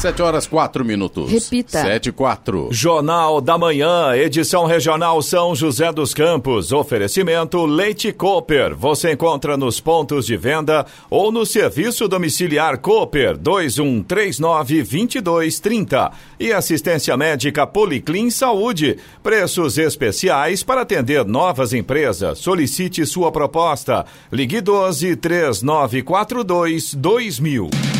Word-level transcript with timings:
7 0.00 0.22
horas 0.22 0.46
4 0.46 0.82
minutos. 0.82 1.30
Repita. 1.30 1.82
7 1.82 2.08
e 2.08 2.12
4. 2.12 2.68
Jornal 2.70 3.38
da 3.38 3.58
Manhã, 3.58 4.14
edição 4.16 4.64
regional 4.64 5.20
São 5.20 5.54
José 5.54 5.92
dos 5.92 6.14
Campos. 6.14 6.72
Oferecimento 6.72 7.66
Leite 7.66 8.10
Cooper. 8.10 8.74
Você 8.74 9.12
encontra 9.12 9.58
nos 9.58 9.78
pontos 9.78 10.24
de 10.24 10.38
venda 10.38 10.86
ou 11.10 11.30
no 11.30 11.44
serviço 11.44 12.08
domiciliar 12.08 12.78
Cooper 12.78 13.36
2139 13.36 14.78
2230. 14.78 16.12
E 16.40 16.50
assistência 16.50 17.14
médica 17.14 17.66
Policlin 17.66 18.30
Saúde. 18.30 18.96
Preços 19.22 19.76
especiais 19.76 20.62
para 20.62 20.80
atender 20.80 21.26
novas 21.26 21.74
empresas. 21.74 22.38
Solicite 22.38 23.04
sua 23.04 23.30
proposta. 23.30 24.06
Ligue 24.32 24.62
12 24.62 25.14
3942 25.16 26.94
2000. 26.94 27.99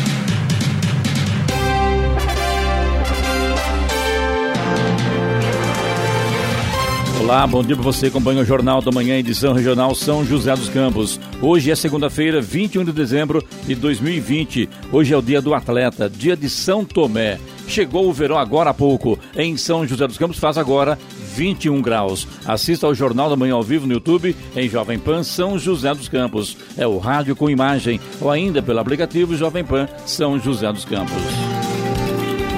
Olá, 7.31 7.47
bom 7.47 7.63
dia 7.63 7.77
para 7.77 7.85
você. 7.85 8.07
Acompanha 8.07 8.41
o 8.41 8.45
Jornal 8.45 8.81
da 8.81 8.91
Manhã, 8.91 9.15
edição 9.15 9.53
regional 9.53 9.95
São 9.95 10.25
José 10.25 10.53
dos 10.53 10.67
Campos. 10.67 11.17
Hoje 11.41 11.71
é 11.71 11.75
segunda-feira, 11.75 12.41
21 12.41 12.83
de 12.83 12.91
dezembro 12.91 13.41
de 13.65 13.73
2020. 13.73 14.67
Hoje 14.91 15.13
é 15.13 15.17
o 15.17 15.21
dia 15.21 15.41
do 15.41 15.53
atleta, 15.53 16.09
dia 16.09 16.35
de 16.35 16.49
São 16.49 16.83
Tomé. 16.83 17.39
Chegou 17.69 18.09
o 18.09 18.11
verão 18.11 18.37
agora 18.37 18.71
há 18.71 18.73
pouco. 18.73 19.17
Em 19.33 19.55
São 19.55 19.87
José 19.87 20.05
dos 20.07 20.17
Campos 20.17 20.39
faz 20.39 20.57
agora 20.57 20.99
21 21.33 21.81
graus. 21.81 22.27
Assista 22.45 22.85
ao 22.85 22.93
Jornal 22.93 23.29
da 23.29 23.37
Manhã 23.37 23.53
ao 23.53 23.63
vivo 23.63 23.87
no 23.87 23.93
YouTube 23.93 24.35
em 24.53 24.67
Jovem 24.67 24.99
Pan 24.99 25.23
São 25.23 25.57
José 25.57 25.93
dos 25.93 26.09
Campos. 26.09 26.57
É 26.77 26.85
o 26.85 26.97
rádio 26.97 27.33
com 27.33 27.49
imagem 27.49 27.97
ou 28.19 28.29
ainda 28.29 28.61
pelo 28.61 28.79
aplicativo 28.79 29.37
Jovem 29.37 29.63
Pan 29.63 29.87
São 30.05 30.37
José 30.37 30.69
dos 30.69 30.83
Campos. 30.83 31.60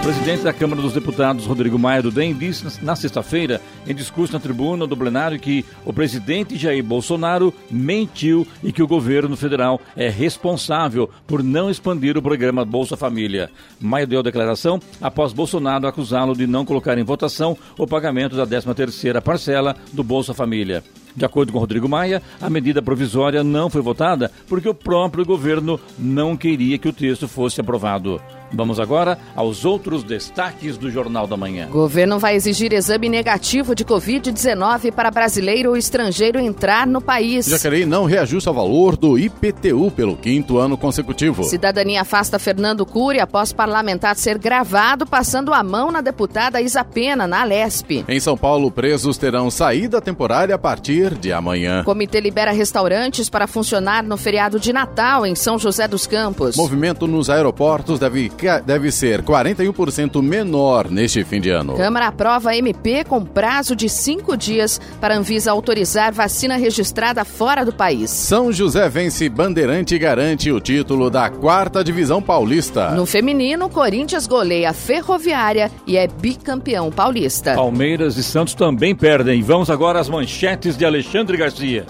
Presidente 0.03 0.43
da 0.43 0.51
Câmara 0.51 0.81
dos 0.81 0.91
Deputados, 0.91 1.45
Rodrigo 1.45 1.79
Maia 1.79 2.01
do 2.01 2.11
DEM, 2.11 2.33
disse 2.33 2.83
na 2.83 2.93
sexta-feira, 2.93 3.61
em 3.87 3.95
discurso 3.95 4.33
na 4.33 4.39
tribuna 4.39 4.85
do 4.85 4.97
plenário, 4.97 5.39
que 5.39 5.63
o 5.85 5.93
presidente 5.93 6.57
Jair 6.57 6.83
Bolsonaro 6.83 7.53
mentiu 7.71 8.45
e 8.61 8.73
que 8.73 8.83
o 8.83 8.87
governo 8.87 9.37
federal 9.37 9.79
é 9.95 10.09
responsável 10.09 11.09
por 11.25 11.41
não 11.41 11.69
expandir 11.69 12.17
o 12.17 12.21
programa 12.21 12.65
Bolsa 12.65 12.97
Família. 12.97 13.49
Maia 13.79 14.05
deu 14.05 14.19
a 14.19 14.23
declaração 14.23 14.77
após 14.99 15.31
Bolsonaro 15.31 15.87
acusá-lo 15.87 16.35
de 16.35 16.45
não 16.45 16.65
colocar 16.65 16.97
em 16.97 17.03
votação 17.03 17.57
o 17.77 17.87
pagamento 17.87 18.35
da 18.35 18.45
13ª 18.45 19.21
parcela 19.21 19.73
do 19.93 20.03
Bolsa 20.03 20.33
Família. 20.33 20.83
De 21.15 21.25
acordo 21.25 21.51
com 21.51 21.59
Rodrigo 21.59 21.87
Maia, 21.87 22.21
a 22.41 22.49
medida 22.49 22.81
provisória 22.81 23.43
não 23.43 23.69
foi 23.69 23.81
votada 23.81 24.31
porque 24.47 24.67
o 24.67 24.73
próprio 24.73 25.25
governo 25.25 25.79
não 25.97 26.35
queria 26.35 26.77
que 26.77 26.87
o 26.87 26.93
texto 26.93 27.27
fosse 27.27 27.61
aprovado. 27.61 28.21
Vamos 28.55 28.79
agora 28.79 29.17
aos 29.35 29.65
outros 29.65 30.03
destaques 30.03 30.77
do 30.77 30.89
Jornal 30.91 31.25
da 31.25 31.35
Manhã. 31.35 31.67
Governo 31.69 32.19
vai 32.19 32.35
exigir 32.35 32.71
exame 32.71 33.09
negativo 33.09 33.73
de 33.73 33.83
Covid-19 33.83 34.91
para 34.91 35.09
brasileiro 35.09 35.71
ou 35.71 35.77
estrangeiro 35.77 36.39
entrar 36.39 36.85
no 36.85 37.01
país. 37.01 37.47
Jacareí 37.47 37.83
não 37.83 38.05
reajusta 38.05 38.51
o 38.51 38.53
valor 38.53 38.95
do 38.95 39.17
IPTU 39.17 39.89
pelo 39.91 40.15
quinto 40.15 40.59
ano 40.59 40.77
consecutivo. 40.77 41.43
Cidadania 41.43 42.01
afasta 42.01 42.37
Fernando 42.37 42.85
Cury 42.85 43.19
após 43.19 43.51
parlamentar 43.51 44.15
ser 44.15 44.37
gravado 44.37 45.07
passando 45.07 45.51
a 45.51 45.63
mão 45.63 45.91
na 45.91 46.01
deputada 46.01 46.61
Isa 46.61 46.83
Pena, 46.83 47.27
na 47.27 47.41
Alesp. 47.41 48.05
Em 48.07 48.19
São 48.19 48.37
Paulo, 48.37 48.69
presos 48.69 49.17
terão 49.17 49.49
saída 49.49 49.99
temporária 49.99 50.53
a 50.53 50.59
partir 50.59 51.02
de 51.11 51.31
amanhã. 51.31 51.83
Comitê 51.83 52.19
libera 52.19 52.51
restaurantes 52.51 53.29
para 53.29 53.47
funcionar 53.47 54.03
no 54.03 54.17
feriado 54.17 54.59
de 54.59 54.71
Natal 54.71 55.25
em 55.25 55.35
São 55.35 55.57
José 55.59 55.87
dos 55.87 56.07
Campos. 56.07 56.55
Movimento 56.55 57.07
nos 57.07 57.29
aeroportos 57.29 57.99
deve, 57.99 58.31
deve 58.65 58.91
ser 58.91 59.21
41% 59.21 60.21
menor 60.21 60.89
neste 60.89 61.23
fim 61.23 61.41
de 61.41 61.49
ano. 61.49 61.75
Câmara 61.75 62.07
aprova 62.07 62.55
MP 62.55 63.03
com 63.03 63.23
prazo 63.23 63.75
de 63.75 63.89
cinco 63.89 64.37
dias 64.37 64.79
para 65.01 65.15
a 65.15 65.17
Anvisa 65.17 65.51
autorizar 65.51 66.13
vacina 66.13 66.55
registrada 66.55 67.25
fora 67.25 67.65
do 67.65 67.73
país. 67.73 68.09
São 68.09 68.51
José 68.51 68.87
vence 68.89 69.27
Bandeirante 69.27 69.95
e 69.95 69.99
garante 69.99 70.51
o 70.51 70.59
título 70.59 71.09
da 71.09 71.29
quarta 71.29 71.83
divisão 71.83 72.21
paulista. 72.21 72.91
No 72.91 73.05
feminino, 73.05 73.69
Corinthians 73.69 74.27
goleia 74.27 74.69
a 74.69 74.73
Ferroviária 74.73 75.71
e 75.87 75.97
é 75.97 76.07
bicampeão 76.07 76.91
paulista. 76.91 77.55
Palmeiras 77.55 78.17
e 78.17 78.23
Santos 78.23 78.53
também 78.53 78.95
perdem. 78.95 79.41
Vamos 79.41 79.69
agora 79.69 79.99
às 79.99 80.09
manchetes 80.09 80.77
de 80.77 80.85
Alexandre 80.93 81.35
Garcia. 81.35 81.87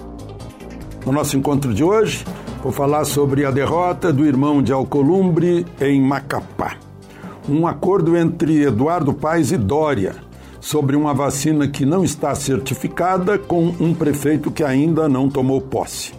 No 1.06 1.12
nosso 1.12 1.36
encontro 1.36 1.74
de 1.74 1.84
hoje, 1.84 2.24
vou 2.64 2.72
falar 2.72 3.03
sobre 3.03 3.44
a 3.44 3.52
derrota 3.52 4.14
do 4.14 4.25
irmão 4.25 4.64
de 4.64 4.72
Alcolumbre 4.72 5.66
em 5.81 6.02
Macapá. 6.02 6.78
Um 7.50 7.68
acordo 7.68 8.16
entre 8.16 8.63
Eduardo 8.63 9.13
Paes 9.13 9.52
e 9.52 9.58
Dória 9.58 10.16
sobre 10.62 10.96
uma 10.96 11.13
vacina 11.13 11.68
que 11.68 11.86
não 11.86 12.02
está 12.02 12.34
certificada 12.34 13.38
com 13.38 13.75
um 13.78 13.94
prefeito 13.94 14.50
que 14.50 14.63
ainda 14.63 15.09
não 15.09 15.30
tomou 15.30 15.59
posse. 15.59 16.13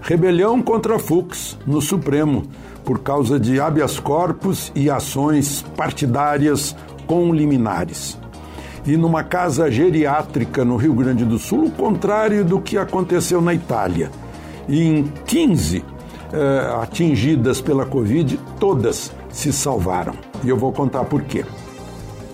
Rebelião 0.00 0.62
contra 0.62 1.00
Fux 1.00 1.58
no 1.66 1.82
Supremo 1.82 2.44
por 2.84 3.00
causa 3.00 3.40
de 3.40 3.58
habeas 3.58 3.98
corpus 3.98 4.70
e 4.72 4.88
ações 4.88 5.62
partidárias 5.76 6.76
com 7.08 7.34
liminares. 7.34 8.16
E 8.86 8.96
numa 8.96 9.24
casa 9.24 9.70
geriátrica 9.70 10.64
no 10.64 10.76
Rio 10.76 10.92
Grande 10.94 11.24
do 11.24 11.38
Sul, 11.38 11.66
o 11.66 11.70
contrário 11.70 12.44
do 12.44 12.60
que 12.60 12.76
aconteceu 12.76 13.40
na 13.40 13.54
Itália. 13.54 14.10
E 14.68 14.82
em 14.82 15.04
15 15.26 15.84
eh, 16.32 16.76
atingidas 16.82 17.60
pela 17.60 17.86
Covid, 17.86 18.38
todas 18.60 19.12
se 19.30 19.52
salvaram. 19.52 20.14
E 20.42 20.48
eu 20.48 20.56
vou 20.56 20.72
contar 20.72 21.04
por 21.04 21.22
quê 21.22 21.44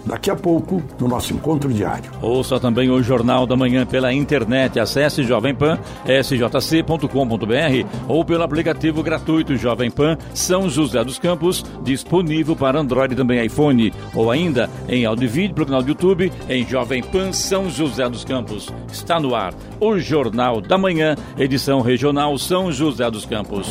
daqui 0.04 0.30
a 0.30 0.36
pouco 0.36 0.82
no 0.98 1.08
nosso 1.08 1.32
encontro 1.32 1.72
diário. 1.72 2.10
Ouça 2.22 2.58
também 2.58 2.90
o 2.90 3.02
Jornal 3.02 3.46
da 3.46 3.56
Manhã 3.56 3.86
pela 3.86 4.12
internet. 4.12 4.78
Acesse 4.78 5.22
Jovem 5.22 5.54
Pan, 5.54 5.78
sjc.com.br 6.04 7.86
ou 8.08 8.24
pelo 8.24 8.42
aplicativo 8.42 9.02
gratuito 9.02 9.56
Jovem 9.56 9.90
Pan 9.90 10.16
São 10.34 10.68
José 10.68 11.02
dos 11.04 11.18
Campos, 11.18 11.64
disponível 11.82 12.56
para 12.56 12.80
Android 12.80 13.14
e 13.14 13.16
também 13.16 13.44
iPhone. 13.44 13.92
Ou 14.14 14.30
ainda 14.30 14.68
em 14.88 15.04
áudio 15.04 15.24
e 15.24 15.28
vídeo 15.28 15.54
pelo 15.54 15.66
canal 15.66 15.82
do 15.82 15.88
YouTube 15.88 16.32
em 16.48 16.66
Jovem 16.66 17.02
Pan 17.02 17.32
São 17.32 17.70
José 17.70 18.08
dos 18.08 18.24
Campos. 18.24 18.68
Está 18.90 19.20
no 19.20 19.34
ar 19.34 19.54
o 19.80 19.98
Jornal 19.98 20.60
da 20.60 20.76
Manhã, 20.76 21.14
edição 21.38 21.80
regional 21.80 22.36
São 22.38 22.72
José 22.72 23.10
dos 23.10 23.24
Campos. 23.24 23.68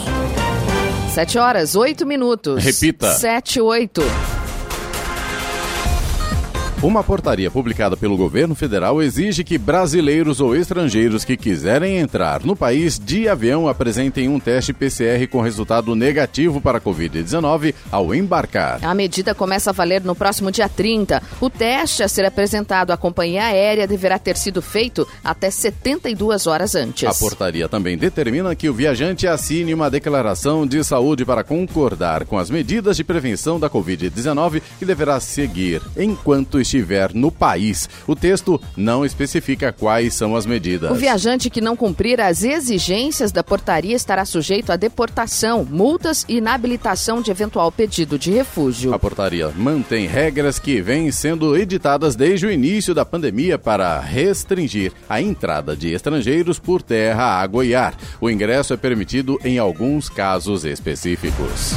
7 1.10 1.38
horas, 1.38 1.76
8 1.76 2.06
minutos. 2.06 2.64
Repita. 2.64 3.12
7, 3.12 3.60
8. 3.60 4.39
Uma 6.82 7.04
portaria 7.04 7.52
publicada 7.52 7.98
pelo 7.98 8.16
governo 8.16 8.56
federal 8.56 9.04
exige 9.04 9.44
que 9.44 9.58
brasileiros 9.58 10.40
ou 10.40 10.56
estrangeiros 10.56 11.26
que 11.26 11.36
quiserem 11.36 11.98
entrar 11.98 12.42
no 12.46 12.56
país 12.56 12.98
de 12.98 13.28
avião 13.28 13.68
apresentem 13.68 14.30
um 14.30 14.40
teste 14.40 14.72
PCR 14.72 15.28
com 15.30 15.42
resultado 15.42 15.94
negativo 15.94 16.62
para 16.62 16.78
a 16.78 16.82
Covid-19 16.82 17.76
ao 17.92 18.16
embarcar. 18.16 18.80
A 18.82 18.96
medida 18.96 19.36
começa 19.36 19.72
a 19.72 19.74
valer 19.74 20.02
no 20.06 20.16
próximo 20.16 20.50
dia 20.54 20.70
30. 20.70 21.22
O 21.42 21.50
teste 21.50 22.02
a 22.02 22.08
ser 22.08 22.24
apresentado 22.24 22.92
à 22.92 22.98
companhia 22.98 23.44
aérea 23.44 23.86
deverá 23.86 24.18
ter 24.18 24.38
sido 24.38 24.62
feito 24.62 25.06
até 25.22 25.52
72 25.52 26.48
horas 26.48 26.76
antes. 26.76 27.10
A 27.10 27.14
portaria 27.14 27.68
também 27.68 27.98
determina 27.98 28.56
que 28.56 28.70
o 28.70 28.74
viajante 28.74 29.28
assine 29.28 29.74
uma 29.74 29.92
declaração 29.92 30.66
de 30.66 30.82
saúde 30.82 31.26
para 31.26 31.44
concordar 31.44 32.24
com 32.24 32.38
as 32.38 32.50
medidas 32.50 32.96
de 32.96 33.04
prevenção 33.04 33.60
da 33.60 33.70
Covid-19 33.70 34.62
que 34.80 34.86
deverá 34.86 35.20
seguir 35.20 35.82
enquanto 35.98 36.58
estiver 36.58 36.69
no 37.14 37.32
país. 37.32 37.90
O 38.08 38.16
texto 38.16 38.62
não 38.76 39.06
especifica 39.06 39.72
quais 39.72 40.14
são 40.14 40.36
as 40.36 40.46
medidas. 40.46 40.92
O 40.92 40.96
viajante 40.96 41.50
que 41.50 41.62
não 41.62 41.76
cumprir 41.76 42.20
as 42.20 42.44
exigências 42.44 43.32
da 43.32 43.44
portaria 43.44 43.96
estará 43.96 44.26
sujeito 44.26 44.72
a 44.72 44.76
deportação, 44.76 45.66
multas 45.70 46.26
e 46.28 46.38
inabilitação 46.38 47.22
de 47.22 47.32
eventual 47.32 47.72
pedido 47.72 48.18
de 48.18 48.32
refúgio. 48.32 48.94
A 48.94 49.00
portaria 49.00 49.50
mantém 49.56 50.08
regras 50.08 50.60
que 50.60 50.82
vêm 50.82 51.12
sendo 51.12 51.56
editadas 51.56 52.16
desde 52.16 52.46
o 52.46 52.52
início 52.52 52.94
da 52.94 53.06
pandemia 53.06 53.58
para 53.58 54.00
restringir 54.00 54.92
a 55.08 55.22
entrada 55.22 55.76
de 55.76 55.94
estrangeiros 55.94 56.60
por 56.60 56.82
terra, 56.82 57.24
água 57.24 57.66
e 57.66 57.76
ar. 57.76 57.96
O 58.20 58.30
ingresso 58.30 58.74
é 58.74 58.78
permitido 58.78 59.40
em 59.44 59.60
alguns 59.60 60.10
casos 60.10 60.66
específicos. 60.66 61.76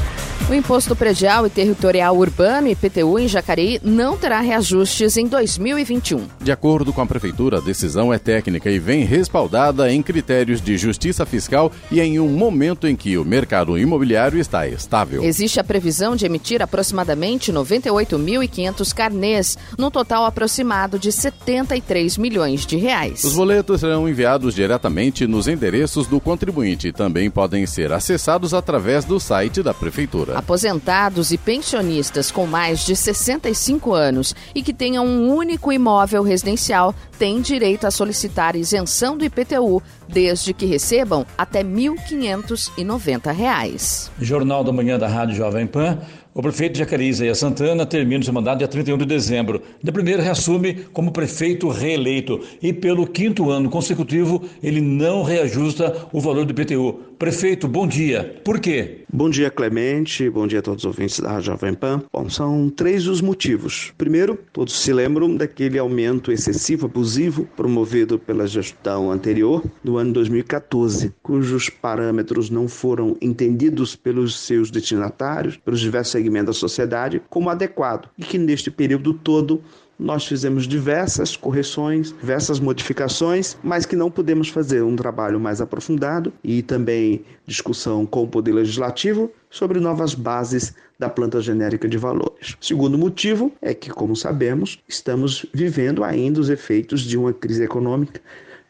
O 0.50 0.55
Imposto 0.55 0.94
Predial 0.94 1.47
e 1.47 1.50
Territorial 1.50 2.17
Urbano, 2.17 2.69
IPTU, 2.69 3.19
em 3.19 3.29
Jacareí, 3.29 3.81
não 3.83 4.19
terá 4.19 4.41
reajustes 4.41 5.17
em 5.17 5.27
2021. 5.27 6.27
De 6.41 6.53
acordo 6.53 6.93
com 6.93 7.00
a 7.00 7.06
Prefeitura, 7.06 7.59
a 7.59 7.61
decisão 7.61 8.12
é 8.12 8.19
técnica 8.19 8.71
e 8.71 8.79
vem 8.79 9.05
respaldada 9.05 9.91
em 9.91 10.03
critérios 10.03 10.61
de 10.61 10.77
justiça 10.77 11.25
fiscal 11.25 11.73
e 11.91 12.00
em 12.00 12.19
um 12.19 12.29
momento 12.29 12.87
em 12.87 12.94
que 12.94 13.17
o 13.17 13.25
mercado 13.25 13.79
imobiliário 13.79 14.39
está 14.39 14.67
estável. 14.69 15.23
Existe 15.23 15.59
a 15.59 15.65
previsão 15.65 16.15
de 16.15 16.27
emitir 16.27 16.61
aproximadamente 16.61 17.53
98.500 17.53 18.94
carnês, 18.94 19.56
no 19.79 19.91
total 19.91 20.27
aproximado 20.27 20.99
de 20.99 21.12
73 21.12 22.19
milhões 22.19 22.67
de 22.67 22.77
reais. 22.77 23.25
Os 23.25 23.35
boletos 23.35 23.81
serão 23.81 24.09
enviados 24.09 24.55
diretamente 24.55 25.27
nos 25.27 25.49
endereços 25.49 26.06
do 26.06 26.21
contribuinte 26.21 26.89
e 26.89 26.93
também 26.93 27.31
podem 27.31 27.65
ser 27.65 27.93
acessados 27.93 28.53
através 28.53 29.05
do 29.05 29.19
site 29.19 29.62
da 29.62 29.73
Prefeitura. 29.73 30.31
Aposentados 30.34 31.32
e 31.32 31.38
pensionistas 31.38 32.31
com 32.31 32.46
mais 32.46 32.84
de 32.84 32.94
65 32.96 33.93
anos 33.93 34.34
e 34.55 34.62
que 34.62 34.73
tenham 34.73 35.05
um 35.06 35.34
único 35.34 35.73
imóvel 35.73 36.23
residencial 36.23 36.94
têm 37.19 37.40
direito 37.40 37.87
a 37.87 37.90
solicitar 37.90 38.55
isenção 38.56 39.17
do 39.17 39.25
IPTU, 39.25 39.82
desde 40.08 40.52
que 40.52 40.67
recebam 40.67 41.25
até 41.37 41.61
R$ 41.61 41.69
1.590. 41.69 44.11
Jornal 44.20 44.64
da 44.64 44.73
Manhã 44.73 44.99
da 44.99 45.08
Rádio 45.08 45.37
Jovem 45.37 45.67
Pan. 45.67 45.99
O 46.34 46.40
prefeito 46.40 46.79
Jacareí 46.79 47.11
Isaías 47.11 47.37
Santana 47.37 47.84
termina 47.84 48.25
seu 48.25 48.32
mandato 48.32 48.58
dia 48.58 48.67
31 48.67 48.96
de 48.96 49.05
dezembro. 49.05 49.61
De 49.82 49.93
primeiro, 49.93 50.23
reassume 50.23 50.87
como 50.90 51.12
prefeito 51.12 51.69
reeleito 51.69 52.40
e, 52.62 52.73
pelo 52.73 53.06
quinto 53.06 53.50
ano 53.50 53.69
consecutivo, 53.69 54.43
ele 54.62 54.81
não 54.81 55.23
reajusta 55.23 55.94
o 56.11 56.23
valor 56.23 56.46
do 56.46 56.52
IPTU. 56.52 57.00
Prefeito, 57.23 57.69
bom 57.69 57.87
dia. 57.87 58.41
Por 58.45 58.59
quê? 58.59 59.05
Bom 59.13 59.31
dia, 59.31 59.49
Clemente. 59.49 60.29
Bom 60.29 60.45
dia 60.45 60.59
a 60.59 60.63
todos 60.63 60.83
os 60.83 60.87
ouvintes 60.87 61.21
da 61.21 61.41
Jovem 61.41 61.73
Pan. 61.73 62.03
Bom, 62.13 62.29
são 62.29 62.69
três 62.69 63.07
os 63.07 63.21
motivos. 63.21 63.93
Primeiro, 63.97 64.37
todos 64.53 64.75
se 64.81 64.93
lembram 64.93 65.37
daquele 65.37 65.79
aumento 65.79 66.33
excessivo, 66.33 66.87
abusivo, 66.87 67.45
promovido 67.57 68.19
pela 68.19 68.45
gestão 68.49 69.13
anterior, 69.13 69.63
do 69.85 69.99
ano 69.99 70.13
2014, 70.15 71.15
cujos 71.23 71.71
parâmetros 71.71 72.51
não 72.51 72.67
foram 72.67 73.17
entendidos 73.23 73.95
pelos 73.95 74.37
seus 74.41 74.69
destinatários, 74.69 75.57
pelos 75.59 75.79
diversos 75.79 76.11
segmentos 76.11 76.57
da 76.57 76.61
sociedade, 76.61 77.23
como 77.31 77.51
adequado 77.51 78.09
e 78.19 78.25
que 78.25 78.37
neste 78.37 78.69
período 78.69 79.15
todo 79.15 79.63
nós 79.99 80.27
fizemos 80.27 80.67
diversas 80.67 81.37
correções, 81.37 82.12
diversas 82.12 82.59
modificações, 82.59 83.56
mas 83.62 83.87
que 83.87 83.94
não 83.94 84.11
podemos 84.11 84.49
fazer 84.49 84.83
um 84.83 84.97
trabalho 84.97 85.39
mais 85.39 85.61
aprofundado 85.61 86.33
e 86.43 86.62
também 86.62 87.25
discussão 87.47 88.05
com 88.05 88.25
o 88.25 88.29
Poder 88.29 88.53
Legislativo 88.53 89.31
sobre 89.50 89.79
novas 89.79 90.15
bases 90.15 90.75
da 90.99 91.09
planta 91.09 91.41
genérica 91.41 91.89
de 91.89 91.99
valores. 91.99 92.56
Segundo 92.61 92.97
motivo 92.97 93.53
é 93.61 93.75
que, 93.75 93.91
como 93.91 94.17
sabemos, 94.17 94.79
estamos 94.89 95.47
vivendo 95.53 96.05
ainda 96.05 96.41
os 96.41 96.49
efeitos 96.49 97.03
de 97.03 97.17
uma 97.17 97.33
crise 97.33 97.65
econômica 97.65 98.21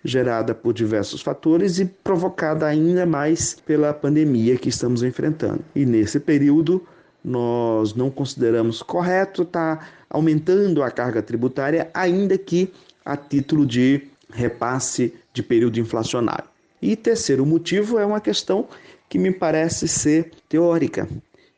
gerada 0.05 0.55
por 0.55 0.73
diversos 0.73 1.21
fatores 1.21 1.79
e 1.79 1.85
provocada 1.85 2.67
ainda 2.67 3.07
mais 3.07 3.57
pela 3.65 3.93
pandemia 3.93 4.57
que 4.57 4.69
estamos 4.69 5.03
enfrentando. 5.03 5.61
E 5.75 5.87
nesse 5.87 6.19
período, 6.19 6.85
nós 7.25 7.95
não 7.95 8.11
consideramos 8.11 8.83
correto 8.83 9.43
estar 9.43 9.77
tá 9.77 9.87
aumentando 10.11 10.83
a 10.83 10.91
carga 10.91 11.23
tributária, 11.23 11.91
ainda 11.95 12.37
que 12.37 12.73
a 13.05 13.17
título 13.17 13.67
de 13.67 14.03
repasse 14.33 15.15
de 15.33 15.43
período 15.43 15.79
inflacionário. 15.79 16.45
E 16.81 16.97
terceiro 16.97 17.47
motivo 17.47 17.99
é 17.99 18.05
uma 18.05 18.21
questão 18.21 18.67
que 19.09 19.19
me 19.19 19.31
parece 19.31 19.87
ser 19.87 20.33
teórica. 20.49 21.09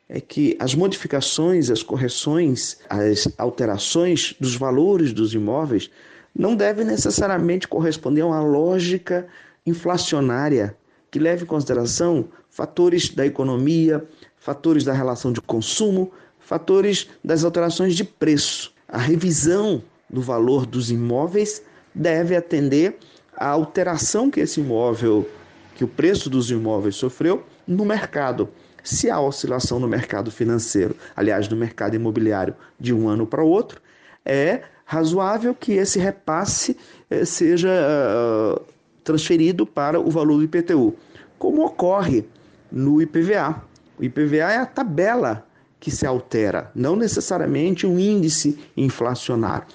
É 0.07 0.21
que 0.21 0.55
as 0.59 0.75
modificações, 0.75 1.71
as 1.71 1.81
correções, 1.81 2.77
as 2.89 3.27
alterações 3.37 4.35
dos 4.39 4.55
valores 4.55 5.11
dos 5.11 5.33
imóveis 5.33 5.89
não 6.37 6.55
devem 6.55 6.85
necessariamente 6.85 7.67
corresponder 7.67 8.21
a 8.21 8.27
uma 8.27 8.41
lógica 8.41 9.25
inflacionária 9.65 10.75
que 11.09 11.17
leve 11.17 11.43
em 11.43 11.47
consideração 11.47 12.27
fatores 12.49 13.09
da 13.09 13.25
economia, 13.25 14.05
fatores 14.45 14.83
da 14.83 14.93
relação 14.93 15.33
de 15.33 15.41
consumo, 15.41 16.11
fatores 16.39 17.09
das 17.23 17.43
alterações 17.43 17.95
de 17.95 18.03
preço. 18.03 18.71
A 18.87 18.99
revisão 18.99 19.81
do 20.07 20.21
valor 20.21 20.67
dos 20.67 20.91
imóveis 20.91 21.63
deve 21.95 22.35
atender 22.35 22.95
à 23.35 23.47
alteração 23.47 24.29
que 24.29 24.39
esse 24.39 24.59
imóvel, 24.59 25.27
que 25.73 25.83
o 25.83 25.87
preço 25.87 26.29
dos 26.29 26.51
imóveis 26.51 26.95
sofreu 26.95 27.43
no 27.67 27.83
mercado. 27.83 28.47
Se 28.83 29.09
há 29.09 29.19
oscilação 29.19 29.79
no 29.79 29.87
mercado 29.87 30.29
financeiro, 30.29 30.95
aliás, 31.15 31.49
no 31.49 31.55
mercado 31.55 31.95
imobiliário, 31.95 32.53
de 32.79 32.93
um 32.93 33.09
ano 33.09 33.25
para 33.25 33.43
o 33.43 33.49
outro, 33.49 33.81
é 34.23 34.61
razoável 34.85 35.55
que 35.55 35.71
esse 35.71 35.97
repasse 35.97 36.77
eh, 37.09 37.25
seja 37.25 37.71
uh, 37.71 38.61
transferido 39.03 39.65
para 39.65 39.99
o 39.99 40.11
valor 40.11 40.37
do 40.37 40.43
IPTU, 40.43 40.95
como 41.39 41.65
ocorre 41.65 42.23
no 42.71 43.01
IPVA. 43.01 43.73
O 43.97 44.03
IPVA 44.03 44.51
é 44.51 44.57
a 44.57 44.65
tabela 44.65 45.47
que 45.79 45.91
se 45.91 46.05
altera, 46.05 46.71
não 46.73 46.95
necessariamente 46.95 47.85
um 47.85 47.99
índice 47.99 48.57
inflacionário. 48.75 49.67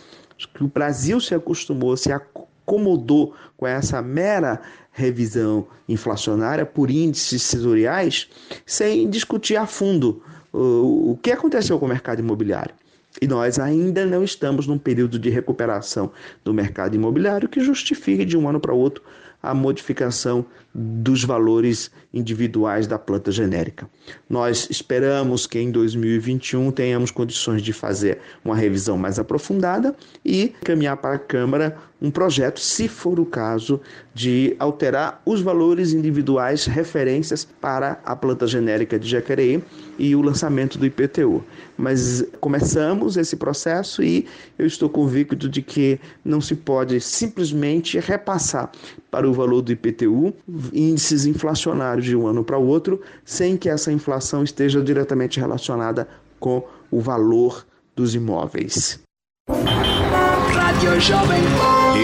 O 0.61 0.67
Brasil 0.67 1.21
se 1.21 1.35
acostumou, 1.35 1.97
se 1.97 2.13
acomodou 2.13 3.35
com 3.57 3.67
essa 3.67 4.03
mera 4.03 4.61
revisão 4.93 5.67
inflacionária 5.89 6.67
por 6.67 6.91
índices 6.91 7.43
setoriais, 7.43 8.29
sem 8.67 9.09
discutir 9.09 9.57
a 9.57 9.67
fundo 9.67 10.23
o 10.53 11.19
que 11.23 11.31
aconteceu 11.31 11.79
com 11.79 11.87
o 11.87 11.89
mercado 11.89 12.19
imobiliário. 12.19 12.75
E 13.21 13.27
nós 13.27 13.59
ainda 13.59 14.07
não 14.07 14.23
estamos 14.23 14.67
num 14.67 14.79
período 14.79 15.19
de 15.19 15.31
recuperação 15.31 16.13
do 16.45 16.55
mercado 16.55 16.95
imobiliário 16.95 17.49
que 17.49 17.61
justifique 17.61 18.25
de 18.25 18.37
um 18.37 18.49
ano 18.49 18.61
para 18.61 18.73
outro 18.73 19.03
a 19.43 19.55
modificação 19.55 20.45
dos 20.75 21.25
valores 21.25 21.91
individuais 22.15 22.87
da 22.87 22.99
planta 22.99 23.31
genérica. 23.33 23.89
Nós 24.29 24.69
esperamos 24.71 25.47
que 25.47 25.59
em 25.59 25.71
2021 25.71 26.71
tenhamos 26.71 27.11
condições 27.11 27.63
de 27.63 27.73
fazer 27.73 28.19
uma 28.45 28.57
revisão 28.57 28.97
mais 28.97 29.19
aprofundada 29.19 29.95
e 30.25 30.53
caminhar 30.65 30.97
para 30.97 31.17
a 31.17 31.19
Câmara 31.19 31.77
um 32.03 32.11
projeto, 32.11 32.61
se 32.61 32.89
for 32.89 33.21
o 33.21 33.27
caso, 33.27 33.81
de 34.15 34.57
alterar 34.59 35.21
os 35.27 35.43
valores 35.43 35.93
individuais 35.93 36.65
referências 36.65 37.45
para 37.45 38.01
a 38.05 38.17
planta 38.17 38.47
genérica 38.47 38.99
de 38.99 39.09
Jacareí 39.09 39.63
e 39.99 40.17
o 40.17 40.23
lançamento 40.23 40.79
do 40.79 40.87
IPTU. 40.87 41.45
Mas 41.77 42.25
começamos 42.41 43.17
esse 43.17 43.37
processo 43.37 44.03
e 44.03 44.27
eu 44.59 44.67
estou 44.67 44.89
convicto 44.89 45.49
de 45.49 45.61
que 45.61 46.01
não 46.25 46.41
se 46.41 46.55
pode 46.55 47.01
simplesmente 47.01 47.99
repassar 47.99 48.71
para 49.11 49.29
o 49.29 49.33
valor 49.33 49.61
do 49.61 49.73
IPTU 49.73 50.35
índices 50.73 51.27
inflacionários 51.27 52.07
de 52.07 52.17
um 52.17 52.27
ano 52.27 52.45
para 52.45 52.59
o 52.59 52.67
outro, 52.67 53.01
sem 53.25 53.57
que 53.57 53.69
essa 53.69 53.93
inflação 53.93 54.43
esteja 54.43 54.83
diretamente 54.83 55.41
relacionada 55.41 56.09
com 56.39 56.65
o 56.91 57.01
valor 57.01 57.67
dos 57.95 58.15
imóveis. 58.15 59.01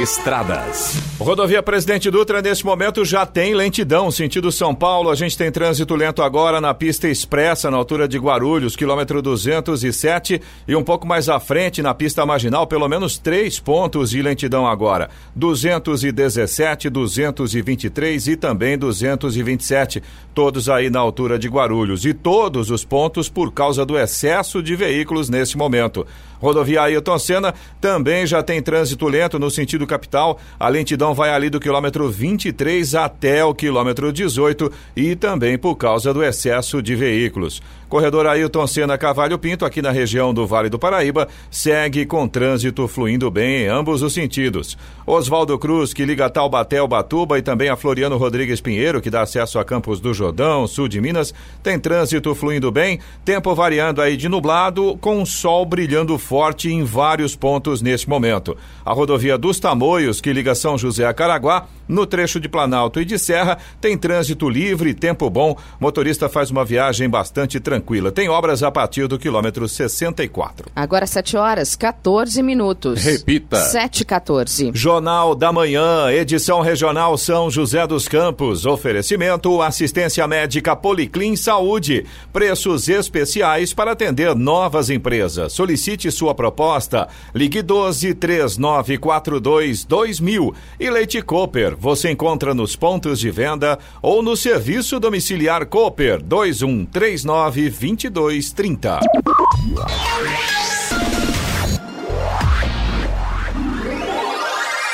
Estradas. 0.02 1.00
Rodovia 1.18 1.62
Presidente 1.62 2.10
Dutra, 2.10 2.42
nesse 2.42 2.62
momento, 2.62 3.06
já 3.06 3.24
tem 3.24 3.54
lentidão. 3.54 4.10
Sentido 4.10 4.52
São 4.52 4.74
Paulo, 4.74 5.08
a 5.08 5.14
gente 5.14 5.38
tem 5.38 5.50
trânsito 5.50 5.94
lento 5.94 6.22
agora 6.22 6.60
na 6.60 6.74
pista 6.74 7.08
expressa, 7.08 7.70
na 7.70 7.78
altura 7.78 8.06
de 8.06 8.18
Guarulhos, 8.18 8.76
quilômetro 8.76 9.22
207, 9.22 10.42
e 10.68 10.76
um 10.76 10.82
pouco 10.82 11.06
mais 11.06 11.30
à 11.30 11.40
frente, 11.40 11.80
na 11.80 11.94
pista 11.94 12.26
marginal, 12.26 12.66
pelo 12.66 12.86
menos 12.86 13.16
três 13.16 13.58
pontos 13.58 14.10
de 14.10 14.20
lentidão 14.20 14.66
agora: 14.66 15.08
217, 15.34 16.90
223 16.90 18.28
e 18.28 18.36
também 18.36 18.76
227. 18.76 20.02
Todos 20.34 20.68
aí 20.68 20.90
na 20.90 21.00
altura 21.00 21.38
de 21.38 21.48
Guarulhos. 21.48 22.04
E 22.04 22.12
todos 22.12 22.70
os 22.70 22.84
pontos 22.84 23.30
por 23.30 23.52
causa 23.52 23.86
do 23.86 23.98
excesso 23.98 24.62
de 24.62 24.76
veículos 24.76 25.30
nesse 25.30 25.56
momento. 25.56 26.06
Rodovia 26.40 26.82
Ailton 26.82 27.18
Senna 27.18 27.54
também 27.80 28.26
já 28.26 28.42
tem 28.42 28.60
trânsito 28.62 29.06
lento 29.08 29.38
no 29.38 29.50
sentido 29.50 29.86
capital. 29.86 30.38
A 30.58 30.68
lentidão 30.68 31.14
vai 31.14 31.30
ali 31.30 31.50
do 31.50 31.60
quilômetro 31.60 32.08
23 32.08 32.94
até 32.94 33.44
o 33.44 33.54
quilômetro 33.54 34.12
18 34.12 34.70
e 34.96 35.16
também 35.16 35.58
por 35.58 35.76
causa 35.76 36.12
do 36.12 36.22
excesso 36.22 36.82
de 36.82 36.94
veículos. 36.94 37.62
Corredor 37.88 38.26
Ailton 38.26 38.66
Senna 38.66 38.98
Cavalho 38.98 39.38
Pinto, 39.38 39.64
aqui 39.64 39.80
na 39.80 39.92
região 39.92 40.34
do 40.34 40.44
Vale 40.44 40.68
do 40.68 40.78
Paraíba, 40.78 41.28
segue 41.50 42.04
com 42.04 42.26
trânsito 42.26 42.88
fluindo 42.88 43.30
bem 43.30 43.62
em 43.62 43.68
ambos 43.68 44.02
os 44.02 44.12
sentidos. 44.12 44.76
Oswaldo 45.06 45.56
Cruz, 45.56 45.94
que 45.94 46.04
liga 46.04 46.28
Taubaté 46.28 46.78
ao 46.78 46.88
Batuba, 46.88 47.38
e 47.38 47.42
também 47.42 47.68
a 47.68 47.76
Floriano 47.76 48.16
Rodrigues 48.16 48.60
Pinheiro, 48.60 49.00
que 49.00 49.08
dá 49.08 49.22
acesso 49.22 49.60
a 49.60 49.64
Campos 49.64 50.00
do 50.00 50.12
Jordão, 50.12 50.66
sul 50.66 50.88
de 50.88 51.00
Minas, 51.00 51.32
tem 51.62 51.78
trânsito 51.78 52.34
fluindo 52.34 52.72
bem, 52.72 52.98
tempo 53.24 53.54
variando 53.54 54.02
aí 54.02 54.16
de 54.16 54.28
nublado, 54.28 54.98
com 55.00 55.24
sol 55.24 55.64
brilhando 55.64 56.18
forte 56.18 56.68
em 56.68 56.82
vários 56.82 57.36
pontos 57.36 57.80
neste 57.80 58.08
momento. 58.08 58.56
A 58.84 58.92
rodovia 58.92 59.38
dos 59.38 59.60
Tamoios, 59.60 60.20
que 60.20 60.32
liga 60.32 60.56
São 60.56 60.76
José 60.76 61.06
a 61.06 61.14
Caraguá, 61.14 61.66
no 61.88 62.04
trecho 62.04 62.40
de 62.40 62.48
Planalto 62.48 63.00
e 63.00 63.04
de 63.04 63.16
Serra, 63.16 63.58
tem 63.80 63.96
trânsito 63.96 64.48
livre, 64.48 64.92
tempo 64.92 65.30
bom. 65.30 65.56
Motorista 65.78 66.28
faz 66.28 66.50
uma 66.50 66.64
viagem 66.64 67.08
bastante 67.08 67.60
tranquila. 67.60 67.75
Tem 68.12 68.28
obras 68.28 68.62
a 68.62 68.70
partir 68.70 69.06
do 69.06 69.18
quilômetro 69.18 69.68
64. 69.68 70.70
Agora 70.74 71.06
7 71.06 71.36
horas, 71.36 71.76
14 71.76 72.42
minutos. 72.42 73.02
Repita. 73.02 73.56
7 73.56 74.04
14. 74.04 74.70
Jornal 74.74 75.34
da 75.34 75.52
Manhã, 75.52 76.10
edição 76.10 76.60
regional 76.60 77.16
São 77.18 77.50
José 77.50 77.86
dos 77.86 78.08
Campos. 78.08 78.66
Oferecimento 78.66 79.60
assistência 79.62 80.26
médica 80.26 80.76
Policlin 80.76 81.36
Saúde. 81.36 82.06
Preços 82.32 82.88
especiais 82.88 83.72
para 83.72 83.92
atender 83.92 84.34
novas 84.34 84.90
empresas. 84.90 85.52
Solicite 85.52 86.10
sua 86.10 86.34
proposta. 86.34 87.08
Ligue 87.34 87.62
12 87.62 88.14
3942 88.14 89.84
2000. 89.84 90.54
E 90.78 90.90
Leite 90.90 91.22
Cooper, 91.22 91.76
você 91.76 92.10
encontra 92.10 92.54
nos 92.54 92.76
pontos 92.76 93.18
de 93.18 93.30
venda 93.30 93.78
ou 94.00 94.22
no 94.22 94.36
serviço 94.36 95.00
domiciliar 95.00 95.66
Cooper 95.66 96.22
2139 96.22 97.65
2230. 97.70 99.00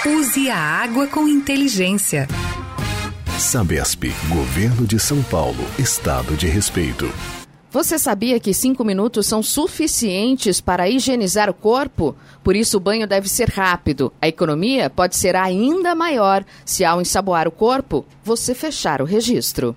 Use 0.06 0.50
a 0.50 0.56
água 0.58 1.06
com 1.06 1.28
inteligência. 1.28 2.26
Sabesp, 3.38 4.04
Governo 4.28 4.86
de 4.86 4.98
São 4.98 5.22
Paulo, 5.24 5.64
Estado 5.78 6.36
de 6.36 6.46
Respeito. 6.46 7.10
Você 7.72 7.98
sabia 7.98 8.38
que 8.38 8.52
cinco 8.52 8.84
minutos 8.84 9.26
são 9.26 9.42
suficientes 9.42 10.60
para 10.60 10.90
higienizar 10.90 11.48
o 11.48 11.54
corpo? 11.54 12.14
Por 12.44 12.54
isso, 12.54 12.76
o 12.76 12.80
banho 12.80 13.06
deve 13.06 13.30
ser 13.30 13.48
rápido. 13.48 14.12
A 14.20 14.28
economia 14.28 14.90
pode 14.90 15.16
ser 15.16 15.34
ainda 15.34 15.94
maior 15.94 16.44
se, 16.66 16.84
ao 16.84 17.00
ensaboar 17.00 17.48
o 17.48 17.50
corpo, 17.50 18.04
você 18.22 18.54
fechar 18.54 19.00
o 19.00 19.06
registro. 19.06 19.74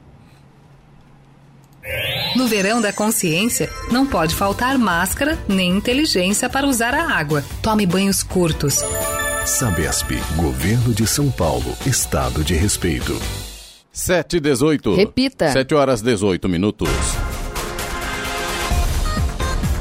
No 2.36 2.48
verão 2.48 2.82
da 2.82 2.92
consciência, 2.92 3.70
não 3.92 4.06
pode 4.06 4.36
faltar 4.36 4.78
máscara 4.78 5.38
nem 5.48 5.72
inteligência 5.72 6.50
para 6.50 6.68
usar 6.68 6.94
a 6.94 7.12
água. 7.12 7.44
Tome 7.62 7.86
banhos 7.86 8.24
curtos. 8.24 8.84
Sabesp, 9.46 10.12
Governo 10.36 10.94
de 10.94 11.06
São 11.06 11.30
Paulo, 11.30 11.76
Estado 11.86 12.44
de 12.44 12.56
Respeito. 12.56 13.20
7 13.92 14.38
e 14.38 14.40
18. 14.40 14.96
Repita. 14.96 15.52
7 15.52 15.76
horas 15.76 16.02
18 16.02 16.50
minutos. 16.50 16.90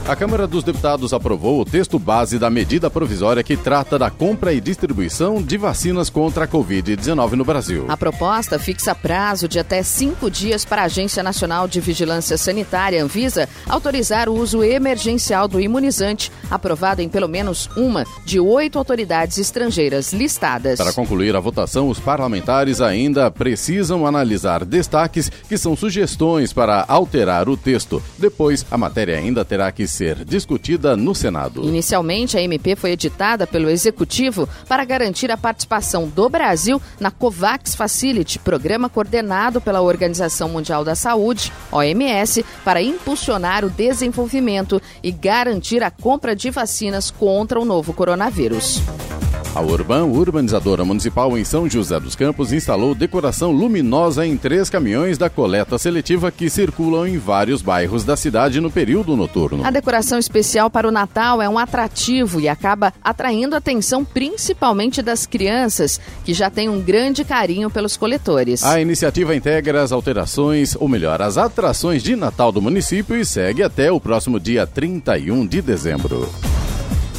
A 0.06 0.14
Câmara 0.14 0.46
dos 0.46 0.62
Deputados 0.62 1.14
aprovou 1.14 1.58
o 1.58 1.64
texto 1.64 1.98
base 1.98 2.38
da 2.38 2.50
medida 2.50 2.90
provisória 2.90 3.42
que 3.42 3.56
trata 3.56 3.98
da 3.98 4.10
compra 4.10 4.52
e 4.52 4.60
distribuição 4.60 5.40
de 5.42 5.56
vacinas 5.56 6.10
contra 6.10 6.44
a 6.44 6.48
Covid-19 6.48 7.32
no 7.32 7.44
Brasil. 7.44 7.86
A 7.88 7.96
proposta 7.96 8.58
fixa 8.58 8.94
prazo 8.94 9.48
de 9.48 9.58
até 9.58 9.82
cinco 9.82 10.30
dias 10.30 10.62
para 10.62 10.82
a 10.82 10.84
Agência 10.84 11.22
Nacional 11.22 11.66
de 11.66 11.80
Vigilância 11.80 12.36
Sanitária, 12.36 13.02
Anvisa, 13.02 13.48
autorizar 13.66 14.28
o 14.28 14.34
uso 14.34 14.62
emergencial 14.62 15.48
do 15.48 15.58
imunizante, 15.58 16.30
aprovado 16.50 17.00
em 17.00 17.08
pelo 17.08 17.26
menos 17.26 17.70
uma 17.74 18.04
de 18.26 18.38
oito 18.38 18.76
autoridades 18.76 19.38
estrangeiras 19.38 20.12
listadas. 20.12 20.76
Para 20.76 20.92
concluir 20.92 21.34
a 21.34 21.40
votação, 21.40 21.88
os 21.88 21.98
parlamentares 21.98 22.82
ainda 22.82 23.30
precisam 23.30 24.06
analisar 24.06 24.66
destaques 24.66 25.32
que 25.48 25.56
são 25.56 25.74
sugestões 25.74 26.52
para 26.52 26.84
alterar 26.86 27.48
o 27.48 27.56
texto. 27.56 28.02
Depois, 28.18 28.66
a 28.70 28.76
matéria 28.76 29.16
ainda 29.16 29.42
terá 29.46 29.72
que 29.72 29.93
ser 29.94 30.24
discutida 30.24 30.96
no 30.96 31.14
Senado. 31.14 31.62
Inicialmente, 31.62 32.36
a 32.36 32.42
MP 32.42 32.74
foi 32.74 32.90
editada 32.90 33.46
pelo 33.46 33.70
Executivo 33.70 34.48
para 34.68 34.84
garantir 34.84 35.30
a 35.30 35.36
participação 35.36 36.08
do 36.08 36.28
Brasil 36.28 36.82
na 36.98 37.10
COVAX 37.10 37.74
Facility, 37.74 38.38
programa 38.40 38.88
coordenado 38.88 39.60
pela 39.60 39.80
Organização 39.80 40.48
Mundial 40.48 40.84
da 40.84 40.96
Saúde, 40.96 41.52
OMS, 41.70 42.44
para 42.64 42.82
impulsionar 42.82 43.64
o 43.64 43.70
desenvolvimento 43.70 44.82
e 45.02 45.12
garantir 45.12 45.82
a 45.82 45.90
compra 45.90 46.34
de 46.34 46.50
vacinas 46.50 47.10
contra 47.10 47.60
o 47.60 47.64
novo 47.64 47.92
coronavírus. 47.92 48.82
A 49.54 49.60
Urban, 49.60 50.06
urbanizadora 50.06 50.84
municipal 50.84 51.38
em 51.38 51.44
São 51.44 51.70
José 51.70 52.00
dos 52.00 52.16
Campos, 52.16 52.52
instalou 52.52 52.92
decoração 52.92 53.52
luminosa 53.52 54.26
em 54.26 54.36
três 54.36 54.68
caminhões 54.68 55.16
da 55.16 55.30
coleta 55.30 55.78
seletiva 55.78 56.32
que 56.32 56.50
circulam 56.50 57.06
em 57.06 57.18
vários 57.18 57.62
bairros 57.62 58.02
da 58.02 58.16
cidade 58.16 58.60
no 58.60 58.68
período 58.68 59.16
noturno. 59.16 59.64
A 59.64 59.70
decoração 59.70 60.18
especial 60.18 60.68
para 60.68 60.88
o 60.88 60.90
Natal 60.90 61.40
é 61.40 61.48
um 61.48 61.56
atrativo 61.56 62.40
e 62.40 62.48
acaba 62.48 62.92
atraindo 63.00 63.54
a 63.54 63.58
atenção 63.58 64.04
principalmente 64.04 65.00
das 65.00 65.24
crianças, 65.24 66.00
que 66.24 66.34
já 66.34 66.50
têm 66.50 66.68
um 66.68 66.80
grande 66.80 67.22
carinho 67.22 67.70
pelos 67.70 67.96
coletores. 67.96 68.64
A 68.64 68.80
iniciativa 68.80 69.36
integra 69.36 69.84
as 69.84 69.92
alterações, 69.92 70.74
ou 70.74 70.88
melhor, 70.88 71.22
as 71.22 71.38
atrações 71.38 72.02
de 72.02 72.16
Natal 72.16 72.50
do 72.50 72.60
município 72.60 73.14
e 73.14 73.24
segue 73.24 73.62
até 73.62 73.92
o 73.92 74.00
próximo 74.00 74.40
dia 74.40 74.66
31 74.66 75.46
de 75.46 75.62
dezembro. 75.62 76.28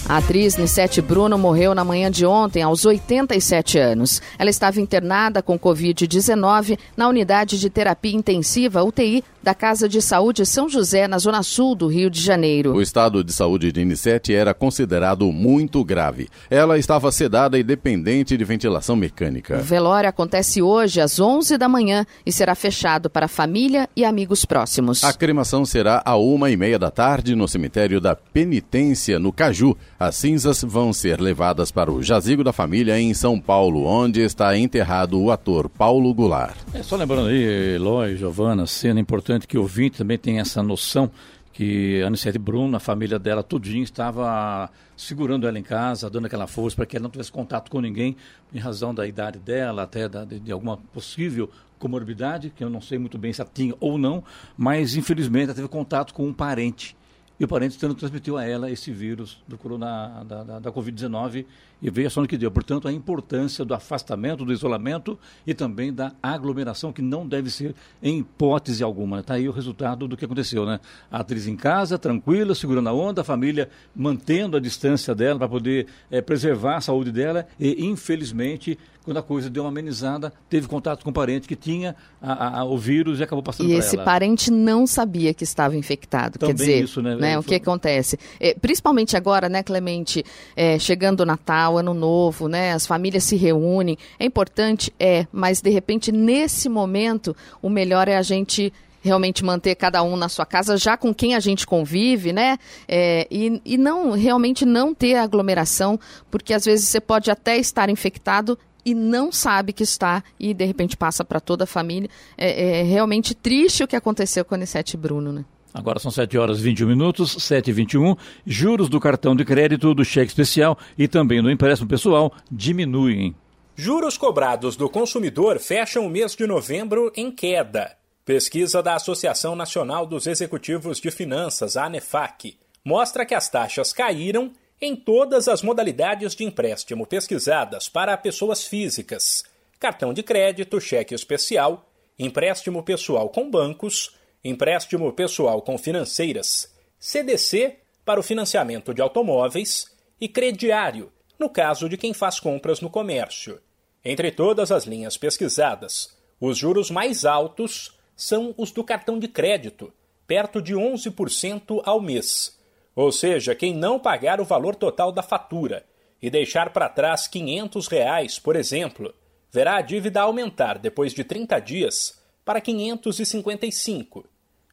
A 0.07 0.17
atriz 0.17 0.55
Nissete 0.55 1.01
Bruno 1.01 1.35
morreu 1.35 1.73
na 1.73 1.83
manhã 1.83 2.11
de 2.11 2.27
ontem, 2.27 2.61
aos 2.61 2.85
87 2.85 3.79
anos. 3.79 4.21
Ela 4.37 4.51
estava 4.51 4.79
internada 4.79 5.41
com 5.41 5.57
Covid-19 5.57 6.77
na 6.95 7.07
unidade 7.07 7.59
de 7.59 7.71
terapia 7.71 8.15
intensiva 8.15 8.83
UTI 8.83 9.23
da 9.45 9.53
Casa 9.53 9.87
de 9.87 10.01
Saúde 10.01 10.43
São 10.43 10.67
José, 10.67 11.07
na 11.07 11.19
zona 11.19 11.43
sul 11.43 11.75
do 11.75 11.85
Rio 11.85 12.09
de 12.09 12.19
Janeiro. 12.19 12.73
O 12.73 12.81
estado 12.81 13.23
de 13.23 13.31
saúde 13.31 13.71
de 13.71 13.85
Nissete 13.85 14.33
era 14.33 14.55
considerado 14.55 15.31
muito 15.31 15.83
grave. 15.85 16.29
Ela 16.49 16.79
estava 16.79 17.11
sedada 17.11 17.55
e 17.59 17.61
dependente 17.61 18.35
de 18.35 18.43
ventilação 18.43 18.95
mecânica. 18.95 19.59
O 19.59 19.61
velório 19.61 20.09
acontece 20.09 20.63
hoje 20.63 20.99
às 20.99 21.19
11 21.19 21.59
da 21.59 21.69
manhã 21.69 22.07
e 22.25 22.31
será 22.31 22.55
fechado 22.55 23.07
para 23.07 23.27
família 23.27 23.87
e 23.95 24.03
amigos 24.03 24.45
próximos. 24.45 25.03
A 25.03 25.13
cremação 25.13 25.63
será 25.63 26.01
à 26.03 26.15
uma 26.15 26.49
e 26.49 26.57
meia 26.57 26.79
da 26.79 26.89
tarde 26.89 27.35
no 27.35 27.47
cemitério 27.47 28.01
da 28.01 28.15
Penitência, 28.15 29.19
no 29.19 29.31
Caju. 29.31 29.77
As 29.99 30.15
cinzas 30.15 30.63
vão 30.63 30.91
ser 30.91 31.21
levadas 31.21 31.69
para 31.69 31.91
o 31.91 32.01
jazigo 32.01 32.43
da 32.43 32.51
família 32.51 32.99
em 32.99 33.13
São 33.13 33.39
Paulo, 33.39 33.85
onde 33.85 34.21
está 34.21 34.57
enterrado 34.57 35.21
o 35.21 35.29
ator 35.29 35.69
Paulo 35.69 36.11
Goulart. 36.15 36.57
É, 36.73 36.81
só 36.81 36.95
lembrando 36.95 37.27
aí, 37.27 37.75
Eloy, 37.75 38.17
Giovana, 38.17 38.65
cena 38.65 38.99
importante 38.99 39.34
que 39.41 39.57
o 39.57 39.61
ouvinte 39.61 39.97
também 39.97 40.17
tem 40.17 40.39
essa 40.39 40.63
noção 40.63 41.11
que 41.55 42.03
a 42.03 42.07
Aniceto 42.07 42.37
Bruno, 42.37 42.75
a 42.75 42.81
família 42.81 43.17
dela, 43.17 43.41
tudinho, 43.41 43.83
estava 43.83 44.69
segurando 44.97 45.47
ela 45.47 45.57
em 45.57 45.63
casa, 45.63 46.09
dando 46.09 46.25
aquela 46.25 46.47
força 46.47 46.75
para 46.75 46.85
que 46.85 46.97
ela 46.97 47.03
não 47.03 47.09
tivesse 47.09 47.31
contato 47.31 47.71
com 47.71 47.79
ninguém, 47.79 48.17
em 48.53 48.59
razão 48.59 48.93
da 48.93 49.07
idade 49.07 49.39
dela, 49.39 49.83
até 49.83 50.09
da, 50.09 50.25
de, 50.25 50.37
de, 50.37 50.51
alguma 50.51 50.75
possível 50.93 51.49
comorbidade, 51.79 52.49
que 52.49 52.61
eu 52.61 52.69
não 52.69 52.81
sei 52.81 52.97
muito 52.97 53.17
bem 53.17 53.31
se 53.31 53.39
ela 53.39 53.49
tinha 53.53 53.73
ou 53.79 53.97
não, 53.97 54.21
mas 54.57 54.97
infelizmente 54.97 55.45
ela 55.45 55.53
teve 55.53 55.69
contato 55.69 56.13
com 56.13 56.27
um 56.27 56.33
parente. 56.33 56.95
E 57.37 57.43
o 57.43 57.47
parente 57.47 57.75
então, 57.75 57.93
transmitiu 57.93 58.37
a 58.37 58.45
ela 58.45 58.71
esse 58.71 58.91
vírus 58.91 59.43
do 59.45 59.57
corona, 59.57 60.23
da, 60.25 60.43
da, 60.43 60.59
da 60.59 60.71
Covid-19 60.71 61.45
e 61.81 61.89
veio 61.89 62.07
a 62.07 62.09
só 62.09 62.21
no 62.21 62.27
que 62.27 62.37
deu. 62.37 62.49
Portanto, 62.49 62.87
a 62.87 62.93
importância 62.93 63.65
do 63.65 63.73
afastamento, 63.73 64.45
do 64.45 64.53
isolamento 64.53 65.19
e 65.45 65.53
também 65.53 65.93
da 65.93 66.13
aglomeração, 66.23 66.93
que 66.93 67.01
não 67.01 67.27
deve 67.27 67.49
ser 67.49 67.75
em 68.01 68.19
hipótese 68.19 68.81
alguma. 68.81 69.19
Está 69.19 69.33
aí 69.33 69.49
o 69.49 69.51
resultado 69.51 70.07
do 70.07 70.15
que 70.15 70.23
aconteceu, 70.23 70.65
né? 70.65 70.79
A 71.11 71.19
atriz 71.19 71.45
em 71.45 71.57
casa, 71.57 71.99
tranquila, 71.99 72.55
segurando 72.55 72.87
a 72.87 72.93
onda, 72.93 73.19
a 73.19 73.25
família 73.25 73.69
mantendo 73.93 74.55
a 74.55 74.59
distância 74.59 75.13
dela 75.13 75.37
para 75.37 75.49
poder 75.49 75.87
é, 76.09 76.21
preservar 76.21 76.77
a 76.77 76.81
saúde 76.81 77.11
dela 77.11 77.45
e, 77.59 77.85
infelizmente, 77.85 78.79
quando 79.05 79.17
a 79.17 79.23
coisa 79.23 79.49
deu 79.49 79.63
uma 79.63 79.69
amenizada, 79.69 80.33
teve 80.49 80.67
contato 80.67 81.03
com 81.03 81.11
um 81.11 81.13
parente 81.13 81.47
que 81.47 81.55
tinha 81.55 81.95
a, 82.19 82.59
a, 82.59 82.65
o 82.65 82.75
vírus 82.75 83.19
e 83.19 83.23
acabou 83.23 83.43
passando 83.43 83.67
para 83.67 83.75
ela. 83.75 83.83
E 83.83 83.87
esse 83.87 83.97
parente 83.97 84.51
não 84.51 84.87
sabia 84.87 85.31
que 85.33 85.43
estava 85.43 85.77
infectado. 85.77 86.39
Também 86.39 86.55
Quer 86.55 86.61
dizer, 86.61 86.83
isso, 86.83 87.01
né? 87.01 87.15
né, 87.15 87.39
o 87.39 87.43
que 87.43 87.53
acontece? 87.53 88.17
É, 88.39 88.55
principalmente 88.55 89.15
agora, 89.15 89.47
né, 89.47 89.61
Clemente, 89.61 90.25
é, 90.55 90.79
chegando 90.79 91.21
o 91.21 91.25
Natal, 91.25 91.77
Ano 91.77 91.93
Novo, 91.93 92.47
né, 92.47 92.73
as 92.73 92.87
famílias 92.87 93.23
se 93.23 93.35
reúnem. 93.35 93.95
É 94.19 94.25
importante? 94.25 94.91
É, 94.99 95.27
mas 95.31 95.61
de 95.61 95.69
repente, 95.69 96.11
nesse 96.11 96.67
momento, 96.67 97.35
o 97.61 97.69
melhor 97.69 98.07
é 98.07 98.17
a 98.17 98.23
gente 98.23 98.73
realmente 99.05 99.45
manter 99.45 99.75
cada 99.75 100.01
um 100.01 100.17
na 100.17 100.27
sua 100.27 100.47
casa, 100.47 100.77
já 100.77 100.97
com 100.97 101.13
quem 101.13 101.35
a 101.35 101.39
gente 101.39 101.67
convive, 101.67 102.33
né? 102.33 102.57
É, 102.87 103.27
e, 103.29 103.61
e 103.63 103.77
não 103.77 104.13
realmente 104.13 104.65
não 104.65 104.95
ter 104.95 105.13
aglomeração, 105.13 105.99
porque 106.31 106.51
às 106.55 106.65
vezes 106.65 106.89
você 106.89 106.99
pode 106.99 107.29
até 107.29 107.55
estar 107.55 107.87
infectado 107.87 108.57
e 108.85 108.93
não 108.93 109.31
sabe 109.31 109.73
que 109.73 109.83
está 109.83 110.23
e 110.39 110.53
de 110.53 110.63
repente 110.63 110.95
passa 110.95 111.25
para 111.25 111.39
toda 111.39 111.63
a 111.63 111.67
família. 111.67 112.09
É, 112.37 112.79
é, 112.79 112.83
realmente 112.83 113.33
triste 113.33 113.83
o 113.83 113.87
que 113.87 113.95
aconteceu 113.95 114.45
com 114.45 114.53
a 114.53 114.57
Anissete 114.57 114.95
Bruno, 114.95 115.33
né? 115.33 115.43
Agora 115.73 115.99
são 115.99 116.09
7 116.09 116.37
horas 116.37 116.59
e 116.59 116.61
21 116.61 116.87
minutos, 116.87 117.35
7 117.43 117.69
e 117.69 117.73
21. 117.73 118.15
Juros 118.45 118.87
do 118.87 118.97
cartão 118.97 119.35
de 119.35 119.43
crédito, 119.43 119.93
do 119.93 120.05
cheque 120.05 120.27
especial 120.27 120.77
e 120.97 121.05
também 121.05 121.41
do 121.41 121.51
empréstimo 121.51 121.89
pessoal 121.89 122.31
diminuem. 122.49 123.35
Juros 123.75 124.17
cobrados 124.17 124.77
do 124.77 124.89
consumidor 124.89 125.59
fecham 125.59 126.05
o 126.05 126.09
mês 126.09 126.33
de 126.33 126.47
novembro 126.47 127.11
em 127.13 127.29
queda. 127.29 127.97
Pesquisa 128.23 128.81
da 128.81 128.95
Associação 128.95 129.53
Nacional 129.53 130.05
dos 130.05 130.27
Executivos 130.27 131.01
de 131.01 131.11
Finanças, 131.11 131.75
a 131.75 131.87
ANEFAC, 131.87 132.57
mostra 132.85 133.25
que 133.25 133.35
as 133.35 133.49
taxas 133.49 133.91
caíram 133.91 134.53
em 134.81 134.95
todas 134.95 135.47
as 135.47 135.61
modalidades 135.61 136.35
de 136.35 136.43
empréstimo 136.43 137.05
pesquisadas 137.05 137.87
para 137.89 138.17
pessoas 138.17 138.65
físicas: 138.65 139.43
cartão 139.79 140.13
de 140.13 140.21
crédito, 140.21 140.79
cheque 140.81 141.13
especial, 141.13 141.89
empréstimo 142.17 142.83
pessoal 142.83 143.29
com 143.29 143.49
bancos, 143.49 144.15
empréstimo 144.43 145.11
pessoal 145.13 145.61
com 145.61 145.77
financeiras, 145.77 146.73
CDC 146.99 147.77
para 148.03 148.19
o 148.19 148.23
financiamento 148.23 148.93
de 148.93 149.01
automóveis 149.01 149.91
e 150.19 150.27
crediário, 150.27 151.11
no 151.39 151.49
caso 151.49 151.89
de 151.89 151.97
quem 151.97 152.13
faz 152.13 152.39
compras 152.39 152.81
no 152.81 152.89
comércio. 152.89 153.59
Entre 154.03 154.31
todas 154.31 154.71
as 154.71 154.85
linhas 154.85 155.17
pesquisadas, 155.17 156.15
os 156.39 156.57
juros 156.57 156.91
mais 156.91 157.25
altos 157.25 157.97
são 158.15 158.53
os 158.57 158.71
do 158.71 158.83
cartão 158.83 159.17
de 159.17 159.27
crédito, 159.27 159.91
perto 160.27 160.61
de 160.61 160.73
11% 160.73 161.81
ao 161.83 161.99
mês. 161.99 162.57
Ou 162.95 163.11
seja, 163.11 163.53
quem 163.53 163.73
não 163.73 163.99
pagar 163.99 164.39
o 164.39 164.45
valor 164.45 164.75
total 164.75 165.11
da 165.11 165.21
fatura 165.21 165.85
e 166.21 166.29
deixar 166.29 166.71
para 166.71 166.89
trás 166.89 167.27
500 167.27 167.87
reais, 167.87 168.39
por 168.39 168.55
exemplo, 168.55 169.13
verá 169.51 169.77
a 169.77 169.81
dívida 169.81 170.21
aumentar 170.21 170.79
depois 170.79 171.13
de 171.13 171.23
30 171.23 171.59
dias 171.59 172.19
para 172.45 172.61
555. 172.61 174.25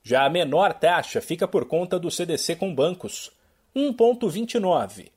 Já 0.02 0.24
a 0.24 0.30
menor 0.30 0.72
taxa 0.74 1.20
fica 1.20 1.48
por 1.48 1.64
conta 1.66 1.98
do 1.98 2.10
CDC 2.10 2.56
com 2.56 2.74
bancos, 2.74 3.30
1,29 3.74 5.10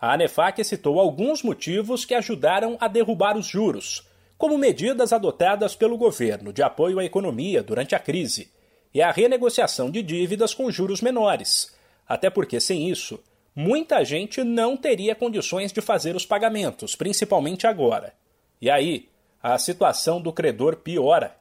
a 0.00 0.14
ANEFAC 0.14 0.64
citou 0.64 0.98
alguns 0.98 1.42
motivos 1.42 2.06
que 2.06 2.14
ajudaram 2.14 2.78
a 2.80 2.88
derrubar 2.88 3.36
os 3.36 3.46
juros, 3.46 4.08
como 4.38 4.56
medidas 4.56 5.12
adotadas 5.12 5.76
pelo 5.76 5.98
governo 5.98 6.54
de 6.54 6.62
apoio 6.62 6.98
à 6.98 7.04
economia 7.04 7.62
durante 7.62 7.94
a 7.94 7.98
crise 7.98 8.50
e 8.94 9.02
a 9.02 9.10
renegociação 9.10 9.90
de 9.90 10.02
dívidas 10.02 10.54
com 10.54 10.70
juros 10.70 11.02
menores, 11.02 11.76
até 12.10 12.28
porque 12.28 12.58
sem 12.58 12.90
isso, 12.90 13.22
muita 13.54 14.04
gente 14.04 14.42
não 14.42 14.76
teria 14.76 15.14
condições 15.14 15.72
de 15.72 15.80
fazer 15.80 16.16
os 16.16 16.26
pagamentos, 16.26 16.96
principalmente 16.96 17.68
agora. 17.68 18.12
E 18.60 18.68
aí, 18.68 19.08
a 19.40 19.56
situação 19.58 20.20
do 20.20 20.32
credor 20.32 20.74
piora. 20.74 21.36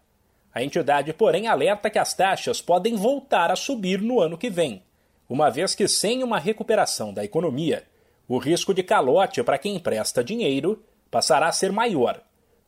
A 0.53 0.63
entidade, 0.63 1.11
porém, 1.11 1.47
alerta 1.47 1.89
que 1.89 1.97
as 1.97 2.13
taxas 2.13 2.61
podem 2.61 2.95
voltar 2.95 3.49
a 3.49 3.55
subir 3.55 3.99
no 3.99 4.21
ano 4.21 4.37
que 4.37 4.47
vem, 4.47 4.83
uma 5.27 5.49
vez 5.49 5.73
que, 5.73 5.87
sem 5.87 6.23
uma 6.23 6.37
recuperação 6.37 7.11
da 7.11 7.25
economia, 7.25 7.83
o 8.27 8.37
risco 8.37 8.71
de 8.71 8.83
calote 8.83 9.41
para 9.41 9.57
quem 9.57 9.75
empresta 9.75 10.23
dinheiro 10.23 10.83
passará 11.09 11.47
a 11.47 11.51
ser 11.51 11.71
maior, 11.71 12.21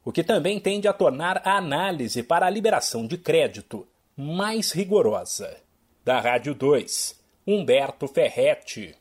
o 0.03 0.11
que 0.11 0.23
também 0.23 0.59
tende 0.59 0.87
a 0.87 0.93
tornar 0.93 1.39
a 1.45 1.55
análise 1.55 2.23
para 2.23 2.47
a 2.47 2.49
liberação 2.49 3.05
de 3.05 3.15
crédito 3.15 3.87
mais 4.17 4.71
rigorosa. 4.71 5.55
Da 6.03 6.19
Rádio 6.19 6.55
2, 6.55 7.20
Humberto 7.51 8.07
Ferretti. 8.07 8.95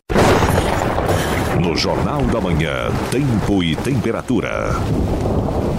No 1.62 1.76
Jornal 1.76 2.24
da 2.24 2.40
Manhã, 2.40 2.90
Tempo 3.08 3.62
e 3.62 3.76
Temperatura. 3.76 5.19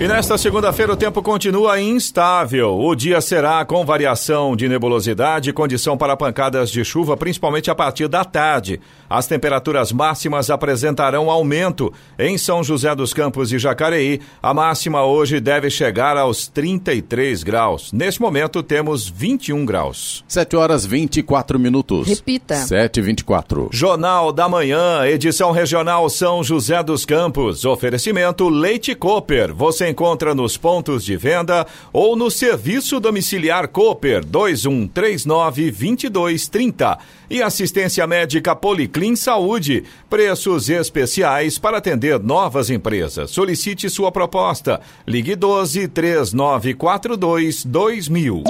E 0.01 0.08
nesta 0.08 0.36
segunda-feira 0.36 0.93
o 0.93 0.98
tempo 0.98 1.22
continua 1.22 1.79
instável. 1.79 2.75
O 2.75 2.96
dia 2.96 3.22
será 3.22 3.63
com 3.63 3.86
variação 3.86 4.55
de 4.55 4.67
nebulosidade 4.67 5.51
e 5.51 5.53
condição 5.53 5.96
para 5.96 6.17
pancadas 6.17 6.72
de 6.72 6.84
chuva, 6.84 7.15
principalmente 7.15 7.70
a 7.70 7.75
partir 7.75 8.08
da 8.08 8.25
tarde. 8.25 8.81
As 9.08 9.27
temperaturas 9.27 9.91
máximas 9.91 10.50
apresentarão 10.50 11.29
aumento. 11.29 11.93
Em 12.17 12.36
São 12.36 12.63
José 12.63 12.96
dos 12.96 13.13
Campos 13.13 13.53
e 13.53 13.60
Jacareí, 13.60 14.20
a 14.41 14.55
máxima 14.55 15.05
hoje 15.05 15.39
deve 15.39 15.70
chegar 15.70 16.17
aos 16.17 16.48
33 16.48 17.43
graus. 17.43 17.93
Neste 17.93 18.20
momento 18.20 18.63
temos 18.63 19.08
21 19.08 19.63
graus. 19.67 20.25
7 20.27 20.55
horas 20.55 20.84
24 20.84 21.60
minutos. 21.60 22.08
Repita. 22.08 22.55
7 22.55 22.98
e 22.98 23.03
24. 23.03 23.70
Jornal 23.72 24.31
da 24.31 24.50
Manhã, 24.50 25.05
edição 25.05 25.51
regional 25.51 26.10
São 26.10 26.43
José 26.43 26.81
dos 26.81 27.05
Campos. 27.05 27.65
Oferecimento 27.65 28.50
Leite 28.50 28.96
Cooper. 28.96 29.53
Você 29.53 29.90
encontra 29.91 30.33
nos 30.33 30.57
pontos 30.57 31.05
de 31.05 31.15
venda 31.15 31.67
ou 31.93 32.15
no 32.15 32.31
serviço 32.31 33.00
domiciliar 33.00 33.67
Cooper 33.67 34.25
2139 34.25 35.69
2230 35.71 36.98
e 37.29 37.43
assistência 37.43 38.07
médica 38.07 38.55
Policlin 38.55 39.15
Saúde. 39.15 39.83
Preços 40.10 40.69
especiais 40.69 41.60
para 41.60 41.77
atender 41.77 42.19
novas 42.19 42.69
empresas. 42.69 43.31
Solicite 43.31 43.89
sua 43.89 44.12
proposta. 44.12 44.81
Ligue 45.05 45.36
12 45.36 45.88
3942 45.89 47.65
2000. 47.65 48.43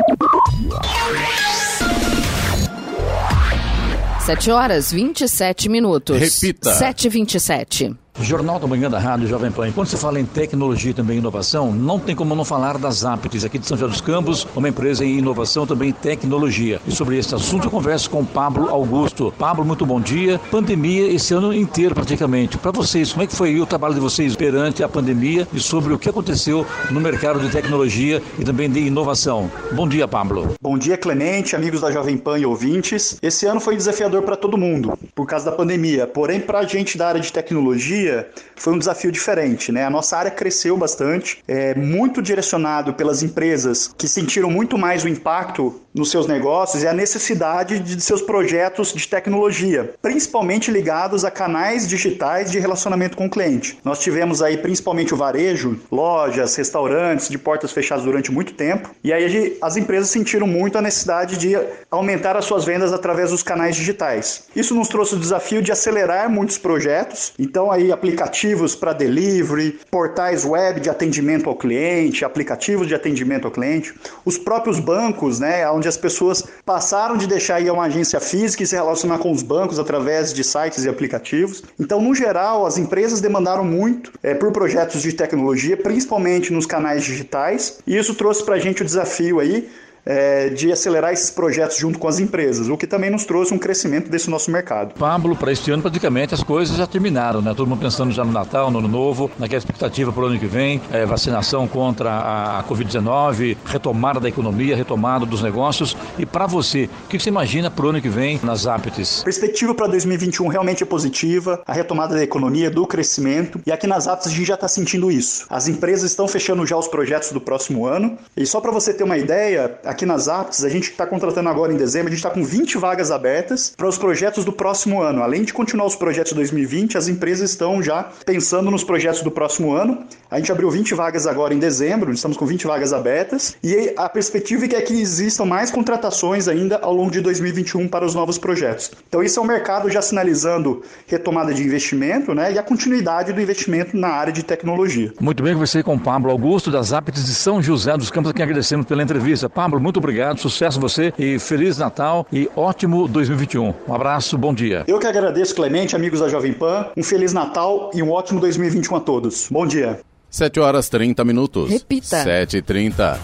7 4.26 4.52
horas 4.52 4.92
27 4.92 5.68
minutos. 5.68 6.18
Repita. 6.18 6.74
7 6.74 7.06
e 7.06 7.10
27 7.10 7.96
Jornal 8.24 8.60
da 8.60 8.68
Manhã 8.68 8.90
da 8.90 9.00
Rádio 9.00 9.28
Jovem 9.28 9.52
Pan. 9.52 9.72
Quando 9.72 9.88
se 9.88 9.98
fala 9.98 10.20
em 10.20 10.26
tecnologia 10.26 10.92
e 10.92 10.94
também 10.94 11.18
inovação, 11.18 11.72
não 11.72 12.00
tem 12.00 12.16
como 12.16 12.36
não 12.36 12.46
falar 12.46 12.78
das 12.78 13.04
Aptis, 13.06 13.44
aqui 13.44 13.58
de 13.58 13.68
São 13.68 13.78
José 13.78 13.92
dos 13.92 14.02
Campos, 14.02 14.48
uma 14.56 14.70
empresa 14.70 15.06
em 15.06 15.18
inovação 15.18 15.66
também 15.66 15.90
em 15.90 15.94
tecnologia. 15.94 16.80
E 16.88 16.92
sobre 16.92 17.18
esse 17.18 17.34
assunto 17.34 17.68
eu 17.68 17.72
converso 17.72 18.10
com 18.10 18.24
Pablo 18.26 18.70
Augusto. 18.70 19.34
Pablo, 19.38 19.66
muito 19.66 19.86
bom 19.86 20.00
dia. 20.00 20.40
Pandemia 20.50 21.12
esse 21.12 21.34
ano 21.34 21.54
inteiro 21.54 21.96
praticamente. 21.96 22.58
Para 22.58 22.72
vocês, 22.72 23.12
como 23.12 23.24
é 23.24 23.28
que 23.28 23.36
foi 23.36 23.60
o 23.60 23.66
trabalho 23.66 23.94
de 23.94 24.00
vocês 24.00 24.36
perante 24.36 24.84
a 24.84 24.90
pandemia 24.90 25.48
e 25.54 25.60
sobre 25.60 25.94
o 25.94 26.00
que 26.00 26.10
aconteceu 26.10 26.66
no 26.90 27.00
mercado 27.00 27.40
de 27.40 27.50
tecnologia 27.50 28.22
e 28.38 28.44
também 28.44 28.70
de 28.70 28.80
inovação? 28.80 29.50
Bom 29.72 29.88
dia, 29.88 30.08
Pablo. 30.08 30.56
Bom 30.62 30.78
dia, 30.78 30.98
Clemente, 30.98 31.56
amigos 31.56 31.82
da 31.82 31.92
Jovem 31.92 32.18
Pan 32.18 32.38
e 32.38 32.46
ouvintes. 32.46 33.18
Esse 33.22 33.46
ano 33.46 33.60
foi 33.60 33.76
desafiador 33.76 34.22
para 34.24 34.36
todo 34.36 34.58
mundo, 34.58 34.98
por 35.16 35.26
causa 35.26 35.46
da 35.46 35.52
pandemia. 35.52 36.06
Porém, 36.08 36.40
para 36.40 36.60
a 36.60 36.66
gente 36.66 36.98
da 36.98 37.08
área 37.08 37.22
de 37.22 37.32
tecnologia, 37.32 38.11
foi 38.56 38.74
um 38.74 38.80
desafio 38.80 39.12
diferente, 39.12 39.72
né? 39.72 39.86
A 39.86 39.90
nossa 39.90 40.18
área 40.18 40.32
cresceu 40.32 40.78
bastante, 40.78 41.44
é 41.48 41.74
muito 41.76 42.22
direcionado 42.22 42.94
pelas 42.94 43.24
empresas 43.24 43.94
que 43.98 44.08
sentiram 44.08 44.50
muito 44.50 44.78
mais 44.78 45.04
o 45.04 45.08
impacto 45.08 45.82
nos 45.94 46.10
seus 46.10 46.26
negócios 46.28 46.84
e 46.84 46.88
a 46.88 46.94
necessidade 46.94 47.80
de 47.80 48.02
seus 48.02 48.22
projetos 48.22 48.94
de 48.94 49.08
tecnologia, 49.08 49.94
principalmente 50.02 50.72
ligados 50.72 51.26
a 51.26 51.32
canais 51.32 51.88
digitais 51.88 52.50
de 52.50 52.60
relacionamento 52.60 53.18
com 53.18 53.26
o 53.26 53.30
cliente. 53.30 53.78
Nós 53.84 54.00
tivemos 54.00 54.42
aí 54.42 54.58
principalmente 54.58 55.14
o 55.14 55.18
varejo, 55.18 55.80
lojas, 55.92 56.56
restaurantes 56.56 57.28
de 57.28 57.38
portas 57.38 57.72
fechadas 57.72 58.06
durante 58.06 58.32
muito 58.32 58.54
tempo, 58.54 58.90
e 59.04 59.12
aí 59.12 59.58
as 59.62 59.76
empresas 59.76 60.10
sentiram 60.10 60.48
muito 60.48 60.78
a 60.78 60.82
necessidade 60.82 61.38
de 61.38 61.58
aumentar 61.90 62.38
as 62.38 62.46
suas 62.46 62.64
vendas 62.64 62.94
através 62.94 63.32
dos 63.32 63.44
canais 63.44 63.76
digitais. 63.76 64.46
Isso 64.56 64.74
nos 64.74 64.88
trouxe 64.88 65.16
o 65.16 65.20
desafio 65.20 65.62
de 65.62 65.72
acelerar 65.72 66.30
muitos 66.30 66.58
projetos, 66.58 67.34
então 67.38 67.70
aí 67.70 67.91
aplicativos 67.92 68.76
para 68.76 68.94
delivery, 68.94 69.80
portais 69.90 70.46
web 70.46 70.80
de 70.80 70.90
atendimento 70.90 71.50
ao 71.50 71.56
cliente, 71.56 72.26
aplicativos 72.26 72.88
de 72.88 72.96
atendimento 72.96 73.46
ao 73.46 73.52
cliente, 73.52 73.94
os 74.26 74.38
próprios 74.38 74.80
bancos, 74.80 75.40
né, 75.40 75.70
onde 75.70 75.88
as 75.88 75.98
pessoas 75.98 76.44
passaram 76.66 77.18
de 77.18 77.28
deixar 77.28 77.62
ir 77.62 77.70
a 77.70 77.74
uma 77.74 77.86
agência 77.86 78.20
física 78.20 78.64
e 78.64 78.68
se 78.68 78.76
relacionar 78.76 79.18
com 79.20 79.32
os 79.32 79.44
bancos 79.44 79.80
através 79.80 80.34
de 80.34 80.44
sites 80.44 80.84
e 80.84 80.90
aplicativos. 80.90 81.64
Então, 81.80 82.02
no 82.02 82.14
geral, 82.14 82.66
as 82.66 82.78
empresas 82.78 83.22
demandaram 83.22 83.64
muito 83.64 84.12
é, 84.24 84.34
por 84.34 84.52
projetos 84.52 85.02
de 85.02 85.14
tecnologia, 85.14 85.78
principalmente 85.78 86.54
nos 86.54 86.66
canais 86.66 87.04
digitais, 87.04 87.80
e 87.86 87.98
isso 87.98 88.16
trouxe 88.16 88.44
para 88.44 88.56
a 88.56 88.60
gente 88.60 88.82
o 88.82 88.86
desafio 88.86 89.40
aí 89.40 89.70
é, 90.06 90.50
de 90.50 90.72
acelerar 90.72 91.14
esses 91.14 91.32
projetos 91.32 91.78
junto 91.78 92.00
com 92.00 92.08
as 92.08 92.20
empresas, 92.20 92.68
o 92.68 92.78
que 92.78 92.88
também 92.88 93.10
nos 93.10 93.26
trouxe 93.26 93.54
um 93.54 93.58
crescimento 93.58 94.10
desse 94.10 94.30
nosso 94.30 94.52
mercado. 94.52 94.94
Pablo, 94.96 95.36
para 95.36 95.52
este 95.52 95.72
ano 95.72 95.82
praticamente 95.82 96.34
as 96.34 96.44
coisas 96.44 96.78
já 96.78 96.88
terminaram, 96.88 97.42
né? 97.42 97.54
Todo 97.56 97.68
mundo 97.68 97.80
pensando 97.80 98.12
já 98.12 98.24
no 98.24 98.32
Natal, 98.32 98.72
no 98.72 98.80
Ano 98.80 98.88
Novo, 98.88 99.30
naquela 99.38 99.60
expectativa 99.60 100.12
para 100.12 100.24
o 100.24 100.26
ano 100.26 100.40
que 100.40 100.46
vem, 100.46 100.82
é, 100.92 101.06
vacinação 101.06 101.68
contra 101.68 102.60
a 102.60 102.64
Covid-19, 102.68 103.58
retomada 103.66 104.20
da 104.20 104.30
economia, 104.30 104.76
retomada 104.76 105.26
dos 105.26 105.42
negócios. 105.42 105.96
E 106.18 106.26
para 106.26 106.46
você, 106.48 106.90
o 107.06 107.08
que 107.08 107.20
você 107.20 107.30
imagina 107.30 107.70
para 107.70 107.86
o 107.86 107.90
ano 107.90 108.02
que 108.02 108.10
vem 108.10 108.40
nas 108.44 108.68
Aptis? 108.68 109.22
A 109.22 109.26
perspectiva 109.26 109.74
para 109.74 109.88
2021 109.88 110.48
realmente 110.48 110.84
é 110.84 110.86
positiva, 110.86 111.62
a 111.66 111.74
retomada 111.74 112.16
da 112.16 112.24
economia, 112.24 112.70
do 112.70 112.86
crescimento, 112.86 113.60
e 113.66 113.72
aqui 113.72 113.88
nas 113.88 114.08
Aptis 114.08 114.32
a 114.32 114.36
gente 114.36 114.48
já 114.48 114.56
está 114.56 114.68
sentindo 114.68 115.12
isso. 115.12 115.46
As 115.50 115.68
empresas 115.68 116.12
estão 116.12 116.28
fechando 116.28 116.66
já 116.66 116.78
os 116.78 116.88
projetos 116.88 117.32
do 117.32 117.42
próximo 117.42 117.86
ano, 117.86 118.18
e 118.36 118.46
só 118.46 118.60
para 118.60 118.72
você 118.72 118.94
ter 118.94 119.04
uma 119.04 119.18
ideia, 119.18 119.80
aqui 119.92 120.06
nas 120.06 120.28
Apps, 120.28 120.64
a 120.64 120.70
gente 120.70 120.90
está 120.90 121.06
contratando 121.06 121.50
agora 121.50 121.74
em 121.74 121.78
dezembro, 121.78 122.08
a 122.08 122.12
gente 122.12 122.20
está 122.20 122.30
com 122.30 122.44
20 122.44 122.78
vagas 122.78 123.12
abertas 123.12 123.74
para 123.76 123.88
os 123.88 123.98
projetos 123.98 124.46
do 124.46 124.52
próximo 124.54 125.02
ano. 125.02 125.22
Além 125.22 125.44
de 125.44 125.54
continuar 125.54 125.86
os 125.86 125.96
projetos 125.96 126.32
de 126.32 126.36
2020, 126.36 126.98
as 126.98 127.08
empresas 127.08 127.52
estão 127.52 127.84
já 127.84 128.10
pensando 128.26 128.72
nos 128.72 128.84
projetos 128.84 129.22
do 129.22 129.30
próximo 129.30 129.74
ano. 129.74 130.06
A 130.30 130.38
gente 130.38 130.52
abriu 130.52 130.72
20 130.72 130.94
vagas 130.94 131.28
agora 131.28 131.54
em 131.54 131.60
dezembro, 131.60 132.12
estamos 132.12 132.38
com 132.38 132.46
20 132.46 132.66
vagas 132.66 132.94
abertas, 132.94 133.56
e 133.62 133.94
a 133.98 134.08
perspectiva 134.08 134.66
é 134.66 134.82
que 134.82 134.94
existam 134.94 135.46
mais 135.46 135.72
contratações 135.72 136.48
ainda 136.48 136.78
ao 136.78 136.94
longo 136.94 137.12
de 137.12 137.20
2021 137.20 137.88
para 137.88 138.06
os 138.06 138.16
novos 138.16 138.38
projetos. 138.38 138.92
Então, 139.08 139.22
isso 139.22 139.40
é 139.40 139.44
o 139.44 139.46
mercado 139.46 139.90
já 139.90 140.02
sinalizando 140.02 140.82
retomada 141.08 141.54
de 141.54 141.64
investimento 141.64 142.34
né, 142.34 142.54
e 142.54 142.58
a 142.58 142.64
continuidade 142.64 143.34
do 143.34 143.42
investimento 143.42 143.98
na 143.98 144.10
área 144.10 144.32
de 144.32 144.44
tecnologia. 144.44 145.14
Muito 145.20 145.44
bem, 145.44 145.54
conversei 145.54 145.84
com 145.84 146.00
Pablo 146.00 146.32
Augusto, 146.32 146.72
das 146.72 146.94
Apps 146.94 147.26
de 147.26 147.34
São 147.34 147.62
José 147.62 147.98
dos 147.98 148.10
Campos, 148.10 148.32
a 148.32 148.34
quem 148.34 148.44
agradecemos 148.44 148.86
pela 148.86 149.04
entrevista. 149.04 149.50
Pablo, 149.50 149.81
muito 149.82 149.98
obrigado, 149.98 150.40
sucesso 150.40 150.78
a 150.78 150.82
você 150.82 151.14
e 151.18 151.40
Feliz 151.40 151.78
Natal 151.78 152.26
e 152.32 152.50
ótimo 152.56 153.08
2021. 153.08 153.74
Um 153.88 153.94
abraço, 153.94 154.38
bom 154.38 154.54
dia. 154.54 154.84
Eu 154.88 155.00
que 155.00 155.08
agradeço, 155.08 155.56
Clemente, 155.56 155.96
amigos 155.96 156.20
da 156.20 156.30
Jovem 156.30 156.54
Pan. 156.54 156.88
Um 156.96 157.04
Feliz 157.04 157.34
Natal 157.34 157.92
e 157.94 158.02
um 158.02 158.12
ótimo 158.12 158.40
2021 158.40 158.96
a 158.96 159.00
todos. 159.00 159.48
Bom 159.50 159.66
dia. 159.66 160.00
7 160.30 160.60
horas 160.60 160.88
30 160.88 161.26
minutos. 161.26 161.70
Repita. 161.70 162.24
7 162.24 162.58
e 162.58 162.62
30 162.62 163.20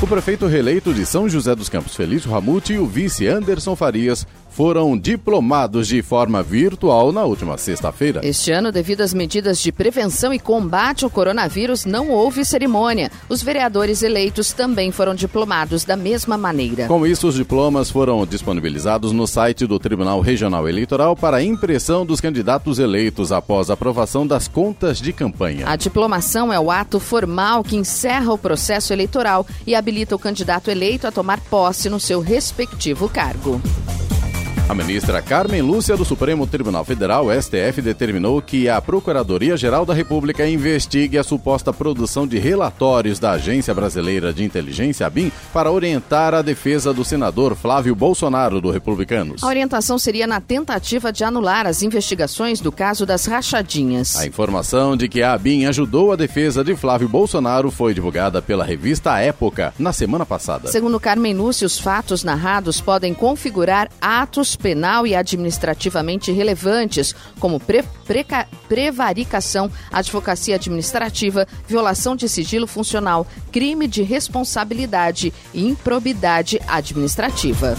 O 0.00 0.06
prefeito 0.06 0.46
reeleito 0.46 0.94
de 0.94 1.04
São 1.04 1.28
José 1.28 1.54
dos 1.54 1.68
Campos, 1.68 1.96
Felício 1.96 2.30
Ramute, 2.30 2.74
e 2.74 2.78
o 2.78 2.86
vice 2.86 3.26
Anderson 3.26 3.74
Farias 3.74 4.26
foram 4.50 4.98
diplomados 4.98 5.88
de 5.88 6.02
forma 6.02 6.42
virtual 6.42 7.12
na 7.12 7.24
última 7.24 7.56
sexta-feira. 7.56 8.20
Este 8.22 8.50
ano, 8.50 8.70
devido 8.70 9.00
às 9.00 9.14
medidas 9.14 9.60
de 9.60 9.72
prevenção 9.72 10.34
e 10.34 10.38
combate 10.38 11.04
ao 11.04 11.10
coronavírus, 11.10 11.84
não 11.84 12.10
houve 12.10 12.44
cerimônia. 12.44 13.10
Os 13.28 13.42
vereadores 13.42 14.02
eleitos 14.02 14.52
também 14.52 14.90
foram 14.90 15.14
diplomados 15.14 15.84
da 15.84 15.96
mesma 15.96 16.36
maneira. 16.36 16.86
Com 16.86 17.06
isso, 17.06 17.28
os 17.28 17.34
diplomas 17.34 17.90
foram 17.90 18.26
disponibilizados 18.26 19.12
no 19.12 19.26
site 19.26 19.66
do 19.66 19.78
Tribunal 19.78 20.20
Regional 20.20 20.68
Eleitoral 20.68 21.16
para 21.16 21.42
impressão 21.42 22.04
dos 22.04 22.20
candidatos 22.20 22.78
eleitos 22.78 23.32
após 23.32 23.70
a 23.70 23.74
aprovação 23.74 24.26
das 24.26 24.48
contas 24.48 24.98
de 24.98 25.12
campanha. 25.12 25.68
A 25.68 25.76
diplomação 25.76 26.52
é 26.52 26.58
o 26.58 26.70
ato 26.70 26.98
formal 26.98 27.62
que 27.62 27.76
encerra 27.76 28.32
o 28.32 28.38
processo 28.38 28.92
eleitoral 28.92 29.46
e 29.66 29.74
habilita 29.74 30.16
o 30.16 30.18
candidato 30.18 30.70
eleito 30.70 31.06
a 31.06 31.12
tomar 31.12 31.40
posse 31.40 31.88
no 31.88 32.00
seu 32.00 32.20
respectivo 32.20 33.08
cargo. 33.08 33.60
A 34.68 34.74
ministra 34.74 35.20
Carmen 35.20 35.62
Lúcia 35.62 35.96
do 35.96 36.04
Supremo 36.04 36.46
Tribunal 36.46 36.84
Federal, 36.84 37.26
STF, 37.32 37.82
determinou 37.82 38.40
que 38.40 38.68
a 38.68 38.80
Procuradoria-Geral 38.80 39.84
da 39.84 39.92
República 39.92 40.48
investigue 40.48 41.18
a 41.18 41.24
suposta 41.24 41.72
produção 41.72 42.24
de 42.24 42.38
relatórios 42.38 43.18
da 43.18 43.32
Agência 43.32 43.74
Brasileira 43.74 44.32
de 44.32 44.44
Inteligência, 44.44 45.06
ABIN, 45.06 45.32
para 45.52 45.72
orientar 45.72 46.34
a 46.34 46.42
defesa 46.42 46.94
do 46.94 47.04
senador 47.04 47.56
Flávio 47.56 47.96
Bolsonaro, 47.96 48.60
do 48.60 48.70
Republicanos. 48.70 49.42
A 49.42 49.48
orientação 49.48 49.98
seria 49.98 50.26
na 50.26 50.40
tentativa 50.40 51.12
de 51.12 51.24
anular 51.24 51.66
as 51.66 51.82
investigações 51.82 52.60
do 52.60 52.70
caso 52.70 53.04
das 53.04 53.26
rachadinhas. 53.26 54.16
A 54.16 54.26
informação 54.26 54.96
de 54.96 55.08
que 55.08 55.20
a 55.20 55.32
ABIN 55.32 55.66
ajudou 55.66 56.12
a 56.12 56.16
defesa 56.16 56.62
de 56.62 56.76
Flávio 56.76 57.08
Bolsonaro 57.08 57.72
foi 57.72 57.92
divulgada 57.92 58.40
pela 58.40 58.64
revista 58.64 59.18
Época 59.18 59.74
na 59.76 59.92
semana 59.92 60.24
passada. 60.24 60.70
Segundo 60.70 61.00
Carmen 61.00 61.34
Lúcia, 61.34 61.66
os 61.66 61.78
fatos 61.78 62.22
narrados 62.22 62.80
podem 62.80 63.12
configurar 63.12 63.90
atos 64.00 64.59
penal 64.60 65.06
e 65.06 65.14
administrativamente 65.14 66.30
relevantes, 66.30 67.14
como 67.38 67.58
pre 67.58 67.82
preca, 68.06 68.46
prevaricação, 68.68 69.70
advocacia 69.90 70.56
administrativa, 70.56 71.46
violação 71.66 72.14
de 72.14 72.28
sigilo 72.28 72.66
funcional, 72.66 73.26
crime 73.52 73.86
de 73.86 74.02
responsabilidade 74.02 75.32
e 75.54 75.66
improbidade 75.66 76.60
administrativa. 76.68 77.76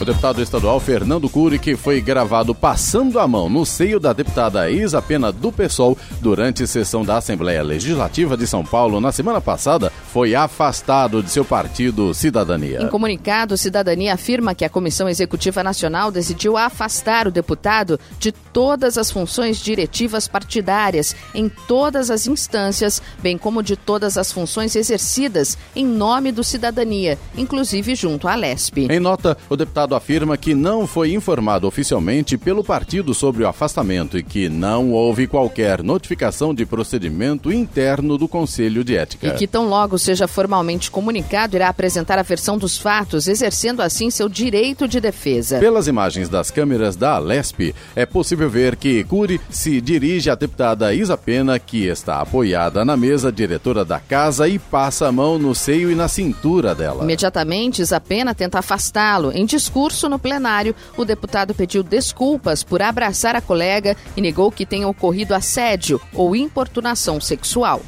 O 0.00 0.04
deputado 0.04 0.40
estadual 0.40 0.78
Fernando 0.78 1.28
Cury, 1.28 1.58
que 1.58 1.76
foi 1.76 2.00
gravado 2.00 2.54
passando 2.54 3.18
a 3.18 3.26
mão 3.26 3.48
no 3.48 3.66
seio 3.66 3.98
da 3.98 4.12
deputada 4.12 4.70
Isa 4.70 5.02
Pena 5.02 5.32
do 5.32 5.50
PSOL 5.50 5.98
durante 6.20 6.68
sessão 6.68 7.04
da 7.04 7.16
Assembleia 7.16 7.64
Legislativa 7.64 8.36
de 8.36 8.46
São 8.46 8.64
Paulo 8.64 9.00
na 9.00 9.10
semana 9.10 9.40
passada, 9.40 9.92
foi 10.12 10.36
afastado 10.36 11.20
de 11.20 11.30
seu 11.30 11.44
partido 11.44 12.14
Cidadania. 12.14 12.80
Em 12.80 12.88
comunicado, 12.88 13.56
Cidadania 13.56 14.14
afirma 14.14 14.54
que 14.54 14.64
a 14.64 14.70
Comissão 14.70 15.08
Executiva 15.08 15.64
Nacional 15.64 16.12
decidiu 16.12 16.56
afastar 16.56 17.26
o 17.26 17.32
deputado 17.32 17.98
de 18.20 18.30
todas 18.30 18.96
as 18.96 19.10
funções 19.10 19.58
diretivas 19.58 20.28
partidárias 20.28 21.16
em 21.34 21.48
todas 21.48 22.08
as 22.08 22.28
instâncias, 22.28 23.02
bem 23.20 23.36
como 23.36 23.64
de 23.64 23.74
todas 23.74 24.16
as 24.16 24.30
funções 24.30 24.76
exercidas 24.76 25.58
em 25.74 25.84
nome 25.84 26.30
do 26.30 26.44
Cidadania, 26.44 27.18
inclusive 27.36 27.96
junto 27.96 28.28
à 28.28 28.36
LESP. 28.36 28.86
Em 28.88 29.00
nota, 29.00 29.36
o 29.50 29.56
deputado 29.56 29.87
afirma 29.96 30.36
que 30.36 30.54
não 30.54 30.86
foi 30.86 31.12
informado 31.12 31.66
oficialmente 31.66 32.36
pelo 32.36 32.64
partido 32.64 33.14
sobre 33.14 33.44
o 33.44 33.48
afastamento 33.48 34.18
e 34.18 34.22
que 34.22 34.48
não 34.48 34.92
houve 34.92 35.26
qualquer 35.26 35.82
notificação 35.82 36.54
de 36.54 36.66
procedimento 36.66 37.52
interno 37.52 38.16
do 38.18 38.28
Conselho 38.28 38.84
de 38.84 38.96
Ética. 38.96 39.28
E 39.28 39.30
que 39.32 39.46
tão 39.46 39.68
logo 39.68 39.98
seja 39.98 40.28
formalmente 40.28 40.90
comunicado, 40.90 41.56
irá 41.56 41.68
apresentar 41.68 42.18
a 42.18 42.22
versão 42.22 42.58
dos 42.58 42.78
fatos, 42.78 43.28
exercendo 43.28 43.80
assim 43.80 44.10
seu 44.10 44.28
direito 44.28 44.86
de 44.88 45.00
defesa. 45.00 45.58
Pelas 45.58 45.86
imagens 45.86 46.28
das 46.28 46.50
câmeras 46.50 46.96
da 46.96 47.16
Alesp, 47.16 47.74
é 47.94 48.06
possível 48.06 48.48
ver 48.48 48.76
que 48.76 49.04
Cury 49.04 49.40
se 49.50 49.80
dirige 49.80 50.30
à 50.30 50.34
deputada 50.34 50.94
Isa 50.94 51.16
Pena, 51.16 51.58
que 51.58 51.86
está 51.86 52.20
apoiada 52.20 52.84
na 52.84 52.96
mesa 52.96 53.30
diretora 53.30 53.84
da 53.84 54.00
casa 54.00 54.48
e 54.48 54.58
passa 54.58 55.08
a 55.08 55.12
mão 55.12 55.38
no 55.38 55.54
seio 55.54 55.90
e 55.90 55.94
na 55.94 56.08
cintura 56.08 56.74
dela. 56.74 57.04
Imediatamente, 57.04 57.82
Isa 57.82 58.00
Pena 58.00 58.34
tenta 58.34 58.58
afastá-lo. 58.58 59.32
Em 59.32 59.44
discurso 59.78 60.08
no 60.08 60.18
plenário, 60.18 60.74
o 60.96 61.04
deputado 61.04 61.54
pediu 61.54 61.84
desculpas 61.84 62.64
por 62.64 62.82
abraçar 62.82 63.36
a 63.36 63.40
colega 63.40 63.96
e 64.16 64.20
negou 64.20 64.50
que 64.50 64.66
tenha 64.66 64.88
ocorrido 64.88 65.34
assédio 65.34 66.00
ou 66.12 66.34
importunação 66.34 67.20
sexual. 67.20 67.80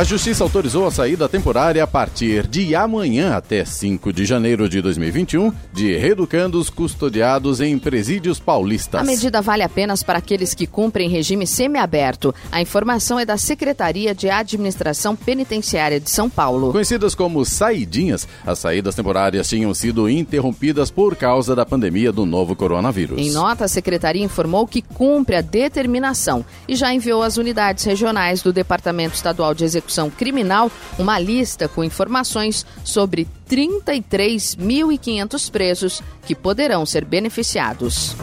A 0.00 0.02
Justiça 0.02 0.42
autorizou 0.42 0.86
a 0.86 0.90
saída 0.90 1.28
temporária 1.28 1.84
a 1.84 1.86
partir 1.86 2.46
de 2.46 2.74
amanhã 2.74 3.34
até 3.36 3.62
5 3.66 4.14
de 4.14 4.24
janeiro 4.24 4.66
de 4.66 4.80
2021 4.80 5.52
de 5.74 5.94
reeducandos 5.94 6.70
custodiados 6.70 7.60
em 7.60 7.78
presídios 7.78 8.40
paulistas. 8.40 8.98
A 8.98 9.04
medida 9.04 9.42
vale 9.42 9.62
apenas 9.62 10.02
para 10.02 10.16
aqueles 10.16 10.54
que 10.54 10.66
cumprem 10.66 11.10
regime 11.10 11.46
semiaberto. 11.46 12.34
A 12.50 12.62
informação 12.62 13.20
é 13.20 13.26
da 13.26 13.36
Secretaria 13.36 14.14
de 14.14 14.30
Administração 14.30 15.14
Penitenciária 15.14 16.00
de 16.00 16.08
São 16.08 16.30
Paulo. 16.30 16.72
Conhecidas 16.72 17.14
como 17.14 17.44
saidinhas, 17.44 18.26
as 18.46 18.58
saídas 18.58 18.94
temporárias 18.94 19.50
tinham 19.50 19.74
sido 19.74 20.08
interrompidas 20.08 20.90
por 20.90 21.14
causa 21.14 21.54
da 21.54 21.66
pandemia 21.66 22.10
do 22.10 22.24
novo 22.24 22.56
coronavírus. 22.56 23.20
Em 23.20 23.32
nota, 23.32 23.66
a 23.66 23.68
Secretaria 23.68 24.24
informou 24.24 24.66
que 24.66 24.80
cumpre 24.80 25.36
a 25.36 25.42
determinação 25.42 26.42
e 26.66 26.74
já 26.74 26.90
enviou 26.90 27.22
às 27.22 27.36
unidades 27.36 27.84
regionais 27.84 28.40
do 28.40 28.50
Departamento 28.50 29.14
Estadual 29.14 29.52
de 29.52 29.62
Execução 29.62 29.89
Criminal 30.10 30.70
uma 30.98 31.18
lista 31.18 31.68
com 31.68 31.82
informações 31.82 32.66
sobre 32.84 33.26
33.500 33.48 35.50
presos 35.50 36.02
que 36.26 36.34
poderão 36.34 36.84
ser 36.86 37.04
beneficiados. 37.04 38.14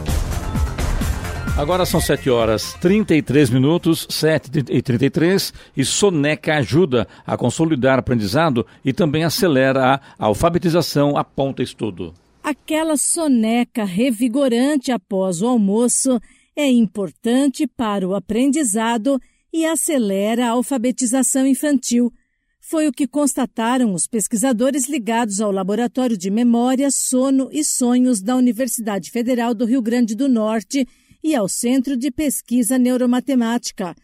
Agora 1.58 1.84
são 1.84 2.00
7 2.00 2.30
horas 2.30 2.74
33 2.80 3.50
minutos, 3.50 4.06
7 4.08 4.64
e 4.70 4.80
33, 4.80 5.52
e 5.76 5.84
Soneca 5.84 6.54
ajuda 6.54 7.08
a 7.26 7.36
consolidar 7.36 7.98
aprendizado 7.98 8.64
e 8.84 8.92
também 8.92 9.24
acelera 9.24 9.94
a 9.94 10.00
alfabetização, 10.24 11.16
aponta 11.16 11.60
estudo. 11.60 12.14
Aquela 12.44 12.96
soneca 12.96 13.84
revigorante 13.84 14.92
após 14.92 15.42
o 15.42 15.48
almoço 15.48 16.20
é 16.56 16.66
importante 16.66 17.66
para 17.66 18.08
o 18.08 18.14
aprendizado 18.14 19.20
e 19.52 19.64
acelera 19.64 20.46
a 20.46 20.50
alfabetização 20.50 21.46
infantil. 21.46 22.12
Foi 22.60 22.86
o 22.86 22.92
que 22.92 23.06
constataram 23.06 23.94
os 23.94 24.06
pesquisadores 24.06 24.88
ligados 24.88 25.40
ao 25.40 25.50
Laboratório 25.50 26.16
de 26.16 26.30
Memória, 26.30 26.90
Sono 26.90 27.48
e 27.50 27.64
Sonhos 27.64 28.20
da 28.20 28.36
Universidade 28.36 29.10
Federal 29.10 29.54
do 29.54 29.64
Rio 29.64 29.80
Grande 29.80 30.14
do 30.14 30.28
Norte 30.28 30.86
e 31.24 31.34
ao 31.34 31.48
Centro 31.48 31.96
de 31.96 32.10
Pesquisa 32.10 32.78
Neuromatemática. 32.78 33.94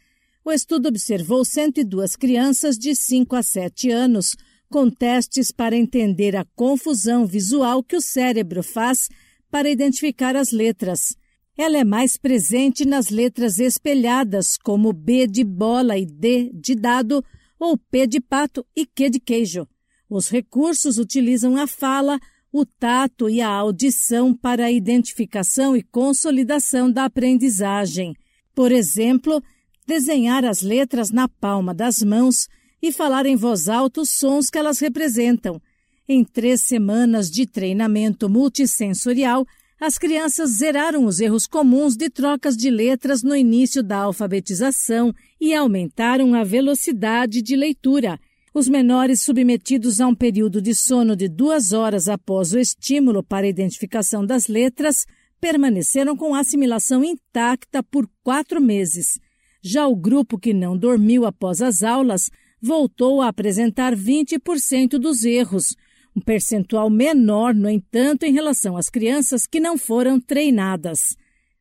O 0.45 0.53
estudo 0.53 0.89
observou 0.89 1.45
102 1.45 2.17
crianças 2.17 2.77
de 2.77 2.95
5 2.95 3.37
a 3.37 3.43
7 3.43 3.91
anos, 3.91 4.37
com 4.71 4.91
testes 4.91 5.51
para 5.51 5.77
entender 5.77 6.37
a 6.37 6.45
confusão 6.57 7.27
visual 7.27 7.83
que 7.83 7.97
o 7.97 8.01
cérebro 8.01 8.63
faz 8.63 9.09
para 9.51 9.71
identificar 9.71 10.37
as 10.37 10.51
letras. 10.51 11.17
Ela 11.57 11.79
é 11.79 11.85
mais 11.85 12.17
presente 12.17 12.85
nas 12.85 13.11
letras 13.11 13.61
espelhadas, 13.61 14.57
como 14.57 14.93
B 14.93 15.29
de 15.29 15.45
bola 15.45 15.97
e 15.97 16.05
D 16.05 16.51
de 16.53 16.75
dado, 16.75 17.25
ou 17.59 17.79
P 17.79 18.09
de 18.09 18.21
pato 18.21 18.67
e 18.75 18.85
Q 18.85 19.11
de 19.11 19.21
queijo. 19.21 19.69
Os 20.11 20.29
recursos 20.29 20.99
utilizam 20.99 21.57
a 21.57 21.69
fala, 21.69 22.19
o 22.53 22.67
tato 22.67 23.31
e 23.31 23.41
a 23.41 23.49
audição 23.49 24.35
para 24.35 24.67
a 24.67 24.73
identificação 24.73 25.77
e 25.77 25.83
consolidação 25.83 26.91
da 26.91 27.05
aprendizagem. 27.05 28.15
Por 28.53 28.73
exemplo, 28.73 29.41
desenhar 29.87 30.45
as 30.45 30.61
letras 30.61 31.11
na 31.11 31.29
palma 31.29 31.73
das 31.73 31.99
mãos 32.03 32.49
e 32.83 32.91
falar 32.91 33.27
em 33.27 33.37
voz 33.37 33.69
alta 33.69 34.01
os 34.01 34.11
sons 34.11 34.51
que 34.51 34.59
elas 34.59 34.81
representam. 34.81 35.63
Em 36.09 36.25
três 36.25 36.63
semanas 36.63 37.31
de 37.31 37.47
treinamento 37.47 38.29
multissensorial, 38.29 39.47
as 39.81 39.99
crianças 39.99 40.51
zeraram 40.51 41.05
os 41.05 41.21
erros 41.21 41.47
comuns 41.47 41.97
de 41.97 42.09
trocas 42.09 42.57
de 42.57 42.71
letras 42.71 43.23
no 43.23 43.35
início 43.35 43.83
da 43.83 43.99
alfabetização 43.99 45.13
e 45.41 45.53
aumentaram 45.53 46.35
a 46.35 46.45
velocidade 46.45 47.43
de 47.43 47.57
leitura. 47.57 48.19
Os 48.55 48.69
menores 48.69 49.23
submetidos 49.23 50.01
a 50.01 50.07
um 50.07 50.15
período 50.15 50.63
de 50.63 50.75
sono 50.75 51.17
de 51.17 51.29
duas 51.29 51.73
horas 51.73 52.09
após 52.09 52.53
o 52.53 52.59
estímulo 52.59 53.23
para 53.23 53.47
a 53.47 53.49
identificação 53.49 54.25
das 54.25 54.47
letras 54.47 55.05
permaneceram 55.41 56.17
com 56.17 56.35
a 56.35 56.41
assimilação 56.41 57.03
intacta 57.03 57.83
por 57.83 58.09
quatro 58.23 58.61
meses. 58.61 59.19
Já 59.61 59.87
o 59.87 59.97
grupo 59.97 60.39
que 60.39 60.55
não 60.55 60.79
dormiu 60.79 61.27
após 61.27 61.61
as 61.61 61.83
aulas 61.83 62.31
voltou 62.63 63.21
a 63.21 63.29
apresentar 63.29 63.95
20% 63.95 64.99
dos 64.99 65.25
erros, 65.25 65.75
um 66.17 66.21
percentual 66.21 66.89
menor, 66.89 67.55
no 67.55 67.69
entanto, 67.69 68.25
em 68.25 68.33
relação 68.33 68.77
às 68.77 68.89
crianças 68.89 69.47
que 69.47 69.59
não 69.59 69.77
foram 69.77 70.21
treinadas. 70.21 71.17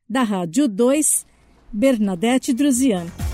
Da 0.08 0.22
Rádio 0.22 0.68
2, 0.68 1.26
Bernadette 1.72 2.52
Druziano. 2.52 3.33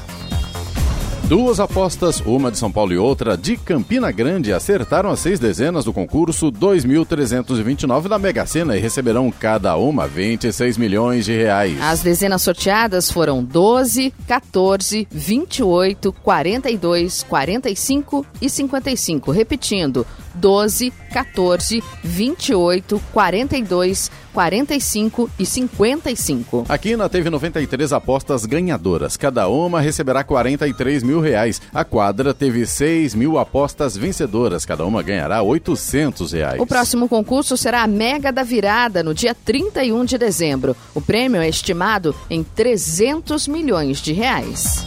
Duas 1.31 1.61
apostas, 1.61 2.21
uma 2.27 2.51
de 2.51 2.59
São 2.59 2.73
Paulo 2.73 2.93
e 2.93 2.99
outra 2.99 3.37
de 3.37 3.57
Campina 3.57 4.11
Grande, 4.11 4.53
acertaram 4.53 5.11
as 5.11 5.21
seis 5.21 5.38
dezenas 5.38 5.85
do 5.85 5.93
concurso 5.93 6.51
2.329 6.51 8.09
da 8.09 8.19
Mega 8.19 8.45
Sena 8.45 8.77
e 8.77 8.81
receberão 8.81 9.31
cada 9.31 9.77
uma 9.77 10.09
26 10.09 10.77
milhões 10.77 11.25
de 11.25 11.33
reais. 11.33 11.81
As 11.81 12.01
dezenas 12.01 12.43
sorteadas 12.43 13.12
foram 13.12 13.45
12, 13.45 14.12
14, 14.27 15.07
28, 15.09 16.12
42, 16.14 17.23
45 17.23 18.27
e 18.43 18.51
55. 18.51 19.31
Repetindo, 19.31 20.05
12, 20.35 20.93
14, 21.12 21.81
28, 22.03 23.01
42, 23.12 24.11
45 24.33 25.31
e 25.38 25.47
55. 25.47 26.66
A 26.69 26.79
Quina 26.79 27.09
teve 27.09 27.31
93 27.31 27.93
apostas 27.93 28.47
ganhadoras. 28.47 29.16
Cada 29.16 29.49
uma 29.49 29.81
receberá 29.81 30.23
43 30.25 31.03
mil 31.03 31.21
reais. 31.21 31.61
A 31.73 31.85
quadra 31.85 32.33
teve 32.33 32.66
6 32.66 33.14
mil 33.14 33.38
apostas 33.38 33.97
vencedoras. 33.97 34.64
Cada 34.64 34.85
uma 34.85 35.03
ganhará 35.03 35.43
800 35.43 36.33
reais. 36.33 36.61
O 36.61 36.66
próximo 36.66 37.09
concurso 37.09 37.57
será 37.57 37.83
a 37.83 37.87
Mega 37.87 38.33
da 38.33 38.43
Virada, 38.43 39.03
no 39.03 39.14
dia 39.14 39.35
31 39.35 40.05
de 40.05 40.19
dezembro. 40.19 40.77
O 40.95 41.01
prêmio 41.01 41.40
é 41.40 41.49
estimado 41.49 42.14
em 42.29 42.43
300 42.43 43.49
milhões 43.49 44.01
de 44.01 44.12
reais. 44.12 44.85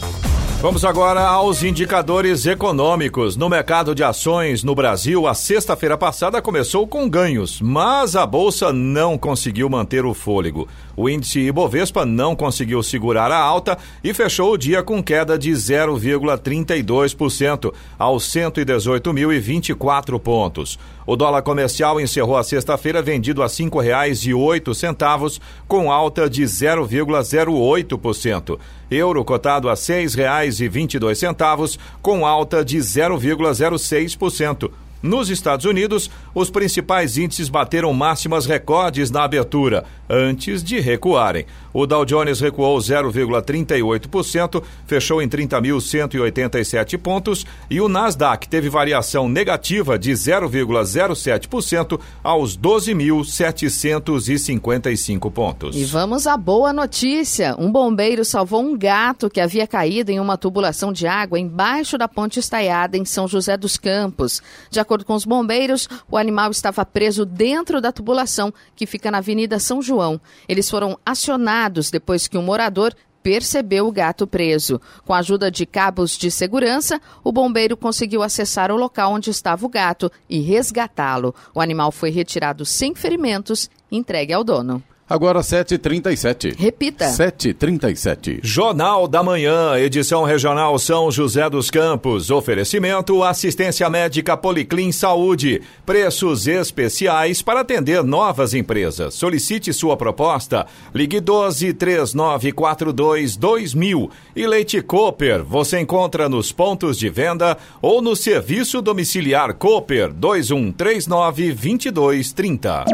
Vamos 0.64 0.80
agora 0.82 1.20
aos 1.20 1.62
indicadores 1.62 2.46
econômicos. 2.46 3.36
No 3.36 3.50
mercado 3.50 3.94
de 3.94 4.02
ações 4.02 4.64
no 4.64 4.74
Brasil, 4.74 5.26
a 5.26 5.34
sexta-feira 5.34 5.98
passada 5.98 6.40
começou 6.40 6.88
com 6.88 7.06
ganhos, 7.06 7.60
mas 7.60 8.16
a 8.16 8.24
bolsa 8.24 8.72
não 8.72 9.18
conseguiu 9.18 9.68
manter 9.68 10.06
o 10.06 10.14
fôlego. 10.14 10.66
O 10.96 11.06
índice 11.06 11.40
Ibovespa 11.40 12.06
não 12.06 12.34
conseguiu 12.34 12.82
segurar 12.82 13.30
a 13.30 13.38
alta 13.38 13.76
e 14.02 14.14
fechou 14.14 14.52
o 14.52 14.56
dia 14.56 14.82
com 14.82 15.02
queda 15.02 15.38
de 15.38 15.50
0,32% 15.50 17.70
aos 17.98 18.24
118.024 18.24 20.18
pontos. 20.18 20.78
O 21.06 21.16
dólar 21.16 21.42
comercial 21.42 22.00
encerrou 22.00 22.38
a 22.38 22.42
sexta-feira 22.42 23.02
vendido 23.02 23.42
a 23.42 23.46
R$ 23.46 23.52
5,08, 23.52 25.38
com 25.68 25.92
alta 25.92 26.30
de 26.30 26.44
0,08%. 26.44 28.58
Euro 28.90 29.24
cotado 29.24 29.68
a 29.68 29.72
R$ 29.72 29.78
6,22, 29.78 31.78
com 32.02 32.26
alta 32.26 32.64
de 32.64 32.78
0,06%. 32.78 34.70
Nos 35.04 35.28
Estados 35.28 35.66
Unidos, 35.66 36.10
os 36.34 36.48
principais 36.48 37.18
índices 37.18 37.50
bateram 37.50 37.92
máximas 37.92 38.46
recordes 38.46 39.10
na 39.10 39.22
abertura, 39.22 39.84
antes 40.08 40.64
de 40.64 40.80
recuarem. 40.80 41.44
O 41.74 41.86
Dow 41.86 42.06
Jones 42.06 42.40
recuou 42.40 42.78
0,38%, 42.78 44.62
fechou 44.86 45.20
em 45.20 45.28
30.187 45.28 46.96
pontos, 46.96 47.44
e 47.68 47.82
o 47.82 47.88
Nasdaq 47.88 48.48
teve 48.48 48.70
variação 48.70 49.28
negativa 49.28 49.98
de 49.98 50.12
0,07% 50.12 52.00
aos 52.22 52.56
12.755 52.56 55.30
pontos. 55.30 55.76
E 55.76 55.84
vamos 55.84 56.26
à 56.26 56.34
boa 56.36 56.72
notícia: 56.72 57.54
um 57.58 57.70
bombeiro 57.70 58.24
salvou 58.24 58.62
um 58.62 58.78
gato 58.78 59.28
que 59.28 59.40
havia 59.40 59.66
caído 59.66 60.10
em 60.10 60.20
uma 60.20 60.38
tubulação 60.38 60.94
de 60.94 61.06
água 61.06 61.38
embaixo 61.38 61.98
da 61.98 62.08
ponte 62.08 62.38
estaiada 62.38 62.96
em 62.96 63.04
São 63.04 63.28
José 63.28 63.54
dos 63.56 63.76
Campos. 63.76 64.40
De 64.70 64.78
acordo 64.78 64.93
com 65.02 65.14
os 65.14 65.24
bombeiros, 65.24 65.88
o 66.10 66.18
animal 66.18 66.50
estava 66.50 66.84
preso 66.84 67.24
dentro 67.24 67.80
da 67.80 67.90
tubulação 67.90 68.52
que 68.76 68.86
fica 68.86 69.10
na 69.10 69.18
Avenida 69.18 69.58
São 69.58 69.80
João. 69.80 70.20
Eles 70.46 70.68
foram 70.68 70.98
acionados 71.04 71.90
depois 71.90 72.28
que 72.28 72.36
um 72.36 72.42
morador 72.42 72.94
percebeu 73.24 73.88
o 73.88 73.92
gato 73.92 74.26
preso. 74.26 74.78
Com 75.06 75.14
a 75.14 75.18
ajuda 75.18 75.50
de 75.50 75.64
cabos 75.64 76.18
de 76.18 76.30
segurança, 76.30 77.00
o 77.24 77.32
bombeiro 77.32 77.74
conseguiu 77.74 78.22
acessar 78.22 78.70
o 78.70 78.76
local 78.76 79.14
onde 79.14 79.30
estava 79.30 79.64
o 79.64 79.68
gato 79.68 80.12
e 80.28 80.40
resgatá-lo. 80.40 81.34
O 81.54 81.60
animal 81.60 81.90
foi 81.90 82.10
retirado 82.10 82.66
sem 82.66 82.94
ferimentos 82.94 83.70
e 83.90 83.96
entregue 83.96 84.34
ao 84.34 84.44
dono. 84.44 84.82
Agora 85.08 85.40
7h37. 85.40 86.56
Repita. 86.56 87.04
7h37. 87.04 88.40
Jornal 88.42 89.06
da 89.06 89.22
Manhã, 89.22 89.76
edição 89.76 90.24
regional 90.24 90.78
São 90.78 91.10
José 91.10 91.48
dos 91.50 91.70
Campos. 91.70 92.30
Oferecimento 92.30 93.22
assistência 93.22 93.90
médica 93.90 94.34
Policlin 94.34 94.90
Saúde. 94.92 95.60
Preços 95.84 96.46
especiais 96.46 97.42
para 97.42 97.60
atender 97.60 98.02
novas 98.02 98.54
empresas. 98.54 99.12
Solicite 99.12 99.74
sua 99.74 99.94
proposta. 99.94 100.66
Ligue 100.94 101.20
12 101.20 101.74
3942 101.74 103.36
2000. 103.36 104.10
E 104.34 104.46
Leite 104.46 104.80
Cooper, 104.80 105.44
você 105.44 105.80
encontra 105.80 106.30
nos 106.30 106.50
pontos 106.50 106.98
de 106.98 107.10
venda 107.10 107.58
ou 107.82 108.00
no 108.00 108.16
serviço 108.16 108.80
domiciliar 108.80 109.52
Cooper 109.52 110.14
2139 110.14 111.52
2230. 111.52 112.86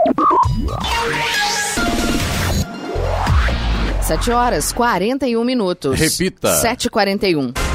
7 4.11 4.33
horas 4.33 4.73
41 4.73 5.45
minutos. 5.45 5.97
Repita. 5.97 6.61
7h41. 6.61 7.70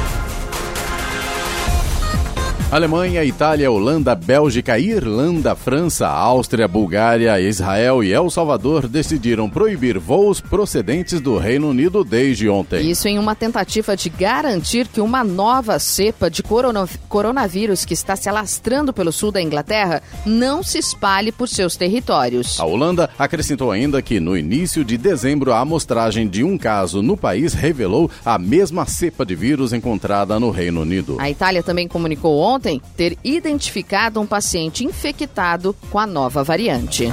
Alemanha, 2.68 3.24
Itália, 3.24 3.70
Holanda, 3.70 4.12
Bélgica, 4.16 4.76
Irlanda, 4.76 5.54
França, 5.54 6.08
Áustria, 6.08 6.66
Bulgária, 6.66 7.40
Israel 7.40 8.02
e 8.02 8.12
El 8.12 8.28
Salvador 8.28 8.88
decidiram 8.88 9.48
proibir 9.48 10.00
voos 10.00 10.40
procedentes 10.40 11.20
do 11.20 11.38
Reino 11.38 11.68
Unido 11.68 12.02
desde 12.02 12.48
ontem. 12.48 12.90
Isso 12.90 13.06
em 13.06 13.20
uma 13.20 13.36
tentativa 13.36 13.96
de 13.96 14.08
garantir 14.08 14.88
que 14.88 15.00
uma 15.00 15.22
nova 15.22 15.78
cepa 15.78 16.28
de 16.28 16.42
corona 16.42 16.88
coronavírus 17.08 17.84
que 17.84 17.94
está 17.94 18.16
se 18.16 18.28
alastrando 18.28 18.92
pelo 18.92 19.12
sul 19.12 19.30
da 19.30 19.40
Inglaterra 19.40 20.02
não 20.26 20.60
se 20.60 20.78
espalhe 20.78 21.30
por 21.30 21.48
seus 21.48 21.76
territórios. 21.76 22.58
A 22.58 22.64
Holanda 22.64 23.08
acrescentou 23.16 23.70
ainda 23.70 24.02
que 24.02 24.18
no 24.18 24.36
início 24.36 24.84
de 24.84 24.98
dezembro 24.98 25.52
a 25.52 25.60
amostragem 25.60 26.26
de 26.26 26.42
um 26.42 26.58
caso 26.58 27.00
no 27.00 27.16
país 27.16 27.54
revelou 27.54 28.10
a 28.24 28.36
mesma 28.40 28.86
cepa 28.86 29.24
de 29.24 29.36
vírus 29.36 29.72
encontrada 29.72 30.40
no 30.40 30.50
Reino 30.50 30.80
Unido. 30.80 31.16
A 31.20 31.30
Itália 31.30 31.62
também 31.62 31.86
comunicou 31.86 32.36
ontem 32.40 32.55
ontem 32.56 32.80
ter 32.96 33.18
identificado 33.22 34.20
um 34.20 34.26
paciente 34.26 34.84
infectado 34.84 35.76
com 35.90 35.98
a 35.98 36.06
nova 36.06 36.42
variante. 36.42 37.12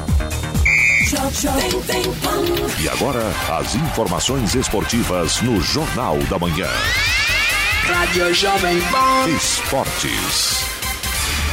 E 2.81 2.89
agora, 2.89 3.23
as 3.59 3.75
informações 3.75 4.55
esportivas 4.55 5.41
no 5.41 5.61
Jornal 5.61 6.17
da 6.29 6.39
Manhã. 6.39 6.69
Rádio 7.85 8.33
Jovem 8.33 8.79
Pan. 8.89 9.29
Esportes. 9.29 10.72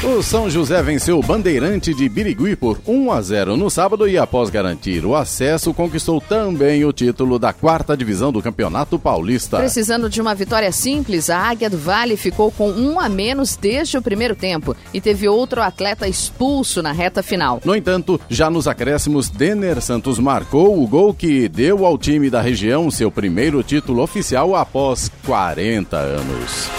O 0.02 0.22
São 0.22 0.48
José 0.48 0.82
venceu 0.82 1.18
o 1.18 1.22
Bandeirante 1.22 1.92
de 1.92 2.08
Birigui 2.08 2.56
por 2.56 2.80
1 2.88 3.12
a 3.12 3.20
0 3.20 3.54
no 3.54 3.68
sábado 3.68 4.08
e 4.08 4.16
após 4.16 4.48
garantir 4.48 5.04
o 5.04 5.14
acesso, 5.14 5.74
conquistou 5.74 6.22
também 6.22 6.86
o 6.86 6.92
título 6.92 7.38
da 7.38 7.52
quarta 7.52 7.94
divisão 7.94 8.32
do 8.32 8.40
Campeonato 8.40 8.98
Paulista. 8.98 9.58
Precisando 9.58 10.08
de 10.08 10.18
uma 10.18 10.34
vitória 10.34 10.72
simples, 10.72 11.28
a 11.28 11.36
Águia 11.36 11.68
do 11.68 11.76
Vale 11.76 12.16
ficou 12.16 12.50
com 12.50 12.70
um 12.70 12.98
a 12.98 13.10
menos 13.10 13.56
desde 13.56 13.98
o 13.98 14.02
primeiro 14.02 14.34
tempo 14.34 14.74
e 14.94 15.02
teve 15.02 15.28
outro 15.28 15.60
atleta 15.60 16.08
expulso 16.08 16.80
na 16.80 16.92
reta 16.92 17.22
final. 17.22 17.60
No 17.62 17.76
entanto, 17.76 18.18
já 18.30 18.48
nos 18.48 18.66
acréscimos, 18.66 19.28
Denner 19.28 19.82
Santos 19.82 20.18
marcou 20.18 20.82
o 20.82 20.88
gol 20.88 21.12
que 21.12 21.46
deu 21.46 21.84
ao 21.84 21.98
time 21.98 22.30
da 22.30 22.40
região 22.40 22.90
seu 22.90 23.10
primeiro 23.10 23.62
título 23.62 24.02
oficial 24.02 24.56
após 24.56 25.10
40 25.26 25.98
anos. 25.98 26.70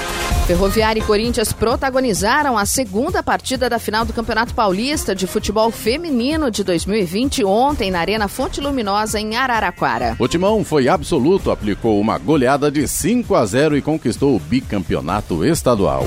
Ferroviária 0.51 0.99
e 0.99 1.03
Corinthians 1.05 1.53
protagonizaram 1.53 2.57
a 2.57 2.65
segunda 2.65 3.23
partida 3.23 3.69
da 3.69 3.79
final 3.79 4.03
do 4.03 4.11
Campeonato 4.11 4.53
Paulista 4.53 5.15
de 5.15 5.25
Futebol 5.25 5.71
Feminino 5.71 6.51
de 6.51 6.61
2020 6.61 7.45
ontem 7.45 7.89
na 7.89 8.01
Arena 8.01 8.27
Fonte 8.27 8.59
Luminosa 8.59 9.17
em 9.17 9.37
Araraquara. 9.37 10.17
O 10.19 10.27
Timão 10.27 10.61
foi 10.65 10.89
absoluto, 10.89 11.51
aplicou 11.51 12.01
uma 12.01 12.17
goleada 12.17 12.69
de 12.69 12.85
5 12.85 13.33
a 13.33 13.45
0 13.45 13.77
e 13.77 13.81
conquistou 13.81 14.35
o 14.35 14.39
bicampeonato 14.39 15.45
estadual. 15.45 16.05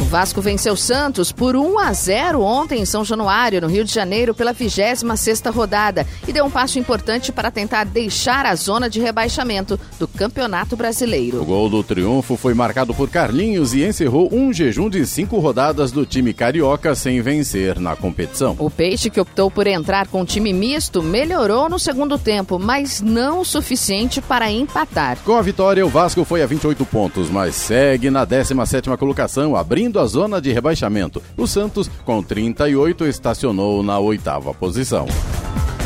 O 0.00 0.04
Vasco 0.04 0.40
venceu 0.40 0.76
Santos 0.76 1.32
por 1.32 1.56
1 1.56 1.78
a 1.80 1.92
0 1.92 2.40
ontem 2.40 2.80
em 2.80 2.84
São 2.86 3.04
Januário, 3.04 3.60
no 3.60 3.66
Rio 3.66 3.84
de 3.84 3.92
Janeiro, 3.92 4.32
pela 4.32 4.54
26ª 4.54 5.52
rodada 5.52 6.06
e 6.26 6.32
deu 6.32 6.44
um 6.44 6.50
passo 6.50 6.78
importante 6.78 7.32
para 7.32 7.50
tentar 7.50 7.84
deixar 7.84 8.46
a 8.46 8.54
zona 8.54 8.88
de 8.88 9.00
rebaixamento 9.00 9.78
do 9.98 10.06
Campeonato 10.06 10.76
Brasileiro. 10.76 11.42
O 11.42 11.44
gol 11.44 11.68
do 11.68 11.82
triunfo 11.82 12.36
foi 12.36 12.54
marcado 12.54 12.94
por 12.94 13.10
Carlinhos 13.10 13.74
e 13.74 13.84
encerrou 13.84 14.32
um 14.32 14.52
jejum 14.52 14.88
de 14.88 15.04
cinco 15.04 15.38
rodadas 15.40 15.90
do 15.90 16.06
time 16.06 16.32
carioca 16.32 16.94
sem 16.94 17.20
vencer 17.20 17.80
na 17.80 17.96
competição. 17.96 18.54
O 18.58 18.70
Peixe, 18.70 19.10
que 19.10 19.20
optou 19.20 19.50
por 19.50 19.66
entrar 19.66 20.06
com 20.06 20.24
time 20.24 20.52
misto, 20.52 21.02
melhorou 21.02 21.68
no 21.68 21.78
segundo 21.78 22.16
tempo, 22.16 22.58
mas 22.58 23.00
não 23.00 23.40
o 23.40 23.44
suficiente 23.44 24.20
para 24.20 24.50
empatar. 24.50 25.18
Com 25.24 25.36
a 25.36 25.42
vitória, 25.42 25.84
o 25.84 25.88
Vasco 25.88 26.24
foi 26.24 26.40
a 26.40 26.46
28 26.46 26.86
pontos, 26.86 27.28
mas 27.28 27.56
segue 27.56 28.10
na 28.10 28.24
17ª 28.24 28.96
colocação, 28.96 29.56
abrindo 29.56 29.87
a 29.96 30.06
zona 30.06 30.40
de 30.40 30.52
rebaixamento. 30.52 31.22
O 31.36 31.46
Santos, 31.46 31.88
com 32.04 32.20
38, 32.20 33.06
estacionou 33.06 33.82
na 33.82 33.98
oitava 33.98 34.52
posição. 34.52 35.06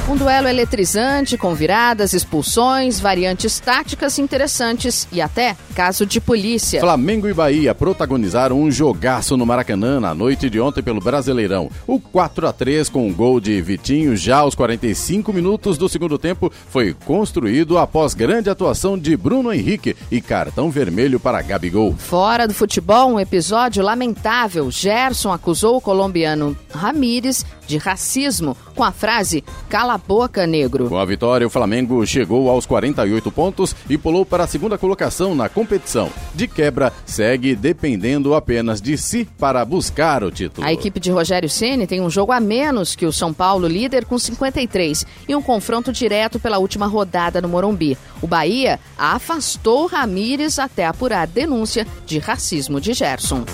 Um 0.08 0.16
duelo 0.16 0.48
eletrizante, 0.48 1.38
com 1.38 1.54
viradas, 1.54 2.12
expulsões, 2.12 2.98
variantes 2.98 3.60
táticas 3.60 4.18
interessantes 4.18 5.06
e 5.12 5.22
até 5.22 5.56
caso 5.76 6.04
de 6.04 6.20
polícia. 6.20 6.80
Flamengo 6.80 7.28
e 7.28 7.32
Bahia 7.32 7.72
protagonizaram 7.72 8.60
um 8.60 8.68
jogaço 8.68 9.36
no 9.36 9.46
Maracanã 9.46 10.00
na 10.00 10.12
noite 10.12 10.50
de 10.50 10.58
ontem 10.58 10.82
pelo 10.82 11.00
Brasileirão. 11.00 11.70
O 11.86 12.00
4 12.00 12.48
a 12.48 12.52
3 12.52 12.88
com 12.88 13.06
um 13.06 13.14
gol 13.14 13.38
de 13.38 13.62
Vitinho 13.62 14.16
já 14.16 14.38
aos 14.38 14.56
45 14.56 15.32
minutos 15.32 15.78
do 15.78 15.88
segundo 15.88 16.18
tempo 16.18 16.52
foi 16.68 16.94
construído 17.06 17.78
após 17.78 18.12
grande 18.12 18.50
atuação 18.50 18.98
de 18.98 19.16
Bruno 19.16 19.52
Henrique 19.52 19.96
e 20.10 20.20
cartão 20.20 20.68
vermelho 20.68 21.20
para 21.20 21.40
Gabigol. 21.40 21.94
Fora 21.96 22.48
do 22.48 22.52
futebol, 22.52 23.12
um 23.12 23.20
episódio 23.20 23.84
lamentável. 23.84 24.68
Gerson 24.68 25.30
acusou 25.32 25.76
o 25.76 25.80
colombiano 25.80 26.56
Ramírez 26.74 27.46
de 27.72 27.78
racismo 27.78 28.56
com 28.74 28.84
a 28.84 28.92
frase 28.92 29.42
Cala 29.68 29.94
a 29.94 29.98
boca, 29.98 30.46
negro. 30.46 30.88
Com 30.88 30.98
a 30.98 31.04
vitória, 31.04 31.46
o 31.46 31.50
Flamengo 31.50 32.04
chegou 32.06 32.50
aos 32.50 32.66
48 32.66 33.32
pontos 33.32 33.74
e 33.88 33.96
pulou 33.96 34.26
para 34.26 34.44
a 34.44 34.46
segunda 34.46 34.76
colocação 34.76 35.34
na 35.34 35.48
competição. 35.48 36.10
De 36.34 36.46
quebra, 36.46 36.92
segue 37.06 37.56
dependendo 37.56 38.34
apenas 38.34 38.82
de 38.82 38.98
si 38.98 39.26
para 39.38 39.64
buscar 39.64 40.22
o 40.22 40.30
título. 40.30 40.66
A 40.66 40.72
equipe 40.72 41.00
de 41.00 41.10
Rogério 41.10 41.48
Ceni 41.48 41.86
tem 41.86 42.02
um 42.02 42.10
jogo 42.10 42.32
a 42.32 42.40
menos 42.40 42.94
que 42.94 43.06
o 43.06 43.12
São 43.12 43.32
Paulo, 43.32 43.66
líder 43.66 44.04
com 44.04 44.18
53, 44.18 45.06
e 45.26 45.34
um 45.34 45.40
confronto 45.40 45.90
direto 45.90 46.38
pela 46.38 46.58
última 46.58 46.86
rodada 46.86 47.40
no 47.40 47.48
Morumbi. 47.48 47.96
O 48.20 48.26
Bahia 48.26 48.78
afastou 48.98 49.86
Ramírez 49.86 50.58
até 50.58 50.84
apurar 50.84 51.26
denúncia 51.26 51.86
de 52.04 52.18
racismo 52.18 52.78
de 52.78 52.92
Gerson. 52.92 53.44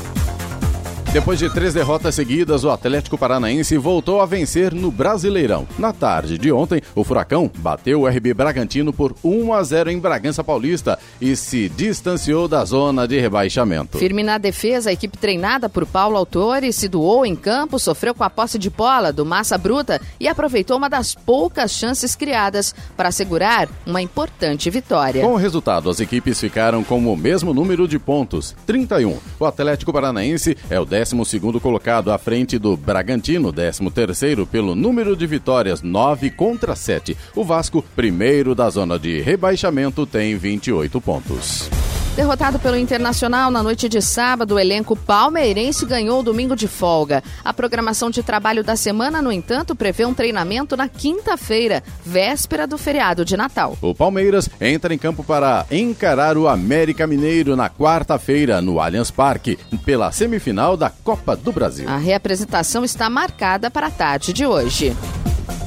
Depois 1.10 1.38
de 1.38 1.48
três 1.48 1.72
derrotas 1.72 2.14
seguidas, 2.14 2.64
o 2.64 2.70
Atlético 2.70 3.16
Paranaense 3.16 3.78
voltou 3.78 4.20
a 4.20 4.26
vencer 4.26 4.74
no 4.74 4.90
Brasileirão. 4.90 5.66
Na 5.78 5.90
tarde 5.90 6.36
de 6.36 6.52
ontem, 6.52 6.82
o 6.94 7.02
Furacão 7.02 7.50
bateu 7.56 8.02
o 8.02 8.06
RB 8.06 8.34
Bragantino 8.34 8.92
por 8.92 9.14
1 9.24 9.54
a 9.54 9.62
0 9.62 9.90
em 9.90 9.98
Bragança 9.98 10.44
Paulista 10.44 10.98
e 11.18 11.34
se 11.34 11.70
distanciou 11.70 12.46
da 12.46 12.62
zona 12.62 13.08
de 13.08 13.18
rebaixamento. 13.18 13.96
Firme 13.96 14.22
na 14.22 14.36
defesa, 14.36 14.90
a 14.90 14.92
equipe 14.92 15.16
treinada 15.16 15.66
por 15.66 15.86
Paulo 15.86 16.18
Autori 16.18 16.74
se 16.74 16.88
doou 16.88 17.24
em 17.24 17.34
campo, 17.34 17.78
sofreu 17.78 18.14
com 18.14 18.22
a 18.22 18.28
posse 18.28 18.58
de 18.58 18.68
bola 18.68 19.10
do 19.10 19.24
Massa 19.24 19.56
Bruta 19.56 20.02
e 20.20 20.28
aproveitou 20.28 20.76
uma 20.76 20.90
das 20.90 21.14
poucas 21.14 21.70
chances 21.70 22.14
criadas 22.14 22.74
para 22.98 23.08
assegurar 23.08 23.66
uma 23.86 24.02
importante 24.02 24.68
vitória. 24.68 25.22
Com 25.22 25.32
o 25.32 25.36
resultado, 25.36 25.88
as 25.88 26.00
equipes 26.00 26.38
ficaram 26.38 26.84
com 26.84 26.98
o 27.10 27.16
mesmo 27.16 27.54
número 27.54 27.88
de 27.88 27.98
pontos, 27.98 28.54
31. 28.66 29.16
O 29.40 29.46
Atlético 29.46 29.90
Paranaense 29.90 30.54
é 30.68 30.78
o 30.78 30.84
12 31.04 31.61
colocado 31.61 32.11
à 32.11 32.18
frente 32.18 32.58
do 32.58 32.76
Bragantino, 32.76 33.52
13 33.52 34.46
pelo 34.50 34.74
número 34.74 35.16
de 35.16 35.26
vitórias, 35.26 35.82
9 35.82 36.30
contra 36.30 36.74
7. 36.74 37.16
O 37.34 37.44
Vasco, 37.44 37.84
primeiro 37.94 38.54
da 38.54 38.68
zona 38.68 38.98
de 38.98 39.20
rebaixamento, 39.20 40.06
tem 40.06 40.37
28 40.37 41.00
pontos. 41.00 41.70
Derrotado 42.18 42.59
pelo 42.59 42.76
Internacional 42.76 43.48
na 43.48 43.62
noite 43.62 43.88
de 43.88 44.02
sábado, 44.02 44.57
o 44.57 44.59
elenco 44.59 44.96
palmeirense 44.96 45.87
ganhou 45.87 46.18
o 46.18 46.22
domingo 46.24 46.57
de 46.57 46.66
folga. 46.66 47.22
A 47.44 47.54
programação 47.54 48.11
de 48.11 48.24
trabalho 48.24 48.64
da 48.64 48.74
semana, 48.74 49.22
no 49.22 49.31
entanto, 49.31 49.76
prevê 49.76 50.04
um 50.04 50.12
treinamento 50.12 50.76
na 50.76 50.88
quinta-feira, 50.88 51.81
véspera 52.04 52.66
do 52.66 52.76
feriado 52.76 53.24
de 53.24 53.37
Natal. 53.37 53.78
O 53.81 53.94
Palmeiras 53.94 54.50
entra 54.61 54.92
em 54.92 54.98
campo 54.98 55.22
para 55.22 55.64
encarar 55.70 56.37
o 56.37 56.48
América 56.48 57.07
Mineiro 57.07 57.54
na 57.54 57.70
quarta-feira, 57.70 58.61
no 58.61 58.81
Allianz 58.81 59.12
Parque, 59.12 59.57
pela 59.85 60.11
semifinal 60.11 60.76
da 60.76 60.90
Copa 60.90 61.37
do 61.37 61.52
Brasil. 61.52 61.88
A 61.88 61.98
reapresentação 61.98 62.85
está 62.85 63.09
marcada 63.09 63.70
para 63.70 63.87
a 63.87 63.92
tarde 63.92 64.33
de 64.33 64.44
hoje. 64.44 64.92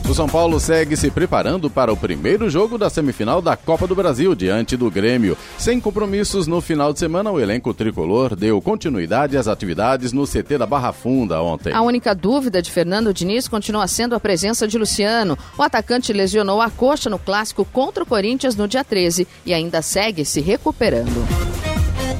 O 0.10 0.14
São 0.14 0.28
Paulo 0.28 0.60
segue 0.60 0.98
se 0.98 1.10
preparando 1.10 1.70
para 1.70 1.92
o 1.92 1.96
primeiro 1.96 2.50
jogo 2.50 2.78
da 2.78 2.90
semifinal 2.90 3.42
da 3.42 3.56
Copa 3.56 3.88
do 3.88 3.96
Brasil 3.96 4.36
diante 4.36 4.76
do 4.76 4.92
Grêmio. 4.92 5.38
Sem 5.58 5.80
compromissos 5.80 6.48
no 6.48 6.60
final 6.60 6.92
de 6.92 7.00
semana, 7.00 7.32
o 7.32 7.40
elenco 7.40 7.74
tricolor 7.74 8.36
deu 8.36 8.62
continuidade 8.62 9.38
às 9.38 9.48
atividades 9.48 10.12
no 10.12 10.28
CT 10.28 10.58
da 10.58 10.66
Barra 10.66 10.92
Funda 10.92 11.42
ontem. 11.42 11.72
A 11.72 11.82
única 11.82 12.14
dúvida 12.14 12.62
de 12.62 12.70
Fernando 12.70 13.14
Diniz 13.14 13.48
continua 13.48 13.88
sendo 13.88 14.14
a 14.14 14.20
presença 14.20 14.68
de 14.68 14.78
Luciano. 14.78 15.38
O 15.58 15.64
atacante 15.64 16.12
lesionou 16.12 16.62
a 16.62 16.70
coxa 16.70 17.10
no 17.10 17.18
clássico 17.18 17.64
contra 17.64 18.04
o 18.04 18.08
Corinthians 18.08 18.56
no 18.56 18.68
dia 18.68 18.84
13 18.84 19.26
e 19.46 19.54
ainda 19.54 19.82
segue 19.82 20.26
se 20.26 20.42
recuperando. 20.42 21.26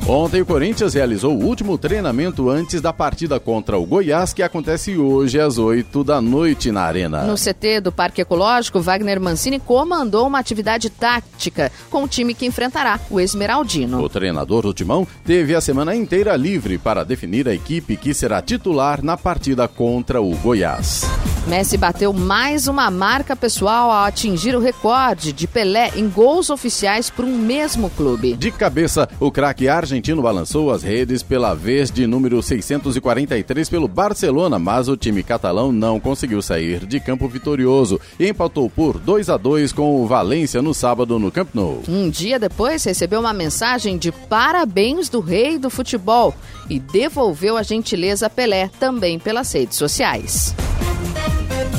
Ontem 0.08 0.42
o 0.42 0.46
Corinthians 0.46 0.94
realizou 0.94 1.38
o 1.38 1.46
último 1.46 1.78
treinamento 1.78 2.50
antes 2.50 2.82
da 2.82 2.92
partida 2.92 3.40
contra 3.40 3.78
o 3.78 3.86
Goiás, 3.86 4.34
que 4.34 4.44
acontece 4.44 4.98
hoje 4.98 5.40
às 5.40 5.58
8 5.58 6.04
da 6.04 6.20
noite 6.20 6.70
na 6.70 6.82
Arena. 6.82 7.24
No 7.24 7.36
CT 7.36 7.80
do 7.82 7.92
Parque 7.92 8.20
Ecológico, 8.22 8.82
Wagner 8.82 9.22
Mancini 9.22 9.58
comandou 9.60 10.28
uma 10.28 10.40
atividade 10.40 10.90
tática 10.90 11.72
com 11.90 12.04
o 12.04 12.08
time 12.08 12.34
que 12.34 12.46
enfrentará 12.46 13.00
o 13.10 13.20
Esmeraldino. 13.20 14.02
O 14.02 14.10
treinador 14.10 14.64
do 14.64 14.74
Timão 14.74 15.08
teve 15.24 15.56
a 15.56 15.62
semana 15.62 15.96
inteira 15.96 16.36
livre 16.36 16.78
para 16.78 17.06
definir 17.06 17.48
a 17.48 17.54
equipe 17.54 17.96
que 17.96 18.14
será 18.14 18.42
titular 18.42 19.04
na 19.04 19.16
partida 19.16 19.68
contra 19.68 20.22
o 20.22 20.36
Goiás. 20.36 21.06
Messi 21.48 21.76
bateu 21.78 22.14
mais 22.14 22.68
uma 22.68 22.92
marca 22.92 23.36
pessoal 23.36 23.90
ao 23.90 24.06
atingir 24.06 24.56
o 24.56 24.60
recorde 24.60 25.32
de 25.34 25.48
Pelé 25.48 25.92
em 25.96 26.08
gols 26.08 26.50
oficiais 26.50 27.10
por 27.10 27.26
um 27.26 27.36
mesmo 27.36 27.90
clube. 27.90 28.36
De 28.36 28.52
cabeça, 28.52 29.10
o 29.20 29.32
craque 29.32 29.68
argentino 29.68 29.91
balançou 30.22 30.72
as 30.72 30.84
redes 30.84 31.24
pela 31.24 31.54
vez 31.54 31.92
de 31.92 32.08
número 32.08 32.42
643 32.42 33.70
pelo 33.70 33.88
Barcelona, 33.88 34.58
mas 34.60 34.88
o 34.88 34.96
time 34.96 35.24
catalão 35.24 35.72
não 35.72 36.00
conseguiu 36.00 36.42
sair 36.42 36.86
de 36.86 37.00
campo 37.00 37.28
vitorioso 37.28 38.00
e 38.20 38.30
empatou 38.30 38.70
por 38.70 39.00
2 39.00 39.30
a 39.30 39.38
2 39.38 39.74
com 39.74 40.02
o 40.02 40.08
Valência 40.08 40.62
no 40.62 40.74
sábado 40.74 41.20
no 41.20 41.32
Camp 41.32 41.50
Nou. 41.54 41.82
Um 41.90 42.10
dia 42.10 42.40
depois, 42.40 42.84
recebeu 42.84 43.20
uma 43.20 43.34
mensagem 43.34 43.98
de 43.98 44.12
parabéns 44.12 45.10
do 45.10 45.20
rei 45.20 45.58
do 45.58 45.70
futebol 45.70 46.34
e 46.70 46.80
devolveu 46.80 47.58
a 47.58 47.64
gentileza 47.64 48.28
a 48.28 48.30
Pelé 48.30 48.70
também 48.80 49.20
pelas 49.20 49.52
redes 49.52 49.78
sociais. 49.78 50.56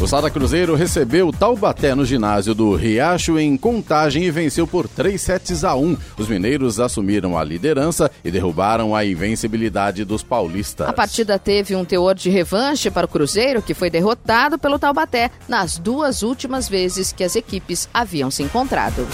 O 0.03 0.09
Sada 0.09 0.29
Cruzeiro 0.29 0.75
recebeu 0.75 1.29
o 1.29 1.33
Taubaté 1.33 1.95
no 1.95 2.05
ginásio 2.05 2.57
do 2.57 2.75
Riacho 2.75 3.39
em 3.39 3.57
Contagem 3.57 4.25
e 4.25 4.33
venceu 4.33 4.67
por 4.67 4.89
3 4.89 5.19
sets 5.19 5.63
a 5.63 5.77
1. 5.77 5.97
Os 6.19 6.27
mineiros 6.27 6.81
assumiram 6.81 7.39
a 7.39 7.45
liderança 7.45 8.11
e 8.25 8.29
derrubaram 8.29 8.97
a 8.97 9.05
invencibilidade 9.05 10.05
dos 10.05 10.25
paulistas. 10.25 10.89
A 10.89 10.93
partida 10.93 11.39
teve 11.39 11.77
um 11.77 11.85
teor 11.85 12.17
de 12.17 12.31
revanche 12.31 12.91
para 12.91 13.07
o 13.07 13.09
Cruzeiro, 13.09 13.63
que 13.63 13.75
foi 13.75 13.91
derrotado 13.91 14.59
pelo 14.59 14.77
Taubaté 14.77 15.31
nas 15.49 15.79
duas 15.79 16.25
últimas 16.25 16.69
vezes 16.69 17.13
que 17.13 17.23
as 17.23 17.37
equipes 17.37 17.89
haviam 17.95 18.29
se 18.29 18.43
encontrado. 18.43 19.07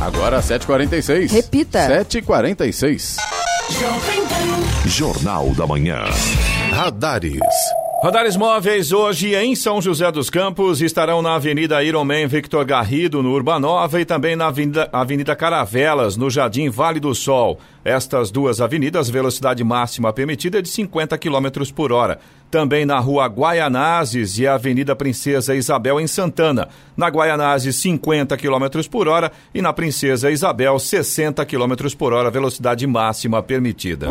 Agora 0.00 0.40
7h46. 0.40 1.30
Repita. 1.30 2.04
7h46. 2.04 3.16
Jornal 4.86 5.50
da 5.50 5.66
Manhã. 5.66 6.04
Radares. 6.72 7.38
Radares 8.02 8.34
móveis 8.34 8.92
hoje 8.92 9.34
em 9.34 9.54
São 9.54 9.78
José 9.78 10.10
dos 10.10 10.30
Campos 10.30 10.80
estarão 10.80 11.20
na 11.20 11.34
Avenida 11.34 11.84
Ironman 11.84 12.26
Victor 12.26 12.64
Garrido, 12.64 13.22
no 13.22 13.30
Urbanova, 13.30 14.00
e 14.00 14.06
também 14.06 14.34
na 14.34 14.46
Avenida, 14.46 14.88
Avenida 14.90 15.36
Caravelas, 15.36 16.16
no 16.16 16.30
Jardim 16.30 16.70
Vale 16.70 16.98
do 16.98 17.14
Sol. 17.14 17.60
Estas 17.84 18.30
duas 18.30 18.58
avenidas, 18.58 19.10
velocidade 19.10 19.62
máxima 19.62 20.14
permitida 20.14 20.60
é 20.60 20.62
de 20.62 20.70
50 20.70 21.18
km 21.18 21.70
por 21.74 21.92
hora. 21.92 22.18
Também 22.50 22.86
na 22.86 22.98
Rua 22.98 23.26
Guaianazes 23.26 24.38
e 24.38 24.46
a 24.46 24.54
Avenida 24.54 24.96
Princesa 24.96 25.54
Isabel, 25.54 26.00
em 26.00 26.06
Santana. 26.06 26.68
Na 26.96 27.08
Guaianazes, 27.08 27.76
50 27.76 28.34
km 28.38 28.82
por 28.90 29.08
hora 29.08 29.30
e 29.54 29.60
na 29.60 29.74
Princesa 29.74 30.30
Isabel, 30.30 30.78
60 30.78 31.44
km 31.44 31.94
por 31.98 32.14
hora, 32.14 32.30
velocidade 32.30 32.86
máxima 32.86 33.42
permitida. 33.42 34.08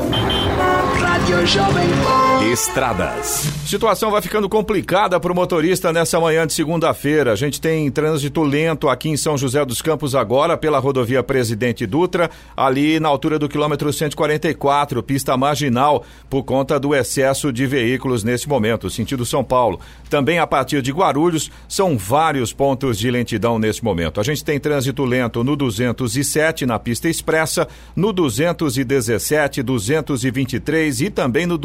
Rádio 0.99 1.47
Jovem 1.47 1.89
Pan. 2.03 2.28
Estradas. 2.41 3.43
Situação 3.65 4.09
vai 4.09 4.21
ficando 4.21 4.47
complicada 4.47 5.19
para 5.19 5.31
o 5.31 5.35
motorista 5.35 5.91
nessa 5.91 6.21
manhã 6.21 6.47
de 6.47 6.53
segunda-feira. 6.53 7.33
A 7.33 7.35
gente 7.35 7.59
tem 7.59 7.91
trânsito 7.91 8.41
lento 8.41 8.87
aqui 8.87 9.09
em 9.09 9.17
São 9.17 9.37
José 9.37 9.63
dos 9.65 9.81
Campos 9.81 10.15
agora 10.15 10.57
pela 10.57 10.79
rodovia 10.79 11.21
Presidente 11.21 11.85
Dutra, 11.85 12.31
ali 12.55 12.97
na 12.97 13.09
altura 13.09 13.37
do 13.37 13.49
quilômetro 13.49 13.91
144, 13.91 15.03
pista 15.03 15.35
marginal, 15.35 16.05
por 16.29 16.43
conta 16.43 16.79
do 16.79 16.95
excesso 16.95 17.51
de 17.51 17.67
veículos 17.67 18.23
nesse 18.23 18.47
momento, 18.47 18.89
sentido 18.89 19.25
São 19.25 19.43
Paulo. 19.43 19.79
Também 20.09 20.39
a 20.39 20.47
partir 20.47 20.81
de 20.81 20.93
Guarulhos, 20.93 21.51
são 21.67 21.97
vários 21.97 22.53
pontos 22.53 22.97
de 22.97 23.11
lentidão 23.11 23.59
nesse 23.59 23.83
momento. 23.83 24.19
A 24.19 24.23
gente 24.23 24.45
tem 24.45 24.59
trânsito 24.59 25.03
lento 25.03 25.43
no 25.43 25.57
207 25.57 26.65
na 26.65 26.79
pista 26.79 27.09
expressa, 27.09 27.67
no 27.93 28.13
217, 28.13 29.61
223 29.61 31.01
e 31.01 31.09
também 31.09 31.45
no 31.45 31.57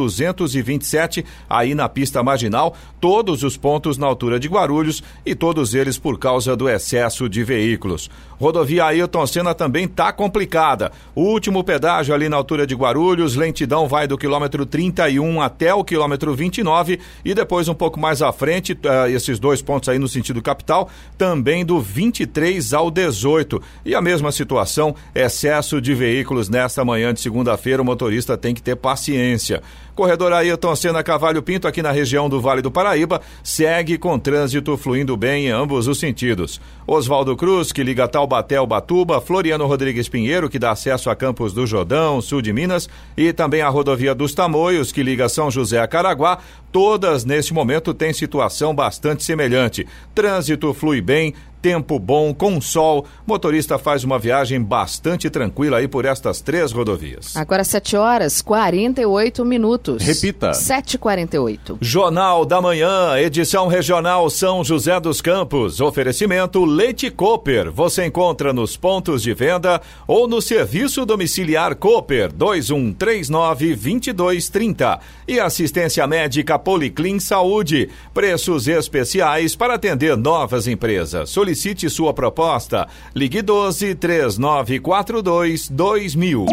227 0.65 1.25
aí 1.49 1.75
na 1.75 1.89
pista 1.89 2.23
marginal, 2.23 2.75
todos 3.01 3.43
os 3.43 3.57
pontos 3.57 3.99
na 3.99 4.07
altura 4.07 4.41
de 4.41 4.49
Guarulhos 4.49 5.03
e 5.25 5.35
todos 5.35 5.75
eles 5.75 5.99
por 5.99 6.19
causa 6.19 6.57
do 6.57 6.69
excesso 6.69 7.29
de 7.29 7.45
veículos. 7.45 8.11
Rodovia 8.39 8.87
Ailton 8.87 9.27
Senna 9.27 9.55
também 9.55 9.87
tá 9.87 10.13
complicada. 10.13 10.91
O 11.15 11.23
último 11.23 11.63
pedágio 11.63 12.15
ali 12.15 12.29
na 12.29 12.37
altura 12.37 12.67
de 12.67 12.75
Guarulhos, 12.75 13.37
lentidão 13.37 13.87
vai 13.87 14.07
do 14.07 14.19
quilômetro 14.19 14.67
31 14.67 15.41
até 15.41 15.73
o 15.75 15.85
quilômetro 15.85 16.35
29 16.35 16.99
e 17.25 17.35
depois 17.35 17.69
um 17.69 17.75
pouco 17.75 17.99
mais 17.99 18.23
à 18.23 18.33
frente, 18.33 18.73
uh, 18.73 19.09
esses 19.09 19.39
dois 19.39 19.63
pontos 19.63 19.89
aí 19.89 19.99
no 19.99 20.09
sentido 20.09 20.43
capital, 20.43 20.89
também 21.17 21.65
do 21.65 21.81
23 21.81 22.75
ao 22.75 22.91
18. 22.91 23.63
E 23.85 23.95
a 23.95 24.03
mesma 24.03 24.33
situação, 24.33 24.95
excesso 25.15 25.81
de 25.81 25.95
veículos 25.95 26.49
nesta 26.49 26.85
manhã 26.85 27.15
de 27.15 27.21
segunda-feira, 27.21 27.83
o 27.83 27.85
motorista 27.85 28.37
tem 28.37 28.55
que 28.55 28.63
ter 28.63 28.77
paciência. 28.77 29.63
Corredor 29.95 30.33
Ailton 30.55 30.77
Senna 30.77 31.03
Cavalho 31.03 31.43
Pinto, 31.43 31.67
aqui 31.67 31.83
na 31.83 31.91
região 31.91 32.29
do 32.29 32.41
Vale 32.41 32.63
do 32.63 32.71
Paraíba, 32.71 33.21
segue 33.43 33.99
com 33.99 34.17
trânsito 34.17 34.77
fluindo 34.77 35.17
bem 35.17 35.47
em 35.47 35.51
ambos 35.51 35.89
os 35.89 35.99
sentidos. 35.99 36.61
Oswaldo 36.87 37.37
Cruz, 37.37 37.73
que 37.73 37.83
liga 37.83 38.07
Taubaté 38.07 38.57
ao 38.57 38.67
Batuba, 38.67 39.21
Floriano 39.21 39.67
Rodrigues 39.67 40.09
Pinheiro, 40.09 40.49
que 40.49 40.59
dá 40.59 40.71
acesso 40.71 41.11
a 41.11 41.17
Campos 41.17 41.53
do 41.53 41.67
Jordão, 41.67 42.21
sul 42.21 42.41
de 42.41 42.53
Minas, 42.53 42.89
e 43.17 43.33
também 43.33 43.63
a 43.63 43.69
rodovia 43.69 44.15
dos 44.15 44.33
Tamoios, 44.33 44.93
que 44.93 45.03
liga 45.03 45.29
São 45.29 45.51
José 45.51 45.81
a 45.81 45.89
Caraguá, 45.89 46.39
todas 46.75 47.25
neste 47.25 47.55
momento 47.55 47.95
têm 47.95 48.13
situação 48.13 48.75
bastante 48.75 49.23
semelhante. 49.23 49.87
Trânsito 50.13 50.75
flui 50.75 51.01
bem, 51.01 51.33
tempo 51.65 51.99
bom, 51.99 52.35
com 52.35 52.61
sol. 52.61 53.07
Motorista 53.27 53.79
faz 53.79 54.05
uma 54.05 54.19
viagem 54.19 54.63
bastante 54.63 55.31
tranquila 55.31 55.79
aí 55.79 55.89
por 55.89 56.05
estas 56.05 56.43
três 56.43 56.73
rodovias. 56.73 57.35
Agora 57.35 57.65
7 57.65 57.97
horas 57.97 58.43
48 58.43 59.43
minutos. 59.47 60.03
Repita. 60.03 60.51
7h48. 60.51 61.79
Jornal 61.81 62.45
da 62.45 62.61
Manhã, 62.61 63.17
edição 63.17 63.67
regional 63.67 64.29
São 64.29 64.63
José 64.63 65.01
dos 65.01 65.23
Campos. 65.23 65.81
Oferecimento 65.81 66.67
Leite 66.67 67.11
Cooper. 67.11 67.73
Você 67.73 68.05
encontra 68.05 68.53
nos 68.53 68.77
pontos 68.77 69.23
de 69.23 69.33
venda 69.33 69.81
ou 70.07 70.29
no 70.29 70.43
serviço 70.43 71.07
domiciliar 71.07 71.77
Cooper 71.77 72.31
2139 72.31 73.69
2230. 73.69 75.01
E 75.27 75.41
assistência 75.41 76.07
médica 76.07 76.59
Policlin 76.65 77.21
Saúde. 77.21 77.91
Preços 78.13 78.67
especiais 78.67 79.55
para 79.55 79.75
atender 79.75 80.17
novas 80.17 80.67
empresas. 80.67 81.31
Solicite 81.31 81.89
sua 81.91 82.15
proposta. 82.15 82.89
Ligue 83.15 83.43
12 83.43 83.95
3942 83.95 85.69
2000. 85.69 86.47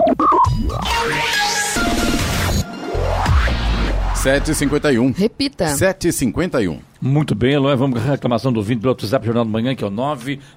7h51. 4.22 5.16
Repita. 5.18 5.66
7h51. 5.66 6.91
Muito 7.04 7.34
bem, 7.34 7.54
Eloy, 7.54 7.76
vamos 7.76 8.00
com 8.00 8.08
a 8.08 8.12
reclamação 8.12 8.54
do 8.54 8.58
ouvinte 8.58 8.82
pelo 8.82 8.94
WhatsApp 8.94 9.26
Jornal 9.26 9.44
da 9.44 9.50
Manhã, 9.50 9.74
que 9.74 9.84
é 9.84 9.88
o 9.88 9.92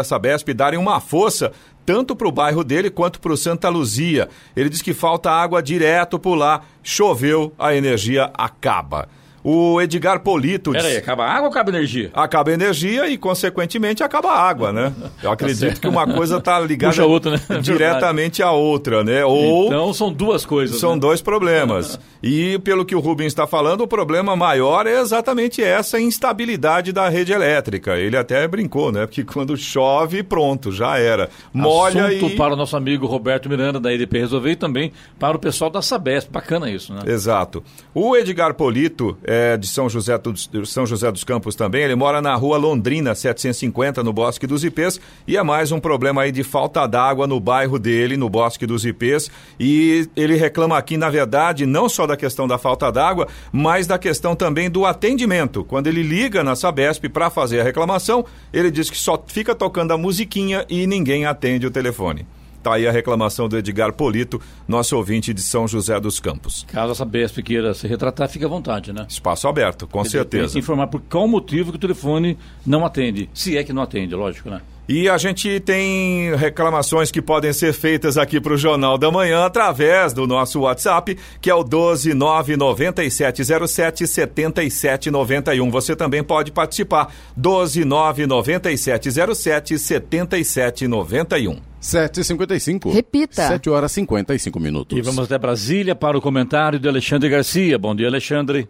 Sabesp 0.03 0.55
darem 0.55 0.79
uma 0.79 0.99
força 0.99 1.53
tanto 1.85 2.17
para 2.17 2.27
o 2.27 2.33
bairro 2.33 2.65
dele 2.65 2.89
quanto 2.89 3.21
para 3.21 3.33
o 3.33 3.37
Santa 3.37 3.69
Luzia. 3.69 4.31
Ele 4.57 4.71
diz 4.71 4.81
que 4.81 4.95
falta 4.95 5.31
água 5.31 5.63
direto 5.63 6.19
por 6.19 6.35
lá, 6.35 6.63
choveu, 6.83 7.53
a 7.59 7.75
energia 7.77 8.31
acaba. 8.35 9.09
O 9.49 9.81
Edgar 9.81 10.19
Polito 10.25 10.73
Peraí, 10.73 10.97
acaba 10.97 11.25
a 11.25 11.31
água 11.31 11.43
ou 11.43 11.51
acaba 11.51 11.71
a 11.71 11.75
energia? 11.77 12.11
acaba 12.13 12.51
a 12.51 12.55
energia 12.55 13.09
e, 13.09 13.17
consequentemente, 13.17 14.03
acaba 14.03 14.33
a 14.33 14.41
água, 14.41 14.73
né? 14.73 14.93
Eu 15.23 15.31
acredito 15.31 15.81
que 15.81 15.87
uma 15.87 16.05
coisa 16.05 16.39
está 16.39 16.59
ligada 16.67 16.93
Puxa 16.93 17.05
a 17.05 17.07
outra, 17.07 17.31
né? 17.31 17.41
diretamente 17.63 18.43
à 18.43 18.51
outra, 18.51 19.05
né? 19.05 19.25
Ou 19.25 19.67
Então 19.67 19.95
são 19.95 20.13
duas 20.13 20.45
coisas. 20.45 20.81
são 20.81 20.95
né? 20.95 21.01
dois 21.01 21.23
problemas. 21.23 21.97
E, 22.23 22.59
pelo 22.61 22.85
que 22.85 22.97
o 22.97 22.99
Rubens 22.99 23.29
está 23.29 23.47
falando, 23.47 23.83
o 23.83 23.87
problema 23.87 24.35
maior 24.35 24.85
é 24.85 25.01
exatamente 25.01 25.63
essa 25.63 26.01
instabilidade 26.01 26.91
da 26.91 27.09
rede 27.09 27.33
elétrica. 27.33 27.97
Ele 27.97 28.17
até 28.17 28.49
brincou, 28.49 28.91
né? 28.91 29.07
Porque 29.07 29.23
quando 29.23 29.57
chove, 29.57 30.25
pronto, 30.25 30.73
já 30.73 30.99
era. 30.99 31.29
Molha 31.53 32.07
Assunto 32.07 32.33
e... 32.33 32.37
para 32.37 32.55
o 32.55 32.57
nosso 32.57 32.77
amigo 32.77 33.07
Roberto 33.07 33.49
Miranda 33.49 33.79
da 33.79 33.95
EDP 33.95 34.19
resolver 34.19 34.53
e 34.53 34.57
também 34.57 34.93
para 35.21 35.37
o 35.37 35.39
pessoal 35.39 35.71
da 35.71 35.81
Sabesp. 35.81 36.33
Bacana 36.33 36.69
isso, 36.69 36.93
né? 36.93 37.03
Exato. 37.07 37.63
O 37.95 38.17
Edgar 38.17 38.55
Polito, 38.55 39.17
é, 39.23 39.36
de 39.59 39.67
São 39.67 39.89
José, 39.89 40.17
dos, 40.19 40.51
São 40.67 40.87
José 40.87 41.11
dos 41.11 41.25
Campos 41.25 41.55
também, 41.55 41.83
ele 41.83 41.95
mora 41.95 42.23
na 42.23 42.35
rua 42.35 42.57
Londrina, 42.57 43.15
750, 43.15 44.03
no 44.03 44.13
Bosque 44.13 44.47
dos 44.47 44.65
Ipês, 44.65 45.01
e 45.27 45.37
é 45.37 45.43
mais 45.43 45.73
um 45.73 45.81
problema 45.81 46.23
aí 46.23 46.33
de 46.33 46.43
falta 46.43 46.87
d'água 46.87 47.27
no 47.27 47.39
bairro 47.41 47.79
dele, 47.79 48.17
no 48.17 48.29
Bosque 48.29 48.67
dos 48.67 48.85
Ipês, 48.85 49.31
e 49.59 50.09
ele 50.17 50.37
reclama 50.37 50.77
aqui, 50.77 50.97
na 50.97 51.11
verdade, 51.11 51.67
não 51.67 51.89
só 51.89 52.07
da 52.07 52.17
questão 52.17 52.47
da 52.47 52.59
falta 52.59 52.91
d'água, 52.91 53.29
mas 53.53 53.87
da 53.87 53.99
questão 53.99 54.35
também 54.35 54.71
do 54.71 54.85
atendimento. 54.85 55.65
Quando 55.65 55.87
ele 55.87 56.03
liga 56.03 56.43
na 56.43 56.55
Sabesp 56.57 57.09
para 57.09 57.31
fazer 57.31 57.61
a 57.61 57.65
reclamação, 57.65 58.25
ele 58.53 58.71
diz 58.71 58.91
que 58.91 58.99
só 58.99 59.23
fica 59.27 59.55
tocando 59.55 59.93
a 59.93 59.99
musiquinha 59.99 60.65
e 60.69 60.87
ninguém 60.87 61.27
atende 61.27 61.67
o 61.67 61.71
telefone. 61.71 62.27
Tá 62.67 62.75
aí 62.75 62.89
a 62.89 62.91
reclamação 62.91 63.49
do 63.49 63.57
Edgar 63.57 63.93
Polito, 63.93 64.43
nosso 64.67 64.97
ouvinte 64.97 65.33
de 65.33 65.41
São 65.41 65.69
José 65.69 66.01
dos 66.01 66.19
Campos. 66.19 66.67
Caso 66.67 66.91
a 66.91 66.97
Sabesp 66.97 67.41
queira 67.41 67.73
se 67.73 67.87
retratar, 67.87 68.29
fica 68.29 68.47
à 68.47 68.49
vontade, 68.49 68.93
né? 68.93 69.07
Espaço 69.09 69.47
aberto, 69.47 69.87
com 69.87 70.01
Ele 70.01 70.09
tem 70.09 70.19
certeza. 70.19 70.53
que 70.55 70.59
informar 70.59 70.89
por 70.89 71.01
qual 71.03 71.29
motivo 71.29 71.71
que 71.71 71.77
o 71.77 71.81
telefone 71.81 72.37
não 72.67 72.85
atende. 72.85 73.31
Se 73.33 73.57
é 73.57 73.63
que 73.63 73.73
não 73.73 73.83
atende, 73.83 74.17
lógico, 74.17 74.51
né? 74.51 74.61
E 74.89 75.09
a 75.09 75.17
gente 75.17 75.61
tem 75.61 76.35
reclamações 76.35 77.13
que 77.13 77.23
podem 77.23 77.53
ser 77.53 77.73
feitas 77.73 78.19
aqui 78.19 78.41
para 78.41 78.55
o 78.55 78.57
Jornal 78.57 78.99
da 78.99 79.13
Manhã 79.13 79.45
através 79.45 80.13
do 80.13 80.27
nosso 80.27 80.63
WhatsApp, 80.63 81.17
que 81.41 81.49
é 81.49 81.55
o 81.55 81.63
1299707 81.63 84.09
7791. 84.09 85.71
Você 85.71 85.95
também 85.95 86.25
pode 86.25 86.51
participar. 86.51 87.15
1299707 87.39 89.79
7791. 89.79 91.76
7h55. 91.87 92.93
Repita. 92.93 93.47
7 93.47 93.71
horas 93.71 93.93
e 93.93 93.95
55 93.95 94.59
minutos. 94.59 94.99
E 94.99 95.01
vamos 95.01 95.25
até 95.25 95.39
Brasília 95.39 95.95
para 95.95 96.19
o 96.19 96.21
comentário 96.21 96.81
de 96.81 96.89
Alexandre 96.89 97.29
Garcia. 97.29 97.79
Bom 97.79 97.95
dia, 97.95 98.09
Alexandre. 98.09 98.69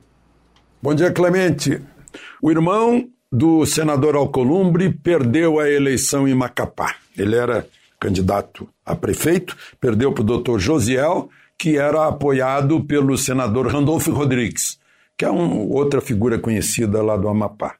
Bom 0.82 0.94
dia, 0.94 1.10
Clemente. 1.10 1.80
O 2.42 2.50
irmão 2.50 3.08
do 3.32 3.64
senador 3.64 4.14
Alcolumbre 4.14 4.92
perdeu 4.92 5.58
a 5.58 5.68
eleição 5.68 6.28
em 6.28 6.34
Macapá. 6.34 6.94
Ele 7.16 7.34
era 7.34 7.66
candidato 7.98 8.68
a 8.84 8.94
prefeito, 8.94 9.56
perdeu 9.80 10.12
para 10.12 10.20
o 10.20 10.26
doutor 10.26 10.60
Josiel, 10.60 11.30
que 11.58 11.78
era 11.78 12.06
apoiado 12.06 12.84
pelo 12.84 13.16
senador 13.16 13.66
Randolfo 13.68 14.10
Rodrigues, 14.12 14.78
que 15.16 15.24
é 15.24 15.30
um, 15.30 15.70
outra 15.70 16.02
figura 16.02 16.38
conhecida 16.38 17.02
lá 17.02 17.16
do 17.16 17.28
Amapá. 17.28 17.76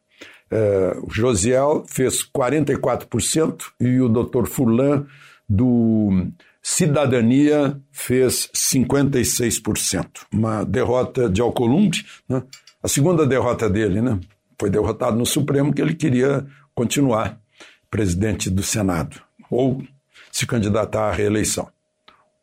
É, 0.51 0.97
o 1.03 1.13
Josiel 1.13 1.85
fez 1.87 2.25
44% 2.25 3.65
e 3.81 4.01
o 4.01 4.09
doutor 4.09 4.47
Fulan 4.47 5.07
do 5.49 6.29
Cidadania 6.63 7.81
fez 7.93 8.51
56%. 8.55 10.27
Uma 10.33 10.65
derrota 10.65 11.29
de 11.29 11.41
Alcolumbre, 11.41 12.05
né? 12.29 12.43
a 12.83 12.89
segunda 12.89 13.27
derrota 13.27 13.71
dele, 13.71 14.01
né? 14.01 14.19
foi 14.59 14.71
derrotado 14.71 15.17
no 15.17 15.27
Supremo 15.27 15.73
que 15.73 15.81
ele 15.81 15.95
queria 15.95 16.47
continuar 16.75 17.41
presidente 17.91 18.51
do 18.51 18.63
Senado 18.63 19.21
ou 19.51 19.83
se 20.33 20.47
candidatar 20.47 21.09
à 21.09 21.13
reeleição. 21.13 21.69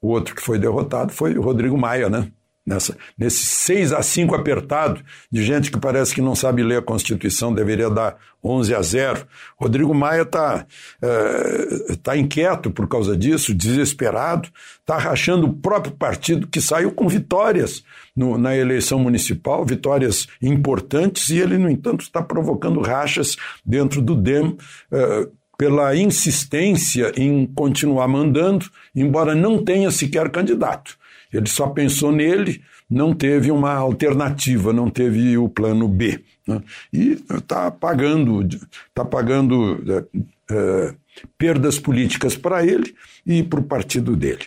O 0.01 0.09
outro 0.09 0.35
que 0.35 0.41
foi 0.41 0.57
derrotado 0.57 1.11
foi 1.11 1.37
o 1.37 1.41
Rodrigo 1.41 1.77
Maia, 1.77 2.09
né? 2.09 2.31
Nessa, 2.65 2.95
nesse 3.17 3.43
6 3.43 3.91
a 3.91 4.01
5 4.01 4.33
apertado 4.33 5.01
de 5.29 5.43
gente 5.43 5.69
que 5.69 5.77
parece 5.77 6.15
que 6.15 6.21
não 6.21 6.33
sabe 6.33 6.63
ler 6.63 6.77
a 6.77 6.81
Constituição, 6.81 7.53
deveria 7.53 7.89
dar 7.89 8.15
11 8.41 8.73
a 8.73 8.81
0. 8.81 9.27
Rodrigo 9.57 9.93
Maia 9.93 10.21
está 10.21 10.65
é, 11.01 11.95
tá 12.01 12.15
inquieto 12.15 12.71
por 12.71 12.87
causa 12.87 13.17
disso, 13.17 13.53
desesperado, 13.53 14.47
está 14.79 14.97
rachando 14.97 15.47
o 15.47 15.53
próprio 15.53 15.93
partido 15.93 16.47
que 16.47 16.61
saiu 16.61 16.91
com 16.93 17.07
vitórias 17.07 17.83
no, 18.15 18.37
na 18.37 18.55
eleição 18.55 18.97
municipal, 18.97 19.65
vitórias 19.65 20.27
importantes, 20.41 21.29
e 21.29 21.39
ele, 21.39 21.57
no 21.57 21.69
entanto, 21.69 22.01
está 22.01 22.21
provocando 22.21 22.79
rachas 22.79 23.35
dentro 23.65 24.01
do 24.01 24.15
DEM. 24.15 24.57
É, 24.91 25.27
pela 25.55 25.95
insistência 25.95 27.11
em 27.15 27.45
continuar 27.45 28.07
mandando, 28.07 28.65
embora 28.93 29.35
não 29.35 29.63
tenha 29.63 29.91
sequer 29.91 30.29
candidato. 30.29 30.97
Ele 31.33 31.47
só 31.47 31.67
pensou 31.67 32.11
nele, 32.11 32.61
não 32.89 33.13
teve 33.13 33.49
uma 33.49 33.73
alternativa, 33.73 34.71
não 34.71 34.89
teve 34.89 35.35
o 35.37 35.49
plano 35.49 35.87
B. 35.87 36.23
Né? 36.47 36.61
E 36.91 37.17
está 37.33 37.71
pagando, 37.71 38.47
tá 38.93 39.03
pagando 39.03 39.83
é, 39.91 40.53
é, 40.53 40.95
perdas 41.37 41.79
políticas 41.79 42.37
para 42.37 42.65
ele 42.65 42.93
e 43.25 43.41
para 43.41 43.59
o 43.59 43.63
partido 43.63 44.15
dele. 44.15 44.45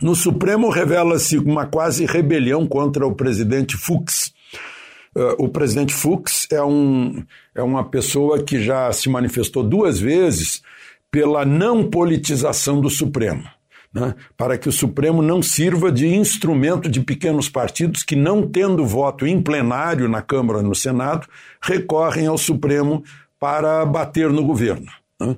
No 0.00 0.14
Supremo 0.14 0.70
revela-se 0.70 1.36
uma 1.38 1.66
quase 1.66 2.06
rebelião 2.06 2.66
contra 2.66 3.06
o 3.06 3.14
presidente 3.14 3.76
Fux. 3.76 4.32
Uh, 5.14 5.34
o 5.44 5.48
presidente 5.48 5.92
Fux 5.92 6.46
é, 6.52 6.62
um, 6.62 7.24
é 7.52 7.62
uma 7.62 7.82
pessoa 7.82 8.40
que 8.40 8.62
já 8.62 8.92
se 8.92 9.08
manifestou 9.08 9.64
duas 9.64 9.98
vezes 9.98 10.62
pela 11.10 11.44
não 11.44 11.90
politização 11.90 12.80
do 12.80 12.88
Supremo 12.88 13.48
né, 13.92 14.14
para 14.36 14.58
que 14.58 14.68
o 14.68 14.72
Supremo 14.72 15.22
não 15.22 15.42
sirva 15.42 15.90
de 15.90 16.06
instrumento 16.06 16.88
de 16.88 17.00
pequenos 17.00 17.48
partidos 17.48 18.02
que, 18.02 18.14
não 18.14 18.46
tendo 18.46 18.84
voto 18.84 19.26
em 19.26 19.40
plenário 19.40 20.08
na 20.08 20.22
Câmara 20.22 20.60
e 20.60 20.62
no 20.62 20.74
Senado, 20.74 21.26
recorrem 21.62 22.26
ao 22.26 22.38
Supremo 22.38 23.02
para 23.38 23.84
bater 23.86 24.30
no 24.30 24.44
governo. 24.44 24.86
Né? 25.20 25.36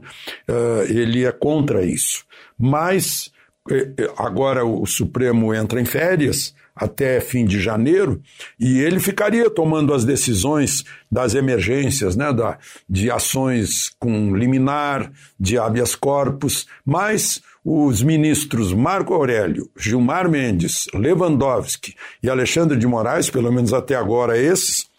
Uh, 0.49 0.83
ele 0.89 1.25
é 1.25 1.33
contra 1.33 1.85
isso. 1.85 2.25
Mas 2.59 3.31
eh, 3.71 3.91
eh, 3.97 4.13
agora 4.19 4.65
o 4.65 4.85
Supremo 4.87 5.55
entra 5.55 5.81
em 5.81 5.85
férias 5.85 6.55
até 6.81 7.21
fim 7.21 7.45
de 7.45 7.61
janeiro, 7.61 8.23
e 8.59 8.79
ele 8.81 8.99
ficaria 9.01 9.51
tomando 9.51 9.93
as 9.93 10.03
decisões 10.03 10.83
das 11.13 11.35
emergências, 11.35 12.17
né, 12.17 12.33
da, 12.33 12.59
de 12.89 13.11
ações 13.11 13.91
com 13.99 14.35
liminar, 14.35 15.13
de 15.39 15.59
habeas 15.59 15.95
corpus, 15.95 16.67
mas 16.83 17.43
os 17.65 18.03
ministros 18.03 18.73
Marco 18.73 19.15
Aurélio, 19.15 19.69
Gilmar 19.77 20.29
Mendes, 20.29 20.87
Lewandowski 20.95 21.95
e 22.23 22.31
Alexandre 22.31 22.77
de 22.77 22.87
Moraes, 22.87 23.29
pelo 23.29 23.53
menos 23.53 23.73
até 23.73 23.95
agora 23.95 24.39
esses, 24.39 24.90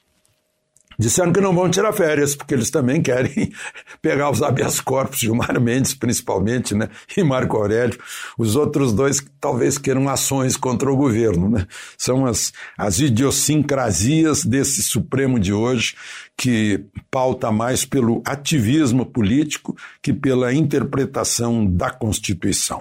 disseram 1.01 1.33
que 1.33 1.41
não 1.41 1.53
vão 1.53 1.69
tirar 1.69 1.91
férias, 1.91 2.35
porque 2.35 2.53
eles 2.53 2.69
também 2.69 3.01
querem 3.01 3.51
pegar 4.01 4.29
os 4.29 4.41
habeas 4.41 4.79
corpus, 4.79 5.19
Gilmar 5.19 5.59
Mendes 5.59 5.95
principalmente, 5.95 6.75
né, 6.75 6.87
e 7.17 7.23
Marco 7.23 7.57
Aurélio. 7.57 7.99
Os 8.37 8.55
outros 8.55 8.93
dois 8.93 9.25
talvez 9.39 9.77
queiram 9.77 10.07
ações 10.07 10.55
contra 10.55 10.91
o 10.91 10.95
governo, 10.95 11.49
né. 11.49 11.65
São 11.97 12.25
as, 12.25 12.53
as 12.77 12.99
idiosincrasias 12.99 14.45
desse 14.45 14.83
Supremo 14.83 15.39
de 15.39 15.51
hoje, 15.51 15.95
que 16.37 16.85
pauta 17.09 17.51
mais 17.51 17.83
pelo 17.83 18.21
ativismo 18.25 19.05
político 19.05 19.75
que 20.01 20.13
pela 20.13 20.53
interpretação 20.53 21.65
da 21.65 21.89
Constituição. 21.89 22.79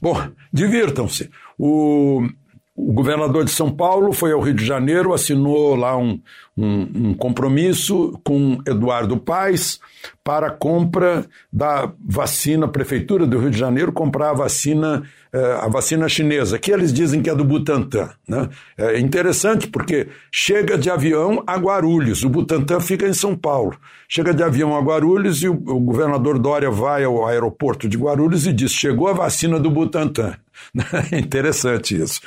Bom, 0.00 0.28
divirtam-se. 0.52 1.30
O 1.58 2.26
o 2.78 2.92
governador 2.92 3.44
de 3.44 3.50
São 3.50 3.72
Paulo 3.72 4.12
foi 4.12 4.30
ao 4.30 4.40
Rio 4.40 4.54
de 4.54 4.64
Janeiro, 4.64 5.12
assinou 5.12 5.74
lá 5.74 5.96
um, 5.96 6.20
um, 6.56 6.88
um 6.94 7.14
compromisso 7.14 8.16
com 8.22 8.60
Eduardo 8.64 9.16
Paes 9.16 9.80
para 10.22 10.46
a 10.46 10.50
compra 10.50 11.26
da 11.52 11.92
vacina, 11.98 12.66
a 12.66 12.68
Prefeitura 12.68 13.26
do 13.26 13.40
Rio 13.40 13.50
de 13.50 13.58
Janeiro 13.58 13.92
comprar 13.92 14.30
a 14.30 14.34
vacina, 14.34 15.02
eh, 15.32 15.58
a 15.60 15.66
vacina 15.66 16.08
chinesa, 16.08 16.56
que 16.56 16.70
eles 16.70 16.92
dizem 16.92 17.20
que 17.20 17.28
é 17.28 17.34
do 17.34 17.44
Butantan. 17.44 18.10
Né? 18.28 18.48
É 18.76 19.00
interessante 19.00 19.66
porque 19.66 20.06
chega 20.30 20.78
de 20.78 20.88
avião 20.88 21.42
a 21.48 21.56
Guarulhos, 21.56 22.22
o 22.22 22.28
Butantan 22.28 22.78
fica 22.78 23.08
em 23.08 23.14
São 23.14 23.34
Paulo. 23.34 23.76
Chega 24.08 24.32
de 24.32 24.42
avião 24.42 24.76
a 24.76 24.80
Guarulhos 24.80 25.42
e 25.42 25.48
o, 25.48 25.54
o 25.54 25.80
governador 25.80 26.38
Dória 26.38 26.70
vai 26.70 27.02
ao 27.02 27.26
aeroporto 27.26 27.88
de 27.88 27.98
Guarulhos 27.98 28.46
e 28.46 28.52
diz: 28.52 28.70
chegou 28.70 29.08
a 29.08 29.12
vacina 29.12 29.58
do 29.58 29.70
Butantan. 29.70 30.36
interessante 31.12 32.00
isso. 32.00 32.20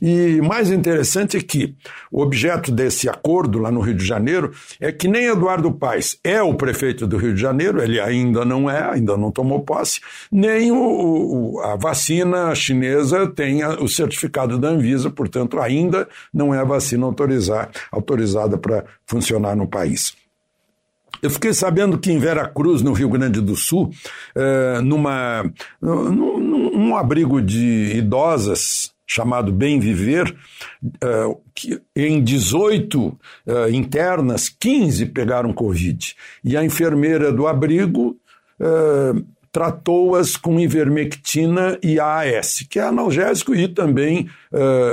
E 0.00 0.40
mais 0.42 0.70
interessante 0.70 1.36
é 1.36 1.42
que 1.42 1.74
o 2.10 2.22
objeto 2.22 2.70
desse 2.70 3.08
acordo 3.08 3.58
lá 3.58 3.70
no 3.70 3.80
Rio 3.80 3.94
de 3.94 4.04
Janeiro 4.04 4.52
é 4.80 4.92
que 4.92 5.08
nem 5.08 5.26
Eduardo 5.26 5.72
Paes 5.72 6.18
é 6.22 6.42
o 6.42 6.54
prefeito 6.54 7.06
do 7.06 7.16
Rio 7.16 7.34
de 7.34 7.40
Janeiro, 7.40 7.82
ele 7.82 8.00
ainda 8.00 8.44
não 8.44 8.70
é, 8.70 8.90
ainda 8.90 9.16
não 9.16 9.30
tomou 9.30 9.60
posse, 9.60 10.00
nem 10.30 10.70
o, 10.70 10.76
o, 10.76 11.60
a 11.60 11.76
vacina 11.76 12.54
chinesa 12.54 13.26
tem 13.26 13.64
o 13.64 13.88
certificado 13.88 14.58
da 14.58 14.68
Anvisa, 14.68 15.10
portanto, 15.10 15.58
ainda 15.60 16.08
não 16.32 16.54
é 16.54 16.58
a 16.58 16.64
vacina 16.64 17.06
autorizar, 17.06 17.70
autorizada 17.90 18.58
para 18.58 18.84
funcionar 19.06 19.56
no 19.56 19.66
país. 19.66 20.14
Eu 21.22 21.30
fiquei 21.30 21.52
sabendo 21.52 21.98
que 21.98 22.12
em 22.12 22.18
Veracruz, 22.18 22.82
no 22.82 22.92
Rio 22.92 23.08
Grande 23.08 23.40
do 23.40 23.56
Sul, 23.56 23.90
é, 24.34 24.80
numa, 24.80 25.50
num 26.76 26.96
abrigo 26.96 27.40
de 27.40 27.92
idosas 27.96 28.94
chamado 29.06 29.52
Bem 29.52 29.78
Viver, 29.78 30.34
que 31.54 31.80
em 31.94 32.22
18 32.22 33.18
é, 33.46 33.70
internas, 33.70 34.48
15 34.48 35.06
pegaram 35.06 35.52
Covid. 35.52 36.16
E 36.44 36.56
a 36.56 36.64
enfermeira 36.64 37.32
do 37.32 37.46
abrigo 37.46 38.16
tratou-as 39.52 40.36
com 40.36 40.58
ivermectina 40.58 41.78
e 41.82 42.00
AAS, 42.00 42.66
que 42.68 42.78
é 42.78 42.82
analgésico 42.82 43.54
e 43.54 43.68
também 43.68 44.28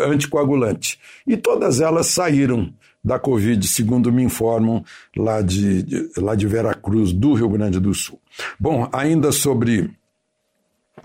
anticoagulante. 0.07 0.99
E 1.25 1.38
todas 1.38 1.79
elas 1.81 2.07
saíram 2.07 2.73
da 3.03 3.19
Covid, 3.19 3.67
segundo 3.67 4.11
me 4.11 4.23
informam 4.23 4.84
lá 5.15 5.41
de, 5.41 5.84
de, 5.84 6.09
lá 6.17 6.36
de 6.36 6.47
Veracruz, 6.47 7.11
do 7.11 7.34
Rio 7.34 7.49
Grande 7.49 7.79
do 7.79 7.93
Sul. 7.93 8.19
Bom, 8.57 8.88
ainda 8.93 9.31
sobre 9.31 9.91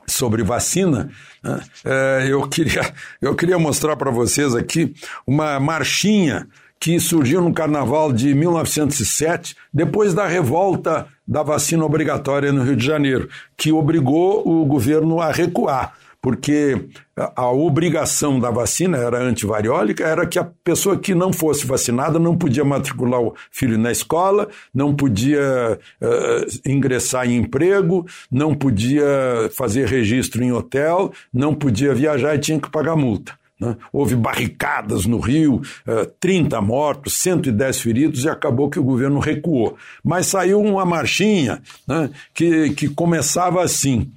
sobre 0.08 0.42
vacina, 0.42 1.10
né, 1.42 1.60
é, 1.84 2.26
eu, 2.28 2.46
queria, 2.48 2.92
eu 3.20 3.34
queria 3.34 3.58
mostrar 3.58 3.96
para 3.96 4.10
vocês 4.10 4.54
aqui 4.54 4.94
uma 5.26 5.60
marchinha 5.60 6.48
que 6.80 6.98
surgiu 7.00 7.40
no 7.40 7.52
carnaval 7.52 8.12
de 8.12 8.34
1907, 8.34 9.56
depois 9.72 10.14
da 10.14 10.26
revolta 10.26 11.06
da 11.26 11.42
vacina 11.42 11.84
obrigatória 11.84 12.52
no 12.52 12.62
Rio 12.62 12.76
de 12.76 12.86
Janeiro, 12.86 13.28
que 13.56 13.72
obrigou 13.72 14.48
o 14.48 14.64
governo 14.64 15.20
a 15.20 15.32
recuar 15.32 15.94
porque 16.20 16.88
a 17.16 17.50
obrigação 17.50 18.40
da 18.40 18.50
vacina 18.50 18.98
era 18.98 19.18
antivariólica, 19.18 20.04
era 20.04 20.26
que 20.26 20.38
a 20.38 20.48
pessoa 20.64 20.98
que 20.98 21.14
não 21.14 21.32
fosse 21.32 21.66
vacinada 21.66 22.18
não 22.18 22.36
podia 22.36 22.64
matricular 22.64 23.20
o 23.20 23.34
filho 23.50 23.78
na 23.78 23.92
escola, 23.92 24.48
não 24.74 24.94
podia 24.94 25.78
uh, 26.02 26.70
ingressar 26.70 27.28
em 27.28 27.36
emprego, 27.36 28.04
não 28.30 28.54
podia 28.54 29.06
fazer 29.52 29.86
registro 29.86 30.42
em 30.42 30.52
hotel, 30.52 31.12
não 31.32 31.54
podia 31.54 31.94
viajar 31.94 32.34
e 32.34 32.38
tinha 32.38 32.60
que 32.60 32.70
pagar 32.70 32.96
multa. 32.96 33.38
Né? 33.60 33.76
Houve 33.92 34.14
barricadas 34.14 35.04
no 35.06 35.18
Rio, 35.18 35.56
uh, 35.86 36.06
30 36.20 36.60
mortos, 36.60 37.14
110 37.18 37.80
feridos 37.80 38.24
e 38.24 38.28
acabou 38.28 38.70
que 38.70 38.78
o 38.78 38.84
governo 38.84 39.18
recuou. 39.18 39.76
Mas 40.02 40.26
saiu 40.26 40.60
uma 40.60 40.84
marchinha 40.84 41.60
né, 41.86 42.10
que, 42.32 42.70
que 42.70 42.88
começava 42.88 43.62
assim. 43.62 44.10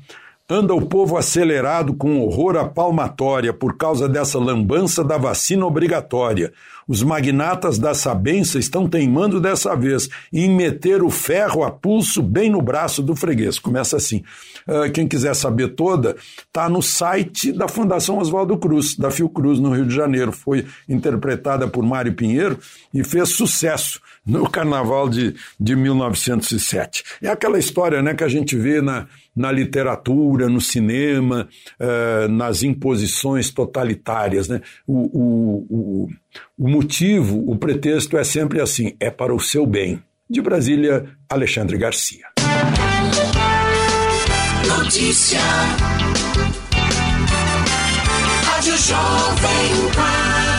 Anda 0.54 0.74
o 0.74 0.86
povo 0.86 1.16
acelerado 1.16 1.94
com 1.94 2.20
horror 2.20 2.58
à 2.58 2.66
palmatória 2.66 3.54
por 3.54 3.78
causa 3.78 4.10
dessa 4.10 4.38
lambança 4.38 5.02
da 5.02 5.18
vacina 5.18 5.66
obrigatória. 5.66 6.52
Os 6.92 7.02
magnatas 7.02 7.80
da 7.80 7.94
Sabença 7.94 8.60
estão 8.60 8.86
teimando 8.86 9.40
dessa 9.40 9.74
vez 9.78 10.10
em 10.34 10.54
meter 10.54 11.02
o 11.02 11.10
ferro 11.10 11.64
a 11.64 11.72
pulso 11.72 12.22
bem 12.22 12.50
no 12.50 12.62
braço 12.62 13.02
do 13.02 13.16
freguês. 13.16 13.58
Começa 13.58 13.96
assim. 13.96 14.26
Uh, 14.68 14.92
quem 14.92 15.08
quiser 15.08 15.34
saber 15.34 15.70
toda, 15.70 16.18
está 16.46 16.68
no 16.68 16.82
site 16.82 17.54
da 17.54 17.70
Fundação 17.70 18.18
Oswaldo 18.18 18.58
Cruz, 18.58 18.98
da 18.98 19.10
Fiocruz, 19.10 19.58
no 19.58 19.74
Rio 19.74 19.86
de 19.86 19.96
Janeiro. 19.96 20.34
Foi 20.34 20.66
interpretada 20.90 21.66
por 21.66 21.82
Mário 21.82 22.14
Pinheiro 22.14 22.60
e 22.94 23.06
fez 23.06 23.30
sucesso 23.30 24.02
no 24.26 24.50
Carnaval 24.50 25.08
de, 25.08 25.34
de 25.58 25.76
1907. 25.78 27.06
É 27.22 27.30
aquela 27.30 27.58
história 27.58 28.02
né, 28.02 28.14
que 28.14 28.24
a 28.24 28.28
gente 28.28 28.56
vê 28.58 28.82
na, 28.82 29.08
na 29.36 29.52
literatura, 29.52 30.50
no 30.50 30.60
cinema, 30.60 31.48
uh, 31.80 32.28
nas 32.28 32.64
imposições 32.64 33.50
totalitárias. 33.50 34.48
Né? 34.48 34.62
O, 34.86 34.98
o, 34.98 35.68
o, 35.70 36.10
o 36.58 36.68
motivo, 36.68 37.44
o 37.50 37.58
pretexto 37.58 38.18
é 38.18 38.24
sempre 38.24 38.62
assim: 38.62 38.96
é 39.00 39.10
para 39.10 39.34
o 39.34 39.40
seu 39.40 39.66
bem. 39.66 40.02
De 40.30 40.42
Brasília, 40.42 41.10
Alexandre 41.30 41.78
Garcia. 41.78 42.26
Notícia. 44.68 45.40
Rádio 48.44 48.78
Jovem 48.78 49.92
Pan. 49.96 50.51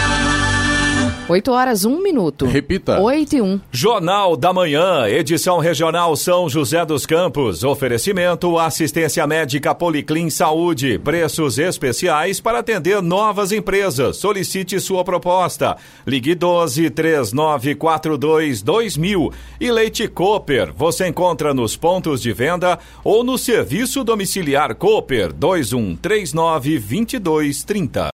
8 1.28 1.52
horas, 1.52 1.84
1 1.84 2.02
minuto. 2.02 2.46
Repita. 2.46 3.00
8 3.00 3.36
e 3.36 3.40
1. 3.40 3.60
Jornal 3.70 4.36
da 4.36 4.52
Manhã, 4.52 5.06
edição 5.06 5.60
regional 5.60 6.16
São 6.16 6.48
José 6.48 6.84
dos 6.84 7.06
Campos. 7.06 7.62
Oferecimento 7.62 8.58
assistência 8.58 9.24
médica 9.24 9.72
Policlin 9.72 10.28
Saúde. 10.30 10.98
Preços 10.98 11.58
especiais 11.58 12.40
para 12.40 12.58
atender 12.58 13.00
novas 13.00 13.52
empresas. 13.52 14.16
Solicite 14.16 14.80
sua 14.80 15.04
proposta. 15.04 15.76
Ligue 16.04 16.34
12 16.34 16.90
3942 16.90 18.60
2000. 18.60 19.32
E 19.60 19.70
Leite 19.70 20.08
Cooper. 20.08 20.72
Você 20.74 21.06
encontra 21.06 21.54
nos 21.54 21.76
pontos 21.76 22.20
de 22.20 22.32
venda 22.32 22.78
ou 23.04 23.22
no 23.22 23.38
serviço 23.38 24.02
domiciliar 24.02 24.74
Cooper 24.74 25.32
2139 25.32 26.78
2230. 26.80 28.10